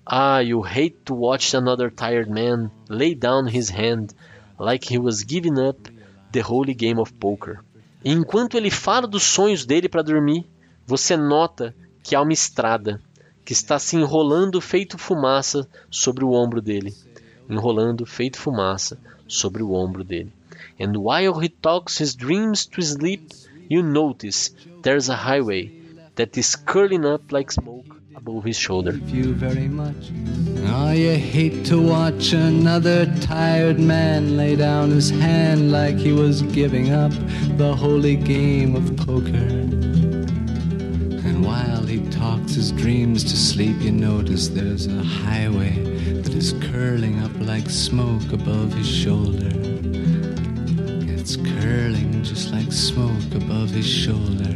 Ah, 0.05 0.39
you 0.39 0.61
hate 0.61 0.97
to 1.05 1.15
watch 1.15 1.55
another 1.55 1.89
tired 1.89 2.29
man 2.29 2.69
lay 2.89 3.15
down 3.15 3.47
his 3.47 3.69
hand 3.69 4.07
like 4.59 4.91
he 4.93 4.97
was 4.97 5.23
giving 5.23 5.59
up 5.59 5.89
the 6.31 6.41
holy 6.41 6.73
game 6.73 6.99
of 6.99 7.13
poker. 7.13 7.59
E 8.03 8.11
enquanto 8.11 8.57
ele 8.57 8.69
fala 8.69 9.07
dos 9.07 9.23
sonhos 9.23 9.65
dele 9.65 9.87
para 9.87 10.01
dormir, 10.01 10.45
você 10.85 11.15
nota 11.15 11.73
que 12.03 12.15
há 12.15 12.21
uma 12.21 12.33
estrada 12.33 12.99
que 13.45 13.53
está 13.53 13.77
se 13.79 13.95
enrolando 13.97 14.61
feito 14.61 14.97
fumaça 14.97 15.67
sobre 15.89 16.23
o 16.23 16.31
ombro 16.31 16.61
dele. 16.61 16.93
Enrolando 17.49 18.05
feito 18.05 18.37
fumaça 18.37 18.97
sobre 19.27 19.61
o 19.61 19.71
ombro 19.71 20.03
dele. 20.03 20.31
And 20.79 20.97
while 20.97 21.39
he 21.39 21.49
talks 21.49 21.99
his 21.99 22.15
dreams 22.15 22.65
to 22.67 22.81
sleep, 22.81 23.31
you 23.69 23.83
notice 23.83 24.51
there's 24.81 25.09
a 25.09 25.15
highway 25.15 25.71
that 26.15 26.37
is 26.37 26.55
curling 26.55 27.05
up 27.05 27.31
like 27.31 27.51
smoke 27.51 27.95
above 28.15 28.43
his 28.45 28.57
shoulder. 28.57 28.93
you 29.07 29.33
very 29.33 29.67
much. 29.67 30.11
Oh, 30.67 30.91
you 30.91 31.15
hate 31.15 31.65
to 31.65 31.81
watch 31.81 32.33
another 32.33 33.05
tired 33.21 33.79
man 33.79 34.37
lay 34.37 34.55
down 34.55 34.91
his 34.91 35.09
hand 35.09 35.71
like 35.71 35.97
he 35.97 36.13
was 36.13 36.41
giving 36.41 36.93
up 36.93 37.11
the 37.57 37.75
holy 37.75 38.15
game 38.15 38.75
of 38.75 38.95
poker. 38.97 40.12
Talks 42.23 42.55
his 42.55 42.71
dreams 42.71 43.21
to 43.25 43.35
sleep, 43.35 43.81
you 43.81 43.91
notice 43.91 44.47
there's 44.47 44.87
a 44.87 45.03
highway 45.03 45.73
that 46.21 46.33
is 46.33 46.53
curling 46.71 47.21
up 47.21 47.31
like 47.41 47.69
smoke 47.69 48.31
above 48.31 48.73
his 48.73 48.87
shoulder. 48.87 49.51
It's 51.19 51.35
curling 51.35 52.23
just 52.23 52.53
like 52.53 52.71
smoke 52.71 53.35
above 53.35 53.71
his 53.71 53.85
shoulder. 53.85 54.55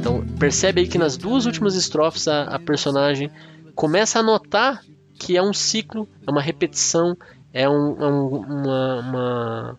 Então 0.00 0.26
percebe 0.36 0.80
aí 0.80 0.88
que 0.88 0.98
nas 0.98 1.16
duas 1.16 1.46
últimas 1.46 1.76
estrofes 1.76 2.26
a, 2.26 2.42
a 2.42 2.58
personagem 2.58 3.30
começa 3.76 4.18
a 4.18 4.22
notar 4.22 4.82
que 5.14 5.36
é 5.36 5.42
um 5.42 5.52
ciclo, 5.52 6.08
é 6.26 6.30
uma 6.32 6.42
repetição, 6.42 7.16
é, 7.52 7.68
um, 7.68 8.02
é 8.02 8.06
um, 8.08 8.26
uma, 8.36 8.98
uma, 8.98 9.78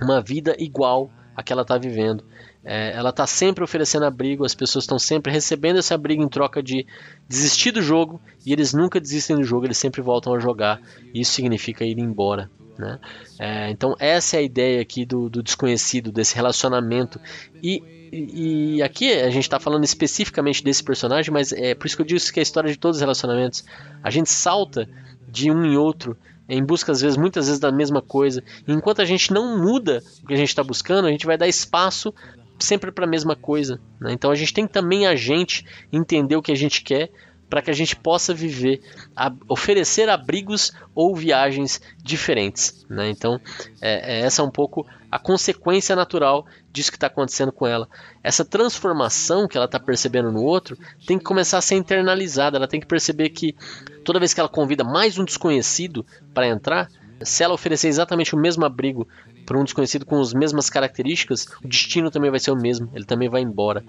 uma 0.00 0.20
vida 0.22 0.56
igual 0.58 1.10
a 1.36 1.42
que 1.42 1.52
ela 1.52 1.62
está 1.62 1.76
vivendo. 1.76 2.24
É, 2.70 2.92
ela 2.94 3.08
está 3.08 3.26
sempre 3.26 3.64
oferecendo 3.64 4.04
abrigo, 4.04 4.44
as 4.44 4.54
pessoas 4.54 4.82
estão 4.82 4.98
sempre 4.98 5.32
recebendo 5.32 5.78
esse 5.78 5.94
abrigo 5.94 6.22
em 6.22 6.28
troca 6.28 6.62
de 6.62 6.86
desistir 7.26 7.70
do 7.70 7.80
jogo 7.80 8.20
e 8.44 8.52
eles 8.52 8.74
nunca 8.74 9.00
desistem 9.00 9.36
do 9.36 9.42
jogo, 9.42 9.64
eles 9.64 9.78
sempre 9.78 10.02
voltam 10.02 10.34
a 10.34 10.38
jogar. 10.38 10.78
Isso 11.14 11.32
significa 11.32 11.82
ir 11.82 11.98
embora. 11.98 12.50
Né? 12.76 12.98
É, 13.38 13.70
então, 13.70 13.94
essa 13.98 14.36
é 14.36 14.40
a 14.40 14.42
ideia 14.42 14.82
aqui 14.82 15.06
do, 15.06 15.30
do 15.30 15.42
desconhecido, 15.42 16.12
desse 16.12 16.34
relacionamento. 16.34 17.18
E, 17.62 17.82
e, 18.12 18.74
e 18.76 18.82
aqui 18.82 19.14
a 19.14 19.30
gente 19.30 19.44
está 19.44 19.58
falando 19.58 19.84
especificamente 19.84 20.62
desse 20.62 20.84
personagem, 20.84 21.32
mas 21.32 21.52
é 21.52 21.74
por 21.74 21.86
isso 21.86 21.96
que 21.96 22.02
eu 22.02 22.06
disse 22.06 22.30
que 22.30 22.38
é 22.38 22.42
a 22.42 22.44
história 22.44 22.70
de 22.70 22.78
todos 22.78 22.98
os 22.98 23.00
relacionamentos. 23.00 23.64
A 24.02 24.10
gente 24.10 24.28
salta 24.28 24.86
de 25.26 25.50
um 25.50 25.64
em 25.64 25.78
outro 25.78 26.18
em 26.48 26.64
busca 26.64 26.92
às 26.92 27.00
vezes 27.00 27.16
muitas 27.16 27.46
vezes 27.46 27.60
da 27.60 27.70
mesma 27.70 28.00
coisa. 28.00 28.42
E 28.66 28.72
enquanto 28.72 29.02
a 29.02 29.04
gente 29.04 29.32
não 29.32 29.58
muda 29.58 30.02
o 30.22 30.26
que 30.26 30.34
a 30.34 30.36
gente 30.36 30.48
está 30.48 30.64
buscando, 30.64 31.06
a 31.06 31.10
gente 31.10 31.26
vai 31.26 31.36
dar 31.36 31.46
espaço 31.46 32.14
sempre 32.58 32.90
para 32.90 33.04
a 33.04 33.08
mesma 33.08 33.36
coisa. 33.36 33.80
Né? 34.00 34.12
Então 34.12 34.30
a 34.30 34.34
gente 34.34 34.52
tem 34.52 34.66
também 34.66 35.06
a 35.06 35.14
gente 35.14 35.64
entender 35.92 36.36
o 36.36 36.42
que 36.42 36.52
a 36.52 36.56
gente 36.56 36.82
quer 36.82 37.10
para 37.48 37.62
que 37.62 37.70
a 37.70 37.74
gente 37.74 37.96
possa 37.96 38.34
viver, 38.34 38.82
a, 39.16 39.32
oferecer 39.48 40.08
abrigos 40.08 40.70
ou 40.94 41.16
viagens 41.16 41.80
diferentes. 42.02 42.84
Né? 42.88 43.08
Então 43.08 43.40
é, 43.80 44.18
é, 44.18 44.20
essa 44.20 44.42
é 44.42 44.44
um 44.44 44.50
pouco 44.50 44.86
a 45.10 45.18
consequência 45.18 45.96
natural 45.96 46.46
disso 46.70 46.90
que 46.90 46.96
está 46.96 47.06
acontecendo 47.06 47.50
com 47.50 47.66
ela. 47.66 47.88
Essa 48.22 48.44
transformação 48.44 49.48
que 49.48 49.56
ela 49.56 49.64
está 49.64 49.80
percebendo 49.80 50.30
no 50.30 50.42
outro 50.42 50.76
tem 51.06 51.18
que 51.18 51.24
começar 51.24 51.58
a 51.58 51.62
ser 51.62 51.76
internalizada. 51.76 52.58
Ela 52.58 52.68
tem 52.68 52.80
que 52.80 52.86
perceber 52.86 53.30
que 53.30 53.56
toda 54.04 54.18
vez 54.18 54.34
que 54.34 54.40
ela 54.40 54.48
convida 54.48 54.84
mais 54.84 55.18
um 55.18 55.24
desconhecido 55.24 56.04
para 56.34 56.46
entrar, 56.46 56.90
se 57.22 57.42
ela 57.42 57.54
oferecer 57.54 57.88
exatamente 57.88 58.34
o 58.34 58.38
mesmo 58.38 58.64
abrigo 58.64 59.08
para 59.48 59.58
um 59.58 59.64
desconhecido 59.64 60.04
com 60.04 60.20
as 60.20 60.34
mesmas 60.34 60.68
características, 60.68 61.46
o 61.64 61.66
destino 61.66 62.10
também 62.10 62.30
vai 62.30 62.38
ser 62.38 62.50
o 62.50 62.54
mesmo, 62.54 62.90
ele 62.94 63.06
também 63.06 63.30
vai 63.30 63.40
embora. 63.40 63.82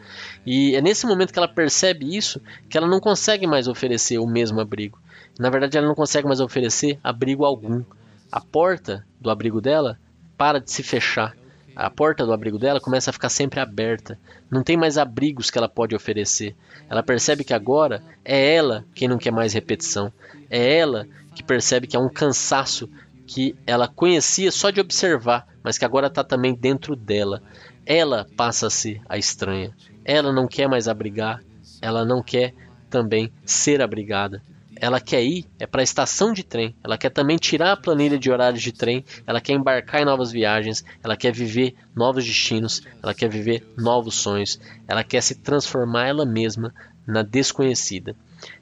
E 0.45 0.74
é 0.74 0.82
nesse 0.82 1.05
momento 1.05 1.34
que 1.34 1.38
ela 1.38 1.49
percebe 1.49 2.16
isso 2.16 2.39
que 2.70 2.78
ela 2.78 2.88
não 2.88 3.01
consegue 3.01 3.45
mais 3.45 3.68
oferecer 3.68 4.20
o 4.20 4.26
mesmo 4.26 4.62
abrigo. 4.62 4.97
Na 5.38 5.49
verdade, 5.49 5.78
ela 5.78 5.86
não 5.86 5.95
consegue 5.95 6.26
mais 6.26 6.39
oferecer 6.39 6.97
abrigo 7.03 7.43
algum. 7.43 7.84
A 8.32 8.39
porta 8.39 9.05
do 9.20 9.30
abrigo 9.30 9.60
dela 9.60 9.99
para 10.38 10.62
de 10.62 10.72
se 10.72 10.82
fechar. 10.82 11.36
A 11.76 11.89
porta 11.89 12.26
do 12.26 12.32
abrigo 12.32 12.57
dela 12.57 12.80
começa 12.80 13.10
a 13.10 13.14
ficar 13.14 13.28
sempre 13.28 13.60
aberta. 13.60 14.18
Não 14.49 14.64
tem 14.64 14.78
mais 14.78 14.97
abrigos 14.97 15.51
que 15.51 15.57
ela 15.57 15.68
pode 15.68 15.93
oferecer. 15.93 16.55
Ela 16.89 17.03
percebe 17.03 17.43
que 17.43 17.53
agora 17.53 18.01
é 18.24 18.55
ela 18.55 18.86
quem 18.95 19.10
não 19.10 19.18
quer 19.18 19.32
mais 19.32 19.51
repetição. 19.51 20.10
É 20.49 20.78
ela 20.78 21.05
que 21.36 21.43
percebe 21.43 21.86
que 21.86 21.97
é 21.97 21.99
um 21.99 22.10
cansaço 22.10 22.89
que 23.30 23.56
ela 23.68 23.88
conhecia 23.88 24.52
só 24.52 24.72
de 24.72 24.82
observar, 24.82 25.48
mas 25.64 25.78
que 25.78 25.86
agora 25.86 26.08
está 26.08 26.24
também 26.24 26.56
dentro 26.56 26.96
dela. 26.96 27.44
Ela 27.86 28.26
passa 28.36 28.66
a 28.66 28.72
ser 28.72 29.02
a 29.08 29.20
estranha. 29.20 29.72
Ela 30.04 30.34
não 30.34 30.48
quer 30.48 30.68
mais 30.68 30.88
abrigar, 30.88 31.40
ela 31.80 32.04
não 32.04 32.24
quer 32.24 32.56
também 32.90 33.32
ser 33.46 33.84
abrigada. 33.84 34.42
Ela 34.76 35.00
quer 35.00 35.22
ir 35.22 35.46
é 35.60 35.68
para 35.68 35.82
a 35.82 35.84
estação 35.84 36.34
de 36.34 36.44
trem. 36.44 36.76
Ela 36.84 36.98
quer 36.98 37.12
também 37.12 37.38
tirar 37.38 37.74
a 37.74 37.78
planilha 37.78 38.18
de 38.18 38.32
horários 38.32 38.64
de 38.64 38.72
trem. 38.72 39.06
Ela 39.28 39.40
quer 39.40 39.54
embarcar 39.54 40.02
em 40.02 40.06
novas 40.06 40.32
viagens. 40.32 40.84
Ela 41.04 41.16
quer 41.16 41.32
viver 41.32 41.76
novos 41.96 42.26
destinos. 42.26 42.82
Ela 43.04 43.14
quer 43.14 43.30
viver 43.30 43.64
novos 43.78 44.16
sonhos. 44.16 44.60
Ela 44.88 45.04
quer 45.04 45.22
se 45.22 45.36
transformar 45.36 46.08
ela 46.08 46.26
mesma 46.26 46.74
na 47.06 47.22
desconhecida. 47.22 48.16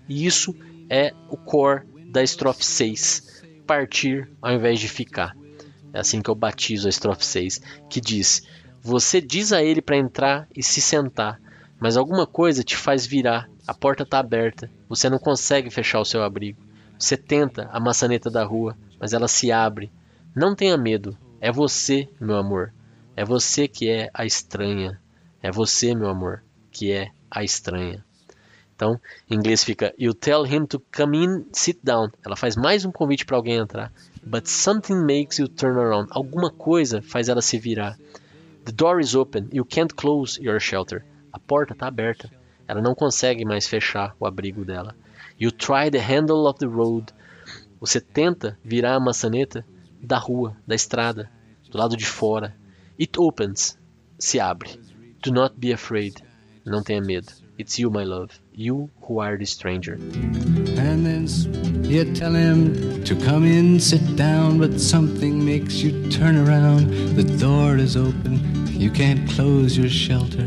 E 0.09 0.25
isso 0.25 0.53
é 0.89 1.13
o 1.29 1.37
core 1.37 1.85
da 2.11 2.21
estrofe 2.21 2.65
6 2.65 3.36
partir 3.67 4.29
ao 4.41 4.53
invés 4.53 4.79
de 4.79 4.87
ficar. 4.87 5.35
É 5.93 5.99
assim 5.99 6.21
que 6.21 6.29
eu 6.29 6.35
batizo 6.35 6.87
a 6.87 6.89
estrofe 6.89 7.25
6, 7.25 7.61
que 7.89 7.99
diz: 7.99 8.41
Você 8.81 9.19
diz 9.19 9.51
a 9.51 9.61
ele 9.61 9.81
para 9.81 9.97
entrar 9.97 10.47
e 10.55 10.63
se 10.63 10.81
sentar, 10.81 11.39
mas 11.79 11.97
alguma 11.97 12.25
coisa 12.25 12.63
te 12.63 12.77
faz 12.77 13.05
virar. 13.05 13.49
A 13.67 13.73
porta 13.73 14.03
está 14.03 14.19
aberta, 14.19 14.71
você 14.87 15.09
não 15.09 15.19
consegue 15.19 15.69
fechar 15.69 15.99
o 15.99 16.05
seu 16.05 16.23
abrigo. 16.23 16.65
Você 16.97 17.17
tenta 17.17 17.69
a 17.71 17.79
maçaneta 17.79 18.29
da 18.31 18.43
rua, 18.43 18.75
mas 18.99 19.13
ela 19.13 19.27
se 19.27 19.51
abre. 19.51 19.91
Não 20.33 20.55
tenha 20.55 20.77
medo, 20.77 21.15
é 21.41 21.51
você, 21.51 22.07
meu 22.19 22.37
amor. 22.37 22.73
É 23.15 23.25
você 23.25 23.67
que 23.67 23.89
é 23.89 24.09
a 24.13 24.25
estranha. 24.25 24.99
É 25.43 25.51
você, 25.51 25.93
meu 25.93 26.09
amor, 26.09 26.43
que 26.71 26.91
é 26.91 27.11
a 27.29 27.43
estranha. 27.43 28.03
Então, 28.77 29.01
em 29.27 29.33
inglês 29.33 29.63
fica 29.63 29.91
You 29.97 30.13
tell 30.13 30.45
him 30.45 30.67
to 30.67 30.79
come 30.95 31.17
in, 31.17 31.45
sit 31.51 31.79
down. 31.83 32.11
Ela 32.23 32.35
faz 32.35 32.55
mais 32.55 32.85
um 32.85 32.91
convite 32.91 33.25
para 33.25 33.35
alguém 33.35 33.55
entrar. 33.55 33.91
But 34.23 34.47
something 34.47 35.01
makes 35.01 35.39
you 35.39 35.47
turn 35.47 35.79
around. 35.79 36.09
Alguma 36.11 36.51
coisa 36.51 37.01
faz 37.01 37.27
ela 37.27 37.41
se 37.41 37.57
virar. 37.57 37.97
The 38.65 38.71
door 38.71 38.99
is 38.99 39.15
open. 39.15 39.49
You 39.51 39.65
can't 39.65 39.95
close 39.95 40.39
your 40.39 40.59
shelter. 40.59 41.03
A 41.33 41.39
porta 41.39 41.73
está 41.73 41.87
aberta. 41.87 42.29
Ela 42.67 42.79
não 42.79 42.93
consegue 42.93 43.43
mais 43.43 43.67
fechar 43.67 44.15
o 44.19 44.27
abrigo 44.27 44.63
dela. 44.63 44.95
You 45.39 45.51
try 45.51 45.89
the 45.89 45.97
handle 45.97 46.47
of 46.47 46.59
the 46.59 46.67
road. 46.67 47.11
Você 47.79 47.99
tenta 47.99 48.59
virar 48.63 48.93
a 48.93 48.99
maçaneta 48.99 49.65
da 49.99 50.19
rua, 50.19 50.55
da 50.67 50.75
estrada, 50.75 51.31
do 51.71 51.79
lado 51.79 51.97
de 51.97 52.05
fora. 52.05 52.55
It 52.99 53.19
opens. 53.19 53.75
Se 54.19 54.39
abre. 54.39 54.79
Do 55.23 55.31
not 55.31 55.55
be 55.57 55.73
afraid. 55.73 56.23
Não 56.63 56.83
tenha 56.83 57.01
medo. 57.01 57.46
It's 57.57 57.79
you, 57.79 57.89
my 57.89 58.03
love. 58.03 58.39
You 58.53 58.91
who 59.01 59.17
are 59.17 59.35
the 59.35 59.45
stranger. 59.45 59.93
And 59.93 61.03
then 61.03 61.27
you 61.83 62.13
tell 62.13 62.31
him 62.31 63.03
to 63.03 63.15
come 63.15 63.45
in, 63.45 63.79
sit 63.79 64.15
down, 64.15 64.59
but 64.59 64.79
something 64.79 65.43
makes 65.43 65.77
you 65.77 66.07
turn 66.11 66.37
around. 66.37 67.15
The 67.15 67.23
door 67.23 67.77
is 67.77 67.97
open, 67.97 68.67
you 68.67 68.91
can't 68.91 69.27
close 69.31 69.75
your 69.75 69.89
shelter. 69.89 70.45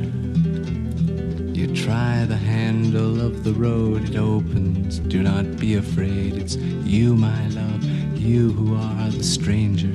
You 1.52 1.74
try 1.74 2.26
the 2.26 2.36
handle 2.36 3.20
of 3.20 3.42
the 3.42 3.54
road, 3.54 4.11
it 4.11 4.16
opens. 4.16 5.00
Do 5.00 5.20
not 5.24 5.56
be 5.56 5.74
afraid, 5.74 6.34
it's 6.34 6.54
you, 6.54 7.16
my 7.16 7.48
love, 7.48 7.82
you 8.14 8.52
who 8.52 8.76
are 8.76 9.11
the 9.11 9.24
stranger. 9.24 9.90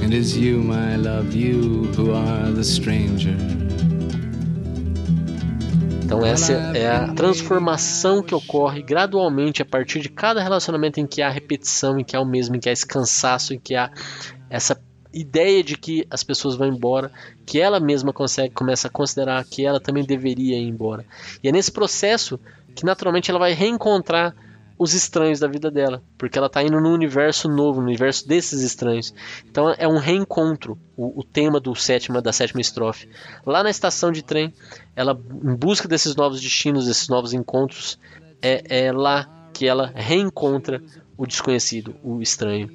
It 0.00 0.14
is 0.14 0.38
you, 0.38 0.62
my 0.62 0.94
love, 0.94 1.34
you 1.34 1.86
who 1.94 2.12
are 2.12 2.52
the 2.52 2.62
stranger. 2.62 3.65
Então 6.06 6.24
essa 6.24 6.52
é 6.52 6.88
a 6.88 7.12
transformação 7.14 8.22
que 8.22 8.32
ocorre 8.32 8.80
gradualmente 8.80 9.60
a 9.60 9.64
partir 9.64 9.98
de 9.98 10.08
cada 10.08 10.40
relacionamento 10.40 11.00
em 11.00 11.06
que 11.06 11.20
há 11.20 11.28
repetição, 11.28 11.98
em 11.98 12.04
que 12.04 12.14
há 12.14 12.20
o 12.20 12.24
mesmo, 12.24 12.54
em 12.54 12.60
que 12.60 12.68
há 12.68 12.72
esse 12.72 12.86
cansaço, 12.86 13.52
em 13.52 13.58
que 13.58 13.74
há 13.74 13.90
essa 14.48 14.80
ideia 15.12 15.64
de 15.64 15.76
que 15.76 16.06
as 16.08 16.22
pessoas 16.22 16.54
vão 16.54 16.68
embora, 16.68 17.10
que 17.44 17.60
ela 17.60 17.80
mesma 17.80 18.12
consegue 18.12 18.54
começa 18.54 18.86
a 18.86 18.90
considerar 18.90 19.44
que 19.46 19.66
ela 19.66 19.80
também 19.80 20.04
deveria 20.04 20.56
ir 20.56 20.68
embora. 20.68 21.04
E 21.42 21.48
é 21.48 21.52
nesse 21.52 21.72
processo 21.72 22.38
que 22.72 22.84
naturalmente 22.84 23.28
ela 23.28 23.40
vai 23.40 23.52
reencontrar 23.52 24.32
os 24.78 24.92
estranhos 24.92 25.40
da 25.40 25.48
vida 25.48 25.70
dela, 25.70 26.02
porque 26.18 26.36
ela 26.36 26.48
está 26.48 26.62
indo 26.62 26.80
num 26.80 26.92
universo 26.92 27.48
novo, 27.48 27.80
no 27.80 27.86
universo 27.86 28.28
desses 28.28 28.60
estranhos. 28.60 29.14
Então 29.48 29.74
é 29.76 29.88
um 29.88 29.98
reencontro, 29.98 30.78
o, 30.96 31.20
o, 31.20 31.24
tema 31.24 31.58
do 31.58 31.74
sétima 31.74 32.20
da 32.20 32.32
sétima 32.32 32.60
estrofe. 32.60 33.08
Lá 33.44 33.62
na 33.62 33.70
estação 33.70 34.12
de 34.12 34.22
trem, 34.22 34.52
ela 34.94 35.18
em 35.44 35.54
busca 35.54 35.88
desses 35.88 36.14
novos 36.14 36.40
destinos, 36.40 36.86
desses 36.86 37.08
novos 37.08 37.32
encontros, 37.32 37.98
é, 38.42 38.86
é 38.86 38.92
lá 38.92 39.48
que 39.52 39.66
ela 39.66 39.92
reencontra 39.94 40.82
o 41.16 41.26
desconhecido, 41.26 41.94
o 42.02 42.20
estranho. 42.20 42.70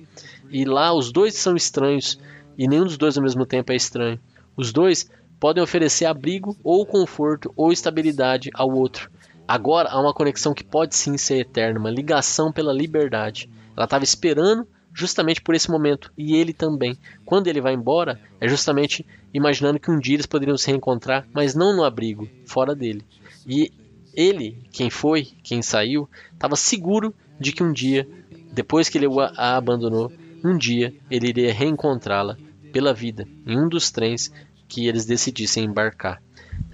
E 0.50 0.66
lá 0.66 0.94
os 0.94 1.12
dois 1.12 1.36
são 1.36 1.56
estranhos 1.56 2.20
e 2.58 2.68
nenhum 2.68 2.86
dos 2.86 2.98
dois 2.98 3.16
ao 3.16 3.24
mesmo 3.24 3.46
tempo 3.46 3.72
é 3.72 3.76
estranho. 3.76 4.20
Os 4.58 4.74
dois 4.74 5.10
podem 5.40 5.64
oferecer 5.64 6.06
abrigo 6.06 6.58
ou 6.64 6.86
conforto 6.86 7.54
ou 7.56 7.72
estabilidade 7.72 8.50
ao 8.54 8.72
outro 8.72 9.10
Agora 9.52 9.90
há 9.90 10.00
uma 10.00 10.14
conexão 10.14 10.54
que 10.54 10.64
pode 10.64 10.96
sim 10.96 11.18
ser 11.18 11.42
eterna, 11.42 11.78
uma 11.78 11.92
ligação 11.92 12.54
pela 12.54 12.72
liberdade. 12.72 13.50
Ela 13.76 13.84
estava 13.84 14.02
esperando 14.02 14.66
justamente 14.94 15.42
por 15.42 15.54
esse 15.54 15.70
momento. 15.70 16.10
E 16.18 16.38
ele 16.38 16.54
também. 16.54 16.98
Quando 17.26 17.48
ele 17.48 17.60
vai 17.60 17.74
embora, 17.74 18.18
é 18.40 18.48
justamente 18.48 19.06
imaginando 19.34 19.78
que 19.78 19.92
um 19.92 20.00
dia 20.00 20.16
eles 20.16 20.26
poderiam 20.26 20.58
se 20.58 20.68
reencontrar, 20.68 21.28
mas 21.34 21.54
não 21.54 21.76
no 21.76 21.84
abrigo, 21.84 22.30
fora 22.46 22.74
dele. 22.74 23.04
E 23.46 23.74
ele, 24.14 24.58
quem 24.72 24.90
foi, 24.90 25.26
quem 25.44 25.62
saiu, 25.62 26.10
estava 26.32 26.56
seguro 26.56 27.14
de 27.38 27.52
que 27.52 27.62
um 27.62 27.74
dia, 27.74 28.08
depois 28.54 28.88
que 28.88 28.98
ele 28.98 29.08
a 29.36 29.58
abandonou, 29.58 30.14
um 30.42 30.58
dia 30.58 30.94
ele 31.10 31.28
iria 31.28 31.54
reencontrá-la 31.54 32.38
pela 32.72 32.94
vida 32.94 33.28
em 33.46 33.60
um 33.60 33.68
dos 33.68 33.92
trens 33.92 34.32
que 34.70 34.88
eles 34.88 35.04
decidissem 35.04 35.66
embarcar. 35.66 36.24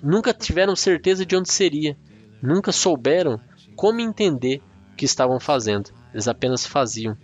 Nunca 0.03 0.31
tiveram 0.31 0.75
certeza 0.75 1.25
de 1.25 1.35
onde 1.35 1.51
seria, 1.51 1.97
nunca 2.41 2.71
souberam 2.71 3.39
como 3.75 3.99
entender 3.99 4.61
o 4.93 4.95
que 4.95 5.05
estavam 5.05 5.39
fazendo, 5.39 5.91
eles 6.13 6.27
apenas 6.27 6.65
faziam. 6.65 7.17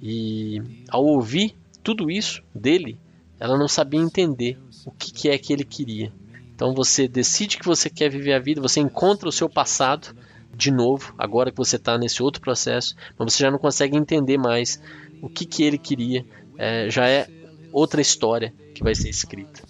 E 0.00 0.62
ao 0.88 1.04
ouvir 1.04 1.56
tudo 1.82 2.10
isso 2.10 2.42
dele, 2.54 2.98
ela 3.40 3.58
não 3.58 3.68
sabia 3.68 4.00
entender 4.00 4.58
o 4.84 4.90
que, 4.90 5.12
que 5.12 5.28
é 5.28 5.38
que 5.38 5.52
ele 5.52 5.64
queria. 5.64 6.12
Então 6.54 6.74
você 6.74 7.06
decide 7.06 7.58
que 7.58 7.66
você 7.66 7.90
quer 7.90 8.10
viver 8.10 8.32
a 8.32 8.38
vida, 8.38 8.60
você 8.60 8.80
encontra 8.80 9.28
o 9.28 9.32
seu 9.32 9.48
passado 9.48 10.16
de 10.54 10.70
novo, 10.70 11.14
agora 11.18 11.50
que 11.50 11.56
você 11.56 11.76
está 11.76 11.98
nesse 11.98 12.22
outro 12.22 12.40
processo, 12.40 12.96
mas 13.18 13.32
você 13.32 13.42
já 13.42 13.50
não 13.50 13.58
consegue 13.58 13.96
entender 13.96 14.38
mais 14.38 14.80
o 15.20 15.28
que, 15.28 15.44
que 15.44 15.62
ele 15.62 15.76
queria. 15.76 16.24
É, 16.56 16.88
já 16.88 17.06
é 17.06 17.28
outra 17.70 18.00
história 18.00 18.54
que 18.74 18.82
vai 18.82 18.94
ser 18.94 19.10
escrita. 19.10 19.62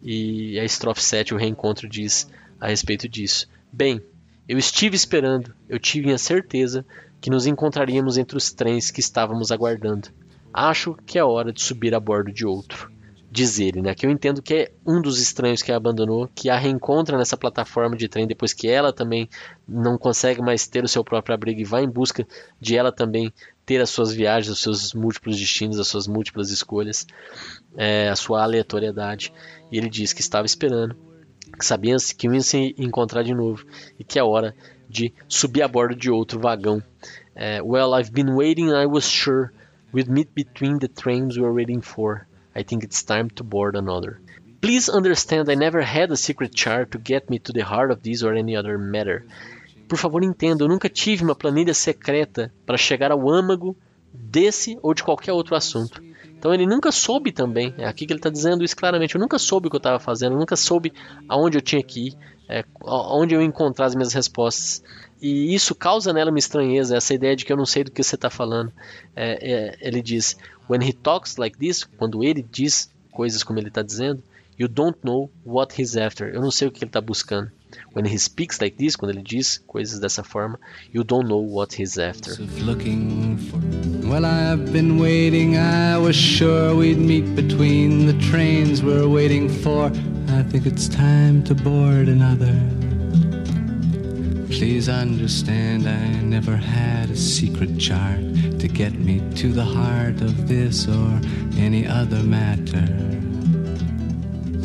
E 0.00 0.58
a 0.58 0.64
estrofe 0.64 1.02
7, 1.02 1.34
o 1.34 1.36
reencontro, 1.36 1.88
diz 1.88 2.28
a 2.60 2.68
respeito 2.68 3.08
disso. 3.08 3.48
Bem, 3.72 4.00
eu 4.52 4.58
estive 4.58 4.94
esperando, 4.94 5.54
eu 5.66 5.78
tive 5.78 6.12
a 6.12 6.18
certeza 6.18 6.84
que 7.20 7.30
nos 7.30 7.46
encontraríamos 7.46 8.18
entre 8.18 8.36
os 8.36 8.52
trens 8.52 8.90
que 8.90 9.00
estávamos 9.00 9.50
aguardando. 9.50 10.10
Acho 10.52 10.94
que 11.06 11.18
é 11.18 11.24
hora 11.24 11.52
de 11.52 11.62
subir 11.62 11.94
a 11.94 12.00
bordo 12.00 12.30
de 12.30 12.44
outro 12.44 12.92
diz 13.32 13.58
ele, 13.58 13.80
né? 13.80 13.94
Que 13.94 14.04
eu 14.04 14.10
entendo 14.10 14.42
que 14.42 14.54
é 14.54 14.72
um 14.86 15.00
dos 15.00 15.18
estranhos 15.18 15.62
que 15.62 15.72
a 15.72 15.76
abandonou, 15.76 16.28
que 16.34 16.50
a 16.50 16.58
reencontra 16.58 17.16
nessa 17.16 17.34
plataforma 17.34 17.96
de 17.96 18.06
trem 18.06 18.26
depois 18.26 18.52
que 18.52 18.68
ela 18.68 18.92
também 18.92 19.26
não 19.66 19.96
consegue 19.96 20.42
mais 20.42 20.68
ter 20.68 20.84
o 20.84 20.88
seu 20.88 21.02
próprio 21.02 21.34
abrigo 21.34 21.58
e 21.58 21.64
vai 21.64 21.82
em 21.82 21.88
busca 21.88 22.26
de 22.60 22.76
ela 22.76 22.92
também 22.92 23.32
ter 23.64 23.80
as 23.80 23.88
suas 23.88 24.12
viagens, 24.12 24.52
os 24.52 24.60
seus 24.60 24.92
múltiplos 24.92 25.38
destinos, 25.38 25.80
as 25.80 25.88
suas 25.88 26.06
múltiplas 26.06 26.50
escolhas, 26.50 27.06
é, 27.74 28.10
a 28.10 28.16
sua 28.16 28.42
aleatoriedade. 28.42 29.32
E 29.70 29.78
ele 29.78 29.88
diz 29.88 30.12
que 30.12 30.20
estava 30.20 30.44
esperando, 30.44 30.94
que 31.58 31.64
sabia 31.64 31.96
que 32.16 32.26
iam 32.26 32.40
se 32.40 32.74
encontrar 32.78 33.22
de 33.22 33.34
novo 33.34 33.64
e 33.98 34.04
que 34.04 34.18
é 34.18 34.24
hora 34.24 34.54
de 34.88 35.12
subir 35.28 35.62
a 35.62 35.68
bordo 35.68 35.94
de 35.94 36.10
outro 36.10 36.38
vagão. 36.40 36.82
É, 37.34 37.62
well, 37.62 37.94
I've 37.94 38.12
been 38.12 38.34
waiting, 38.34 38.70
I 38.70 38.86
was 38.86 39.04
sure 39.04 39.50
we'd 39.92 40.10
meet 40.10 40.30
between 40.34 40.78
the 40.78 40.88
trains 40.88 41.36
we 41.36 41.42
were 41.42 41.54
waiting 41.54 41.80
for. 41.80 42.26
I 42.54 42.62
think 42.62 42.84
it's 42.84 43.02
time 43.02 43.28
to 43.36 43.44
board 43.44 43.76
another. 43.76 44.20
Please 44.60 44.88
understand 44.88 45.50
I 45.50 45.54
never 45.54 45.80
had 45.80 46.12
a 46.12 46.16
secret 46.16 46.54
chart 46.54 46.92
to 46.92 46.98
get 46.98 47.28
me 47.30 47.38
to 47.40 47.52
the 47.52 47.64
heart 47.64 47.90
of 47.90 48.02
this 48.02 48.22
or 48.22 48.34
any 48.34 48.54
other 48.54 48.78
matter. 48.78 49.24
Por 49.88 49.98
favor, 49.98 50.22
entenda, 50.22 50.64
eu 50.64 50.68
nunca 50.68 50.88
tive 50.88 51.24
uma 51.24 51.34
planilha 51.34 51.74
secreta 51.74 52.52
para 52.64 52.78
chegar 52.78 53.10
ao 53.10 53.28
âmago 53.28 53.76
desse 54.12 54.78
ou 54.82 54.94
de 54.94 55.02
qualquer 55.02 55.32
outro 55.32 55.54
assunto. 55.54 56.02
Então 56.38 56.52
ele 56.52 56.66
nunca 56.66 56.90
soube 56.90 57.30
também, 57.30 57.72
é 57.78 57.86
aqui 57.86 58.04
que 58.04 58.12
ele 58.12 58.18
está 58.18 58.28
dizendo 58.28 58.64
isso 58.64 58.76
claramente, 58.76 59.14
eu 59.14 59.20
nunca 59.20 59.38
soube 59.38 59.68
o 59.68 59.70
que 59.70 59.76
eu 59.76 59.78
estava 59.78 60.00
fazendo, 60.00 60.32
eu 60.32 60.38
nunca 60.38 60.56
soube 60.56 60.92
aonde 61.28 61.56
eu 61.56 61.62
tinha 61.62 61.82
que 61.82 62.08
ir, 62.08 62.16
é, 62.48 62.64
onde 62.82 63.34
eu 63.34 63.40
encontrar 63.40 63.86
as 63.86 63.94
minhas 63.94 64.12
respostas. 64.12 64.82
E 65.20 65.54
isso 65.54 65.72
causa 65.72 66.12
nela 66.12 66.30
uma 66.30 66.38
estranheza, 66.38 66.96
essa 66.96 67.14
ideia 67.14 67.36
de 67.36 67.44
que 67.44 67.52
eu 67.52 67.56
não 67.56 67.64
sei 67.64 67.84
do 67.84 67.92
que 67.92 68.02
você 68.02 68.16
está 68.16 68.28
falando. 68.28 68.72
É, 69.14 69.52
é, 69.52 69.78
ele 69.80 70.02
diz: 70.02 70.36
When 70.68 70.82
he 70.82 70.92
talks 70.92 71.36
like 71.36 71.56
this, 71.56 71.84
quando 71.84 72.24
ele 72.24 72.42
diz 72.42 72.90
coisas 73.12 73.44
como 73.44 73.60
ele 73.60 73.68
está 73.68 73.82
dizendo, 73.82 74.20
you 74.56 74.68
don't 74.68 75.02
know 75.02 75.30
what 75.44 75.72
he's 75.72 75.96
after. 75.96 76.28
Eu 76.32 76.40
não 76.40 76.50
sei 76.50 76.68
o 76.68 76.70
que 76.70 76.84
ele 76.84 76.88
está 76.88 77.00
buscando. 77.00 77.50
When 77.94 78.04
he 78.04 78.18
speaks 78.18 78.60
like 78.60 78.76
this, 78.76 78.96
quando 78.96 79.12
ele 79.12 79.22
diz 79.22 79.58
coisas 79.66 79.98
dessa 79.98 80.22
forma, 80.22 80.58
you 80.92 81.02
don't 81.04 81.26
know 81.26 81.40
what 81.40 81.74
he's 81.74 81.98
after. 81.98 82.36
Well, 84.04 84.26
I've 84.26 84.72
been 84.72 84.98
waiting. 84.98 85.56
I 85.56 85.96
was 85.96 86.14
sure 86.14 86.74
we'd 86.74 86.98
meet 86.98 87.34
between 87.34 88.06
the 88.06 88.14
trains 88.30 88.82
we're 88.82 89.08
waiting 89.08 89.48
for. 89.48 89.86
I 90.28 90.42
think 90.42 90.66
it's 90.66 90.88
time 90.88 91.42
to 91.44 91.54
board 91.54 92.08
another. 92.08 92.54
Please 94.50 94.88
understand, 94.88 95.86
I 95.88 96.20
never 96.20 96.56
had 96.56 97.10
a 97.10 97.16
secret 97.16 97.78
chart 97.78 98.20
to 98.60 98.68
get 98.68 98.92
me 98.92 99.22
to 99.36 99.50
the 99.52 99.64
heart 99.64 100.20
of 100.20 100.46
this 100.46 100.86
or 100.86 101.20
any 101.56 101.86
other 101.86 102.22
matter. 102.22 102.86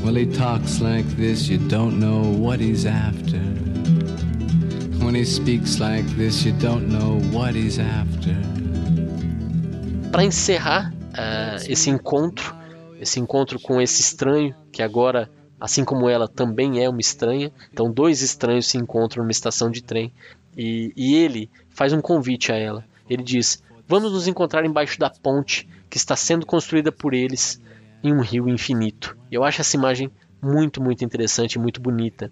Well, 0.04 0.16
he 0.16 0.26
talks 0.26 0.80
like 0.80 1.08
this, 1.16 1.50
you 1.50 1.58
don't 1.58 2.00
know 2.00 2.22
what 2.22 2.60
he's 2.60 2.86
after. 2.86 3.40
When 5.04 5.16
he 5.16 5.26
speaks 5.26 5.80
like 5.80 6.06
this, 6.16 6.46
you 6.46 6.54
don't 6.54 6.88
know 6.90 7.20
what 7.32 7.56
he's 7.56 7.80
after. 7.80 8.36
Para 10.12 10.24
encerrar 10.24 10.94
uh, 11.14 11.64
esse 11.68 11.90
encontro, 11.90 12.56
esse 13.00 13.20
encontro 13.20 13.60
com 13.60 13.82
esse 13.82 14.02
estranho 14.02 14.56
que 14.72 14.82
agora 14.82 15.30
assim 15.60 15.84
como 15.84 16.08
ela 16.08 16.28
também 16.28 16.84
é 16.84 16.90
uma 16.90 17.02
estranha. 17.02 17.52
Então, 17.74 17.92
dois 17.92 18.22
estranhos 18.22 18.68
se 18.68 18.78
encontram 18.78 19.24
numa 19.24 19.32
estação 19.32 19.70
de 19.70 19.82
trem 19.82 20.14
e, 20.56 20.94
e 20.96 21.16
ele 21.16 21.50
faz 21.70 21.94
um 21.94 22.02
convite 22.02 22.52
a 22.52 22.56
ela. 22.56 22.86
Ele 23.10 23.24
diz: 23.24 23.62
Vamos 23.88 24.12
nos 24.12 24.28
encontrar 24.28 24.66
embaixo 24.66 25.00
da 25.00 25.10
ponte 25.10 25.68
que 25.90 25.98
está 25.98 26.16
sendo 26.16 26.46
construída 26.46 26.92
por 26.92 27.14
eles 27.14 27.62
em 28.04 28.14
um 28.14 28.22
rio 28.22 28.48
infinito. 28.48 29.18
Eu 29.32 29.44
acho 29.44 29.62
essa 29.62 29.76
imagem 29.76 30.12
muito, 30.42 30.82
muito 30.82 31.04
interessante 31.04 31.60
muito 31.60 31.82
bonita. 31.82 32.32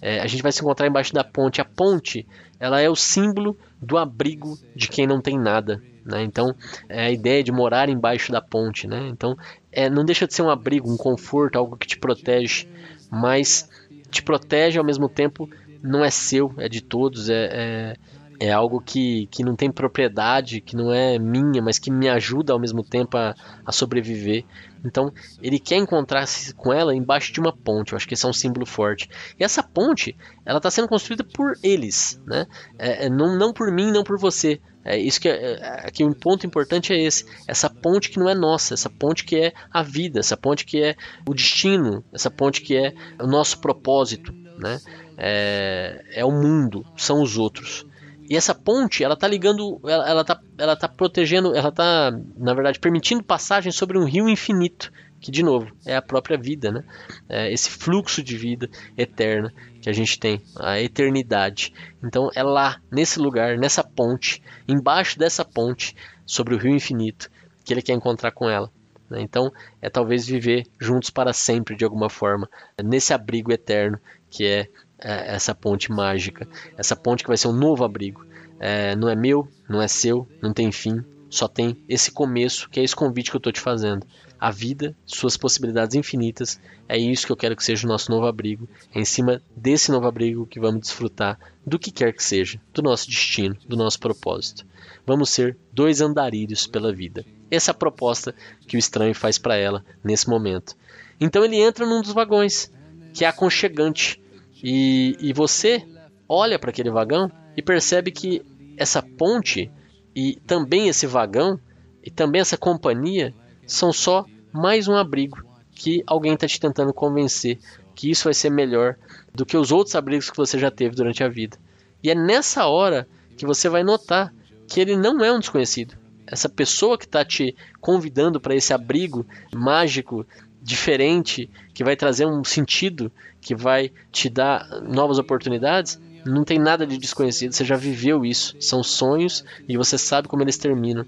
É, 0.00 0.20
a 0.20 0.26
gente 0.26 0.42
vai 0.42 0.52
se 0.52 0.60
encontrar 0.60 0.86
embaixo 0.86 1.12
da 1.12 1.22
ponte. 1.22 1.60
A 1.60 1.64
ponte, 1.64 2.26
ela 2.58 2.80
é 2.80 2.88
o 2.88 2.96
símbolo 2.96 3.56
do 3.80 3.98
abrigo 3.98 4.58
de 4.74 4.88
quem 4.88 5.06
não 5.06 5.20
tem 5.20 5.38
nada. 5.38 5.82
Né? 6.04 6.22
Então, 6.22 6.54
é 6.88 7.06
a 7.06 7.10
ideia 7.10 7.42
de 7.42 7.52
morar 7.52 7.88
embaixo 7.88 8.32
da 8.32 8.40
ponte. 8.40 8.86
Né? 8.86 9.08
Então, 9.08 9.36
é, 9.70 9.90
não 9.90 10.04
deixa 10.04 10.26
de 10.26 10.34
ser 10.34 10.42
um 10.42 10.50
abrigo, 10.50 10.90
um 10.90 10.96
conforto, 10.96 11.56
algo 11.56 11.76
que 11.76 11.86
te 11.86 11.98
protege, 11.98 12.66
mas 13.10 13.68
te 14.10 14.22
protege 14.22 14.78
ao 14.78 14.84
mesmo 14.84 15.08
tempo 15.08 15.48
não 15.82 16.04
é 16.04 16.10
seu, 16.10 16.52
é 16.58 16.68
de 16.68 16.82
todos, 16.82 17.30
é, 17.30 17.48
é, 17.52 17.96
é, 18.40 18.50
algo 18.50 18.80
que, 18.80 19.26
que 19.26 19.44
não 19.44 19.54
tem 19.54 19.70
propriedade, 19.70 20.62
que 20.62 20.74
não 20.74 20.90
é 20.90 21.18
minha, 21.18 21.60
mas 21.60 21.78
que 21.78 21.90
me 21.90 22.08
ajuda 22.08 22.54
ao 22.54 22.58
mesmo 22.58 22.82
tempo 22.82 23.18
a, 23.18 23.34
a 23.66 23.70
sobreviver. 23.70 24.46
Então 24.82 25.12
ele 25.42 25.58
quer 25.58 25.76
encontrar-se 25.76 26.54
com 26.54 26.72
ela 26.72 26.94
embaixo 26.94 27.34
de 27.34 27.38
uma 27.38 27.54
ponte. 27.54 27.92
Eu 27.92 27.96
acho 27.96 28.08
que 28.08 28.14
esse 28.14 28.24
é 28.24 28.28
um 28.28 28.32
símbolo 28.32 28.64
forte. 28.64 29.10
E 29.38 29.44
essa 29.44 29.62
ponte, 29.62 30.16
ela 30.46 30.56
está 30.56 30.70
sendo 30.70 30.88
construída 30.88 31.22
por 31.22 31.52
eles, 31.62 32.18
né? 32.26 32.46
É, 32.78 33.06
é, 33.06 33.10
não, 33.10 33.36
não 33.38 33.52
por 33.52 33.70
mim, 33.70 33.92
não 33.92 34.02
por 34.02 34.18
você. 34.18 34.58
É 34.82 34.98
isso 34.98 35.20
que 35.20 35.28
é, 35.28 35.86
aqui 35.86 36.02
um 36.02 36.14
ponto 36.14 36.46
importante 36.46 36.94
é 36.94 36.98
esse, 36.98 37.26
essa 37.46 37.68
ponte 37.68 38.08
que 38.08 38.18
não 38.18 38.26
é 38.26 38.34
nossa, 38.34 38.72
essa 38.72 38.88
ponte 38.88 39.26
que 39.26 39.36
é 39.36 39.52
a 39.70 39.82
vida, 39.82 40.18
essa 40.18 40.38
ponte 40.38 40.64
que 40.64 40.82
é 40.82 40.96
o 41.28 41.34
destino, 41.34 42.02
essa 42.10 42.30
ponte 42.30 42.62
que 42.62 42.74
é 42.74 42.94
o 43.20 43.26
nosso 43.26 43.60
propósito, 43.60 44.32
né? 44.58 44.80
É, 45.18 46.02
é 46.14 46.24
o 46.24 46.32
mundo, 46.32 46.86
são 46.96 47.20
os 47.20 47.36
outros. 47.36 47.84
E 48.30 48.36
essa 48.36 48.54
ponte, 48.54 49.02
ela 49.02 49.16
tá 49.16 49.26
ligando, 49.26 49.80
ela, 49.84 50.08
ela, 50.08 50.24
tá, 50.24 50.40
ela 50.56 50.76
tá 50.76 50.86
protegendo, 50.86 51.52
ela 51.52 51.72
tá, 51.72 52.16
na 52.36 52.54
verdade, 52.54 52.78
permitindo 52.78 53.24
passagem 53.24 53.72
sobre 53.72 53.98
um 53.98 54.04
rio 54.04 54.28
infinito, 54.28 54.92
que 55.20 55.32
de 55.32 55.42
novo 55.42 55.72
é 55.84 55.96
a 55.96 56.00
própria 56.00 56.38
vida, 56.38 56.70
né? 56.70 56.84
É 57.28 57.52
esse 57.52 57.68
fluxo 57.68 58.22
de 58.22 58.36
vida 58.36 58.70
eterna 58.96 59.52
que 59.82 59.90
a 59.90 59.92
gente 59.92 60.16
tem, 60.16 60.40
a 60.60 60.80
eternidade. 60.80 61.74
Então 62.04 62.30
é 62.32 62.44
lá, 62.44 62.80
nesse 62.88 63.18
lugar, 63.18 63.58
nessa 63.58 63.82
ponte, 63.82 64.40
embaixo 64.68 65.18
dessa 65.18 65.44
ponte, 65.44 65.96
sobre 66.24 66.54
o 66.54 66.58
rio 66.58 66.76
infinito, 66.76 67.28
que 67.64 67.74
ele 67.74 67.82
quer 67.82 67.94
encontrar 67.94 68.30
com 68.30 68.48
ela. 68.48 68.70
Né? 69.10 69.20
Então 69.22 69.52
é 69.82 69.90
talvez 69.90 70.24
viver 70.24 70.68
juntos 70.80 71.10
para 71.10 71.32
sempre 71.32 71.74
de 71.74 71.84
alguma 71.84 72.08
forma, 72.08 72.48
nesse 72.80 73.12
abrigo 73.12 73.52
eterno 73.52 73.98
que 74.30 74.46
é 74.46 74.68
é, 75.02 75.34
essa 75.34 75.54
ponte 75.54 75.90
mágica, 75.90 76.46
essa 76.76 76.94
ponte 76.94 77.22
que 77.22 77.28
vai 77.28 77.36
ser 77.36 77.48
um 77.48 77.52
novo 77.52 77.84
abrigo. 77.84 78.26
É, 78.58 78.94
não 78.94 79.08
é 79.08 79.16
meu, 79.16 79.48
não 79.68 79.80
é 79.80 79.88
seu, 79.88 80.28
não 80.42 80.52
tem 80.52 80.70
fim, 80.70 81.02
só 81.30 81.46
tem 81.46 81.82
esse 81.88 82.10
começo, 82.10 82.68
que 82.68 82.80
é 82.80 82.82
esse 82.82 82.94
convite 82.94 83.30
que 83.30 83.36
eu 83.36 83.38
estou 83.38 83.52
te 83.52 83.60
fazendo. 83.60 84.04
A 84.38 84.50
vida, 84.50 84.96
suas 85.06 85.36
possibilidades 85.36 85.94
infinitas, 85.94 86.58
é 86.88 86.98
isso 86.98 87.24
que 87.24 87.32
eu 87.32 87.36
quero 87.36 87.54
que 87.54 87.62
seja 87.62 87.86
o 87.86 87.88
nosso 87.88 88.10
novo 88.10 88.26
abrigo. 88.26 88.68
É 88.92 88.98
em 88.98 89.04
cima 89.04 89.40
desse 89.54 89.92
novo 89.92 90.06
abrigo 90.06 90.46
que 90.46 90.58
vamos 90.58 90.80
desfrutar 90.80 91.38
do 91.64 91.78
que 91.78 91.90
quer 91.90 92.12
que 92.12 92.24
seja, 92.24 92.60
do 92.74 92.82
nosso 92.82 93.06
destino, 93.06 93.56
do 93.66 93.76
nosso 93.76 94.00
propósito. 94.00 94.66
Vamos 95.06 95.30
ser 95.30 95.56
dois 95.72 96.00
andarilhos 96.00 96.66
pela 96.66 96.92
vida. 96.92 97.24
Essa 97.50 97.70
é 97.70 97.72
a 97.72 97.74
proposta 97.74 98.34
que 98.66 98.76
o 98.76 98.78
estranho 98.78 99.14
faz 99.14 99.38
para 99.38 99.56
ela 99.56 99.84
nesse 100.02 100.28
momento. 100.28 100.74
Então 101.20 101.44
ele 101.44 101.56
entra 101.56 101.86
num 101.86 102.00
dos 102.00 102.12
vagões, 102.12 102.72
que 103.12 103.24
é 103.24 103.28
aconchegante, 103.28 104.20
e, 104.62 105.16
e 105.20 105.32
você 105.32 105.86
olha 106.28 106.58
para 106.58 106.70
aquele 106.70 106.90
vagão 106.90 107.30
e 107.56 107.62
percebe 107.62 108.10
que 108.10 108.42
essa 108.76 109.02
ponte 109.02 109.70
e 110.14 110.36
também 110.46 110.88
esse 110.88 111.06
vagão 111.06 111.58
e 112.04 112.10
também 112.10 112.40
essa 112.40 112.56
companhia 112.56 113.34
são 113.66 113.92
só 113.92 114.24
mais 114.52 114.88
um 114.88 114.96
abrigo 114.96 115.44
que 115.74 116.02
alguém 116.06 116.34
está 116.34 116.46
te 116.46 116.60
tentando 116.60 116.92
convencer 116.92 117.58
que 117.94 118.10
isso 118.10 118.24
vai 118.24 118.34
ser 118.34 118.50
melhor 118.50 118.96
do 119.34 119.44
que 119.44 119.56
os 119.56 119.70
outros 119.70 119.94
abrigos 119.94 120.30
que 120.30 120.36
você 120.36 120.58
já 120.58 120.70
teve 120.70 120.94
durante 120.94 121.22
a 121.22 121.28
vida. 121.28 121.58
E 122.02 122.10
é 122.10 122.14
nessa 122.14 122.66
hora 122.66 123.06
que 123.36 123.46
você 123.46 123.68
vai 123.68 123.82
notar 123.82 124.32
que 124.66 124.80
ele 124.80 124.96
não 124.96 125.22
é 125.24 125.32
um 125.32 125.38
desconhecido. 125.38 125.98
Essa 126.26 126.48
pessoa 126.48 126.96
que 126.96 127.04
está 127.04 127.24
te 127.24 127.56
convidando 127.80 128.40
para 128.40 128.54
esse 128.54 128.72
abrigo 128.72 129.26
mágico, 129.52 130.26
diferente, 130.62 131.48
que 131.72 131.84
vai 131.84 131.96
trazer 131.96 132.26
um 132.26 132.44
sentido, 132.44 133.10
que 133.40 133.54
vai 133.54 133.90
te 134.12 134.28
dar 134.28 134.66
novas 134.82 135.18
oportunidades, 135.18 135.98
não 136.24 136.44
tem 136.44 136.58
nada 136.58 136.86
de 136.86 136.98
desconhecido. 136.98 137.52
Você 137.52 137.64
já 137.64 137.76
viveu 137.76 138.24
isso. 138.24 138.56
São 138.60 138.82
sonhos 138.82 139.44
e 139.68 139.76
você 139.76 139.96
sabe 139.96 140.28
como 140.28 140.42
eles 140.42 140.58
terminam. 140.58 141.04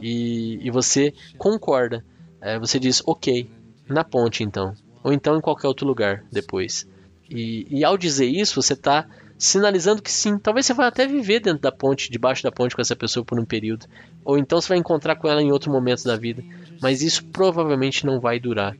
E, 0.00 0.58
e 0.62 0.70
você 0.70 1.12
concorda. 1.36 2.04
É, 2.40 2.58
você 2.58 2.78
diz, 2.78 3.02
ok, 3.06 3.50
na 3.88 4.04
ponte 4.04 4.42
então. 4.42 4.74
Ou 5.02 5.12
então 5.12 5.36
em 5.36 5.40
qualquer 5.40 5.66
outro 5.66 5.86
lugar 5.86 6.24
depois. 6.30 6.86
E, 7.28 7.66
e 7.70 7.84
ao 7.84 7.96
dizer 7.96 8.26
isso, 8.26 8.60
você 8.60 8.74
está 8.74 9.06
sinalizando 9.36 10.00
que 10.00 10.12
sim, 10.12 10.38
talvez 10.38 10.66
você 10.66 10.74
vá 10.74 10.86
até 10.86 11.06
viver 11.06 11.40
dentro 11.40 11.60
da 11.60 11.72
ponte, 11.72 12.10
debaixo 12.10 12.42
da 12.42 12.52
ponte 12.52 12.74
com 12.74 12.80
essa 12.80 12.94
pessoa 12.94 13.24
por 13.24 13.38
um 13.38 13.44
período. 13.44 13.86
Ou 14.24 14.38
então 14.38 14.60
você 14.60 14.68
vai 14.68 14.78
encontrar 14.78 15.16
com 15.16 15.28
ela 15.28 15.42
em 15.42 15.50
outro 15.50 15.70
momento 15.70 16.04
da 16.04 16.16
vida. 16.16 16.42
Mas 16.80 17.02
isso 17.02 17.24
provavelmente 17.26 18.06
não 18.06 18.20
vai 18.20 18.38
durar. 18.38 18.76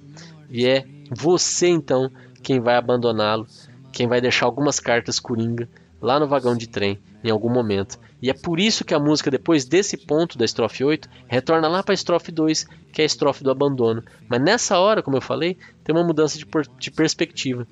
E 0.51 0.67
é 0.67 0.85
você 1.11 1.69
então 1.69 2.11
quem 2.43 2.61
vai 2.61 2.77
abandoná-lo, 2.77 3.47
quem 3.93 4.07
vai 4.07 4.21
deixar 4.21 4.47
algumas 4.47 4.79
cartas 4.79 5.19
coringa 5.19 5.69
lá 6.01 6.21
no 6.21 6.29
vagão 6.29 6.57
de 6.57 6.69
trem 6.69 6.99
em 7.23 7.31
algum 7.31 7.49
momento. 7.49 7.99
E 8.21 8.31
é 8.31 8.35
por 8.35 8.61
isso 8.61 8.85
que 8.85 8.95
a 8.95 8.99
música, 8.99 9.31
depois 9.31 9.65
desse 9.65 9.97
ponto 9.97 10.37
da 10.37 10.45
estrofe 10.45 10.85
8, 10.85 11.09
retorna 11.27 11.69
lá 11.69 11.83
para 11.83 11.93
a 11.93 11.95
estrofe 11.95 12.31
2, 12.31 12.67
que 12.93 13.01
é 13.01 13.05
a 13.05 13.07
estrofe 13.07 13.43
do 13.43 13.51
abandono. 13.51 14.03
Mas 14.29 14.41
nessa 14.41 14.79
hora, 14.79 15.03
como 15.03 15.17
eu 15.17 15.21
falei, 15.21 15.57
tem 15.83 15.95
uma 15.95 16.05
mudança 16.05 16.39
de, 16.39 16.47
de 16.79 16.91
perspectiva. 16.91 17.67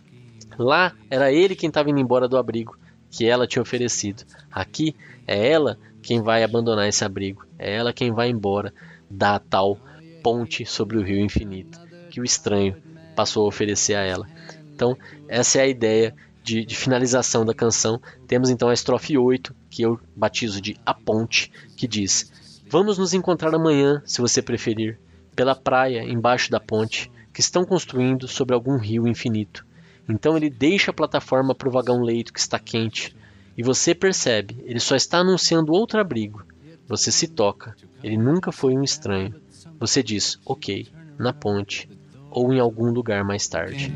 Lá 0.58 0.92
era 1.10 1.32
ele 1.32 1.54
quem 1.54 1.68
estava 1.68 1.90
indo 1.90 2.00
embora 2.00 2.28
do 2.28 2.36
abrigo 2.36 2.76
que 3.10 3.26
ela 3.26 3.46
tinha 3.46 3.62
oferecido. 3.62 4.24
Aqui 4.50 4.96
é 5.26 5.48
ela 5.48 5.78
quem 6.02 6.22
vai 6.22 6.42
abandonar 6.42 6.88
esse 6.88 7.04
abrigo. 7.04 7.46
É 7.58 7.74
ela 7.74 7.92
quem 7.92 8.10
vai 8.10 8.30
embora 8.30 8.72
da 9.08 9.38
tal 9.38 9.78
ponte 10.22 10.64
sobre 10.64 10.96
o 10.98 11.02
rio 11.02 11.20
infinito 11.20 11.80
que 12.10 12.20
o 12.20 12.24
estranho 12.24 12.76
passou 13.16 13.44
a 13.44 13.48
oferecer 13.48 13.94
a 13.94 14.02
ela. 14.02 14.26
Então, 14.74 14.96
essa 15.28 15.58
é 15.58 15.62
a 15.62 15.68
ideia 15.68 16.14
de, 16.42 16.64
de, 16.64 16.76
finalização 16.76 17.44
da 17.44 17.54
canção. 17.54 18.00
Temos 18.26 18.50
então 18.50 18.68
a 18.68 18.74
estrofe 18.74 19.16
8, 19.16 19.54
que 19.70 19.82
eu 19.82 19.98
batizo 20.14 20.60
de 20.60 20.76
A 20.84 20.92
Ponte, 20.92 21.50
que 21.76 21.86
diz: 21.86 22.30
Vamos 22.68 22.98
nos 22.98 23.14
encontrar 23.14 23.54
amanhã, 23.54 24.02
se 24.04 24.20
você 24.20 24.42
preferir, 24.42 24.98
pela 25.34 25.54
praia 25.54 26.02
embaixo 26.04 26.50
da 26.50 26.60
ponte 26.60 27.10
que 27.32 27.40
estão 27.40 27.64
construindo 27.64 28.28
sobre 28.28 28.54
algum 28.54 28.76
rio 28.76 29.08
infinito. 29.08 29.66
Então 30.08 30.36
ele 30.36 30.50
deixa 30.50 30.90
a 30.90 30.94
plataforma 30.94 31.54
para 31.54 31.68
o 31.68 31.72
vagão 31.72 32.02
leito 32.02 32.32
que 32.32 32.40
está 32.40 32.58
quente, 32.58 33.16
e 33.56 33.62
você 33.62 33.94
percebe, 33.94 34.56
ele 34.64 34.80
só 34.80 34.96
está 34.96 35.18
anunciando 35.18 35.72
outro 35.72 36.00
abrigo. 36.00 36.44
Você 36.88 37.10
se 37.12 37.28
toca, 37.28 37.76
ele 38.02 38.16
nunca 38.16 38.50
foi 38.50 38.74
um 38.74 38.82
estranho. 38.82 39.34
Você 39.82 40.00
diz, 40.00 40.38
ok, 40.46 40.86
na 41.18 41.32
ponte, 41.32 41.88
ou 42.30 42.52
em 42.52 42.60
algum 42.60 42.92
lugar 42.92 43.24
mais 43.24 43.48
tarde. 43.48 43.92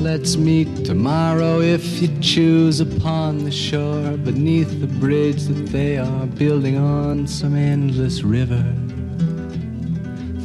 Let's 0.00 0.36
meet 0.36 0.84
tomorrow 0.84 1.60
if 1.60 2.00
you 2.00 2.08
choose 2.20 2.80
upon 2.80 3.38
the 3.38 3.50
shore 3.50 4.16
beneath 4.18 4.68
the 4.78 4.86
bridge 4.86 5.48
that 5.48 5.72
they 5.72 5.98
are 5.98 6.26
building 6.36 6.78
on 6.78 7.26
some 7.26 7.56
endless 7.56 8.22
river. 8.22 8.64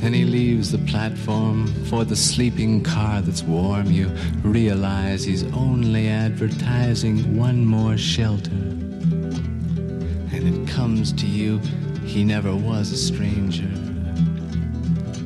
Then 0.02 0.16
he 0.16 0.26
leaves 0.26 0.72
the 0.72 0.80
platform 0.90 1.68
for 1.86 2.04
the 2.04 2.16
sleeping 2.16 2.82
car 2.82 3.22
that's 3.22 3.44
warm. 3.44 3.92
You 3.92 4.10
realize 4.44 5.24
he's 5.24 5.44
only 5.54 6.08
advertising 6.08 7.38
one 7.38 7.64
more 7.64 7.96
shelter. 7.96 8.50
And 10.34 10.48
it 10.48 10.68
comes 10.68 11.14
to 11.14 11.28
you, 11.28 11.62
he 12.14 12.24
never 12.24 12.56
was 12.56 12.92
a 12.92 12.98
stranger. 12.98 13.68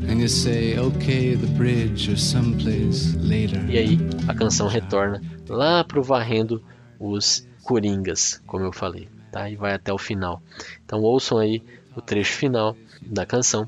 And 0.09 0.21
you 0.21 0.29
say, 0.29 0.77
okay, 0.77 1.35
the 1.35 1.47
bridge 1.47 2.07
or 2.09 2.15
someplace 2.15 3.13
later. 3.17 3.59
E 3.69 3.77
aí, 3.77 3.99
a 4.25 4.33
canção 4.33 4.69
retorna 4.69 5.21
lá 5.49 5.83
pro 5.83 6.01
varrendo 6.01 6.63
os 6.97 7.45
coringas, 7.61 8.41
como 8.47 8.63
eu 8.63 8.71
falei, 8.71 9.09
tá? 9.33 9.49
E 9.49 9.57
vai 9.57 9.73
até 9.73 9.91
o 9.91 9.97
final. 9.97 10.41
Então 10.85 11.01
ouçam 11.01 11.38
aí 11.38 11.61
o 11.93 12.01
trecho 12.01 12.31
final 12.31 12.73
da 13.01 13.25
canção 13.25 13.67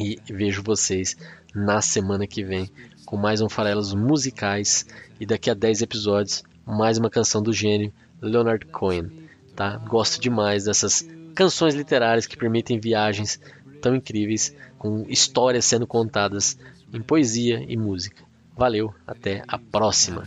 e 0.00 0.18
vejo 0.28 0.60
vocês 0.64 1.16
na 1.54 1.80
semana 1.80 2.26
que 2.26 2.42
vem 2.42 2.68
com 3.04 3.16
mais 3.16 3.40
um 3.40 3.48
Farelos 3.48 3.94
musicais 3.94 4.84
e 5.20 5.24
daqui 5.24 5.48
a 5.48 5.54
10 5.54 5.82
episódios 5.82 6.42
mais 6.66 6.98
uma 6.98 7.08
canção 7.08 7.40
do 7.40 7.52
gênio 7.52 7.92
Leonard 8.20 8.66
Cohen, 8.66 9.08
tá? 9.54 9.76
Gosto 9.78 10.20
demais 10.20 10.64
dessas 10.64 11.06
canções 11.36 11.74
literárias 11.74 12.26
que 12.26 12.36
permitem 12.36 12.80
viagens 12.80 13.38
tão 13.80 13.94
incríveis 13.94 14.52
com 14.78 15.04
histórias 15.08 15.66
sendo 15.66 15.86
contadas 15.86 16.58
em 16.92 17.02
poesia 17.02 17.64
e 17.68 17.76
música. 17.76 18.24
Valeu, 18.56 18.92
até 19.06 19.44
a 19.46 19.58
próxima. 19.58 20.24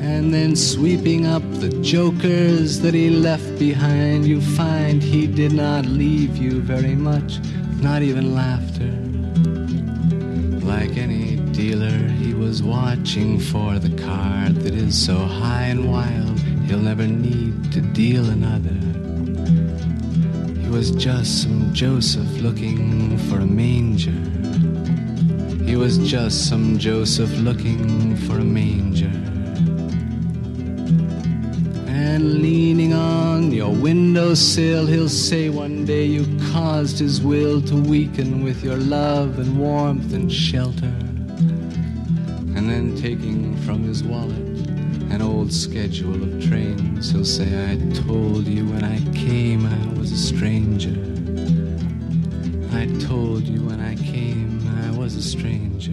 And 0.00 0.32
then 0.32 0.54
sweeping 0.54 1.26
up 1.26 1.42
the 1.58 1.70
jokers 1.82 2.78
that 2.80 2.94
he 2.94 3.10
left 3.10 3.58
behind, 3.58 4.24
you 4.24 4.40
find 4.40 5.02
he 5.02 5.26
did 5.26 5.52
not 5.52 5.86
leave 5.86 6.36
you 6.36 6.62
very 6.62 6.94
much, 6.94 7.40
not 7.82 8.02
even 8.02 8.32
laughter. 8.32 8.94
Like 10.64 10.96
any 10.96 11.36
dealer, 11.50 11.98
he 12.22 12.32
was 12.32 12.62
watching 12.62 13.40
for 13.40 13.80
the 13.80 13.90
card 14.00 14.54
that 14.62 14.74
is 14.74 14.94
so 14.96 15.16
high 15.16 15.64
and 15.64 15.90
wild, 15.90 16.27
he'll 16.68 16.78
never 16.78 17.06
need 17.06 17.72
to 17.72 17.80
deal 17.80 18.28
another. 18.28 18.76
He 20.60 20.68
was 20.68 20.90
just 20.90 21.42
some 21.42 21.72
Joseph 21.72 22.30
looking 22.42 23.16
for 23.16 23.38
a 23.38 23.46
manger. 23.46 24.12
He 25.64 25.76
was 25.76 25.96
just 25.98 26.46
some 26.46 26.78
Joseph 26.78 27.32
looking 27.38 28.16
for 28.16 28.38
a 28.38 28.44
manger. 28.44 29.10
And 31.86 32.42
leaning 32.42 32.92
on 32.92 33.50
your 33.50 33.74
windowsill, 33.74 34.86
he'll 34.86 35.08
say 35.08 35.48
one 35.48 35.86
day 35.86 36.04
you 36.04 36.26
caused 36.52 36.98
his 36.98 37.22
will 37.22 37.62
to 37.62 37.76
weaken 37.76 38.44
with 38.44 38.62
your 38.62 38.76
love 38.76 39.38
and 39.38 39.58
warmth 39.58 40.12
and 40.12 40.30
shelter. 40.30 40.94
And 42.56 42.68
then 42.68 42.94
taking 42.94 43.56
from 43.62 43.84
his 43.84 44.02
wallet 44.02 44.47
an 45.10 45.22
old 45.22 45.52
schedule 45.52 46.22
of 46.22 46.48
trains, 46.48 47.10
he'll 47.10 47.24
say, 47.24 47.72
I 47.72 47.76
told 48.06 48.46
you 48.46 48.66
when 48.66 48.84
I 48.84 48.98
came 49.14 49.66
I 49.66 49.98
was 49.98 50.12
a 50.12 50.16
stranger. 50.16 50.96
I 52.76 52.86
told 53.06 53.44
you 53.44 53.62
when 53.62 53.80
I 53.80 53.94
came 53.96 54.60
I 54.84 54.90
was 54.96 55.16
a 55.16 55.22
stranger. 55.22 55.92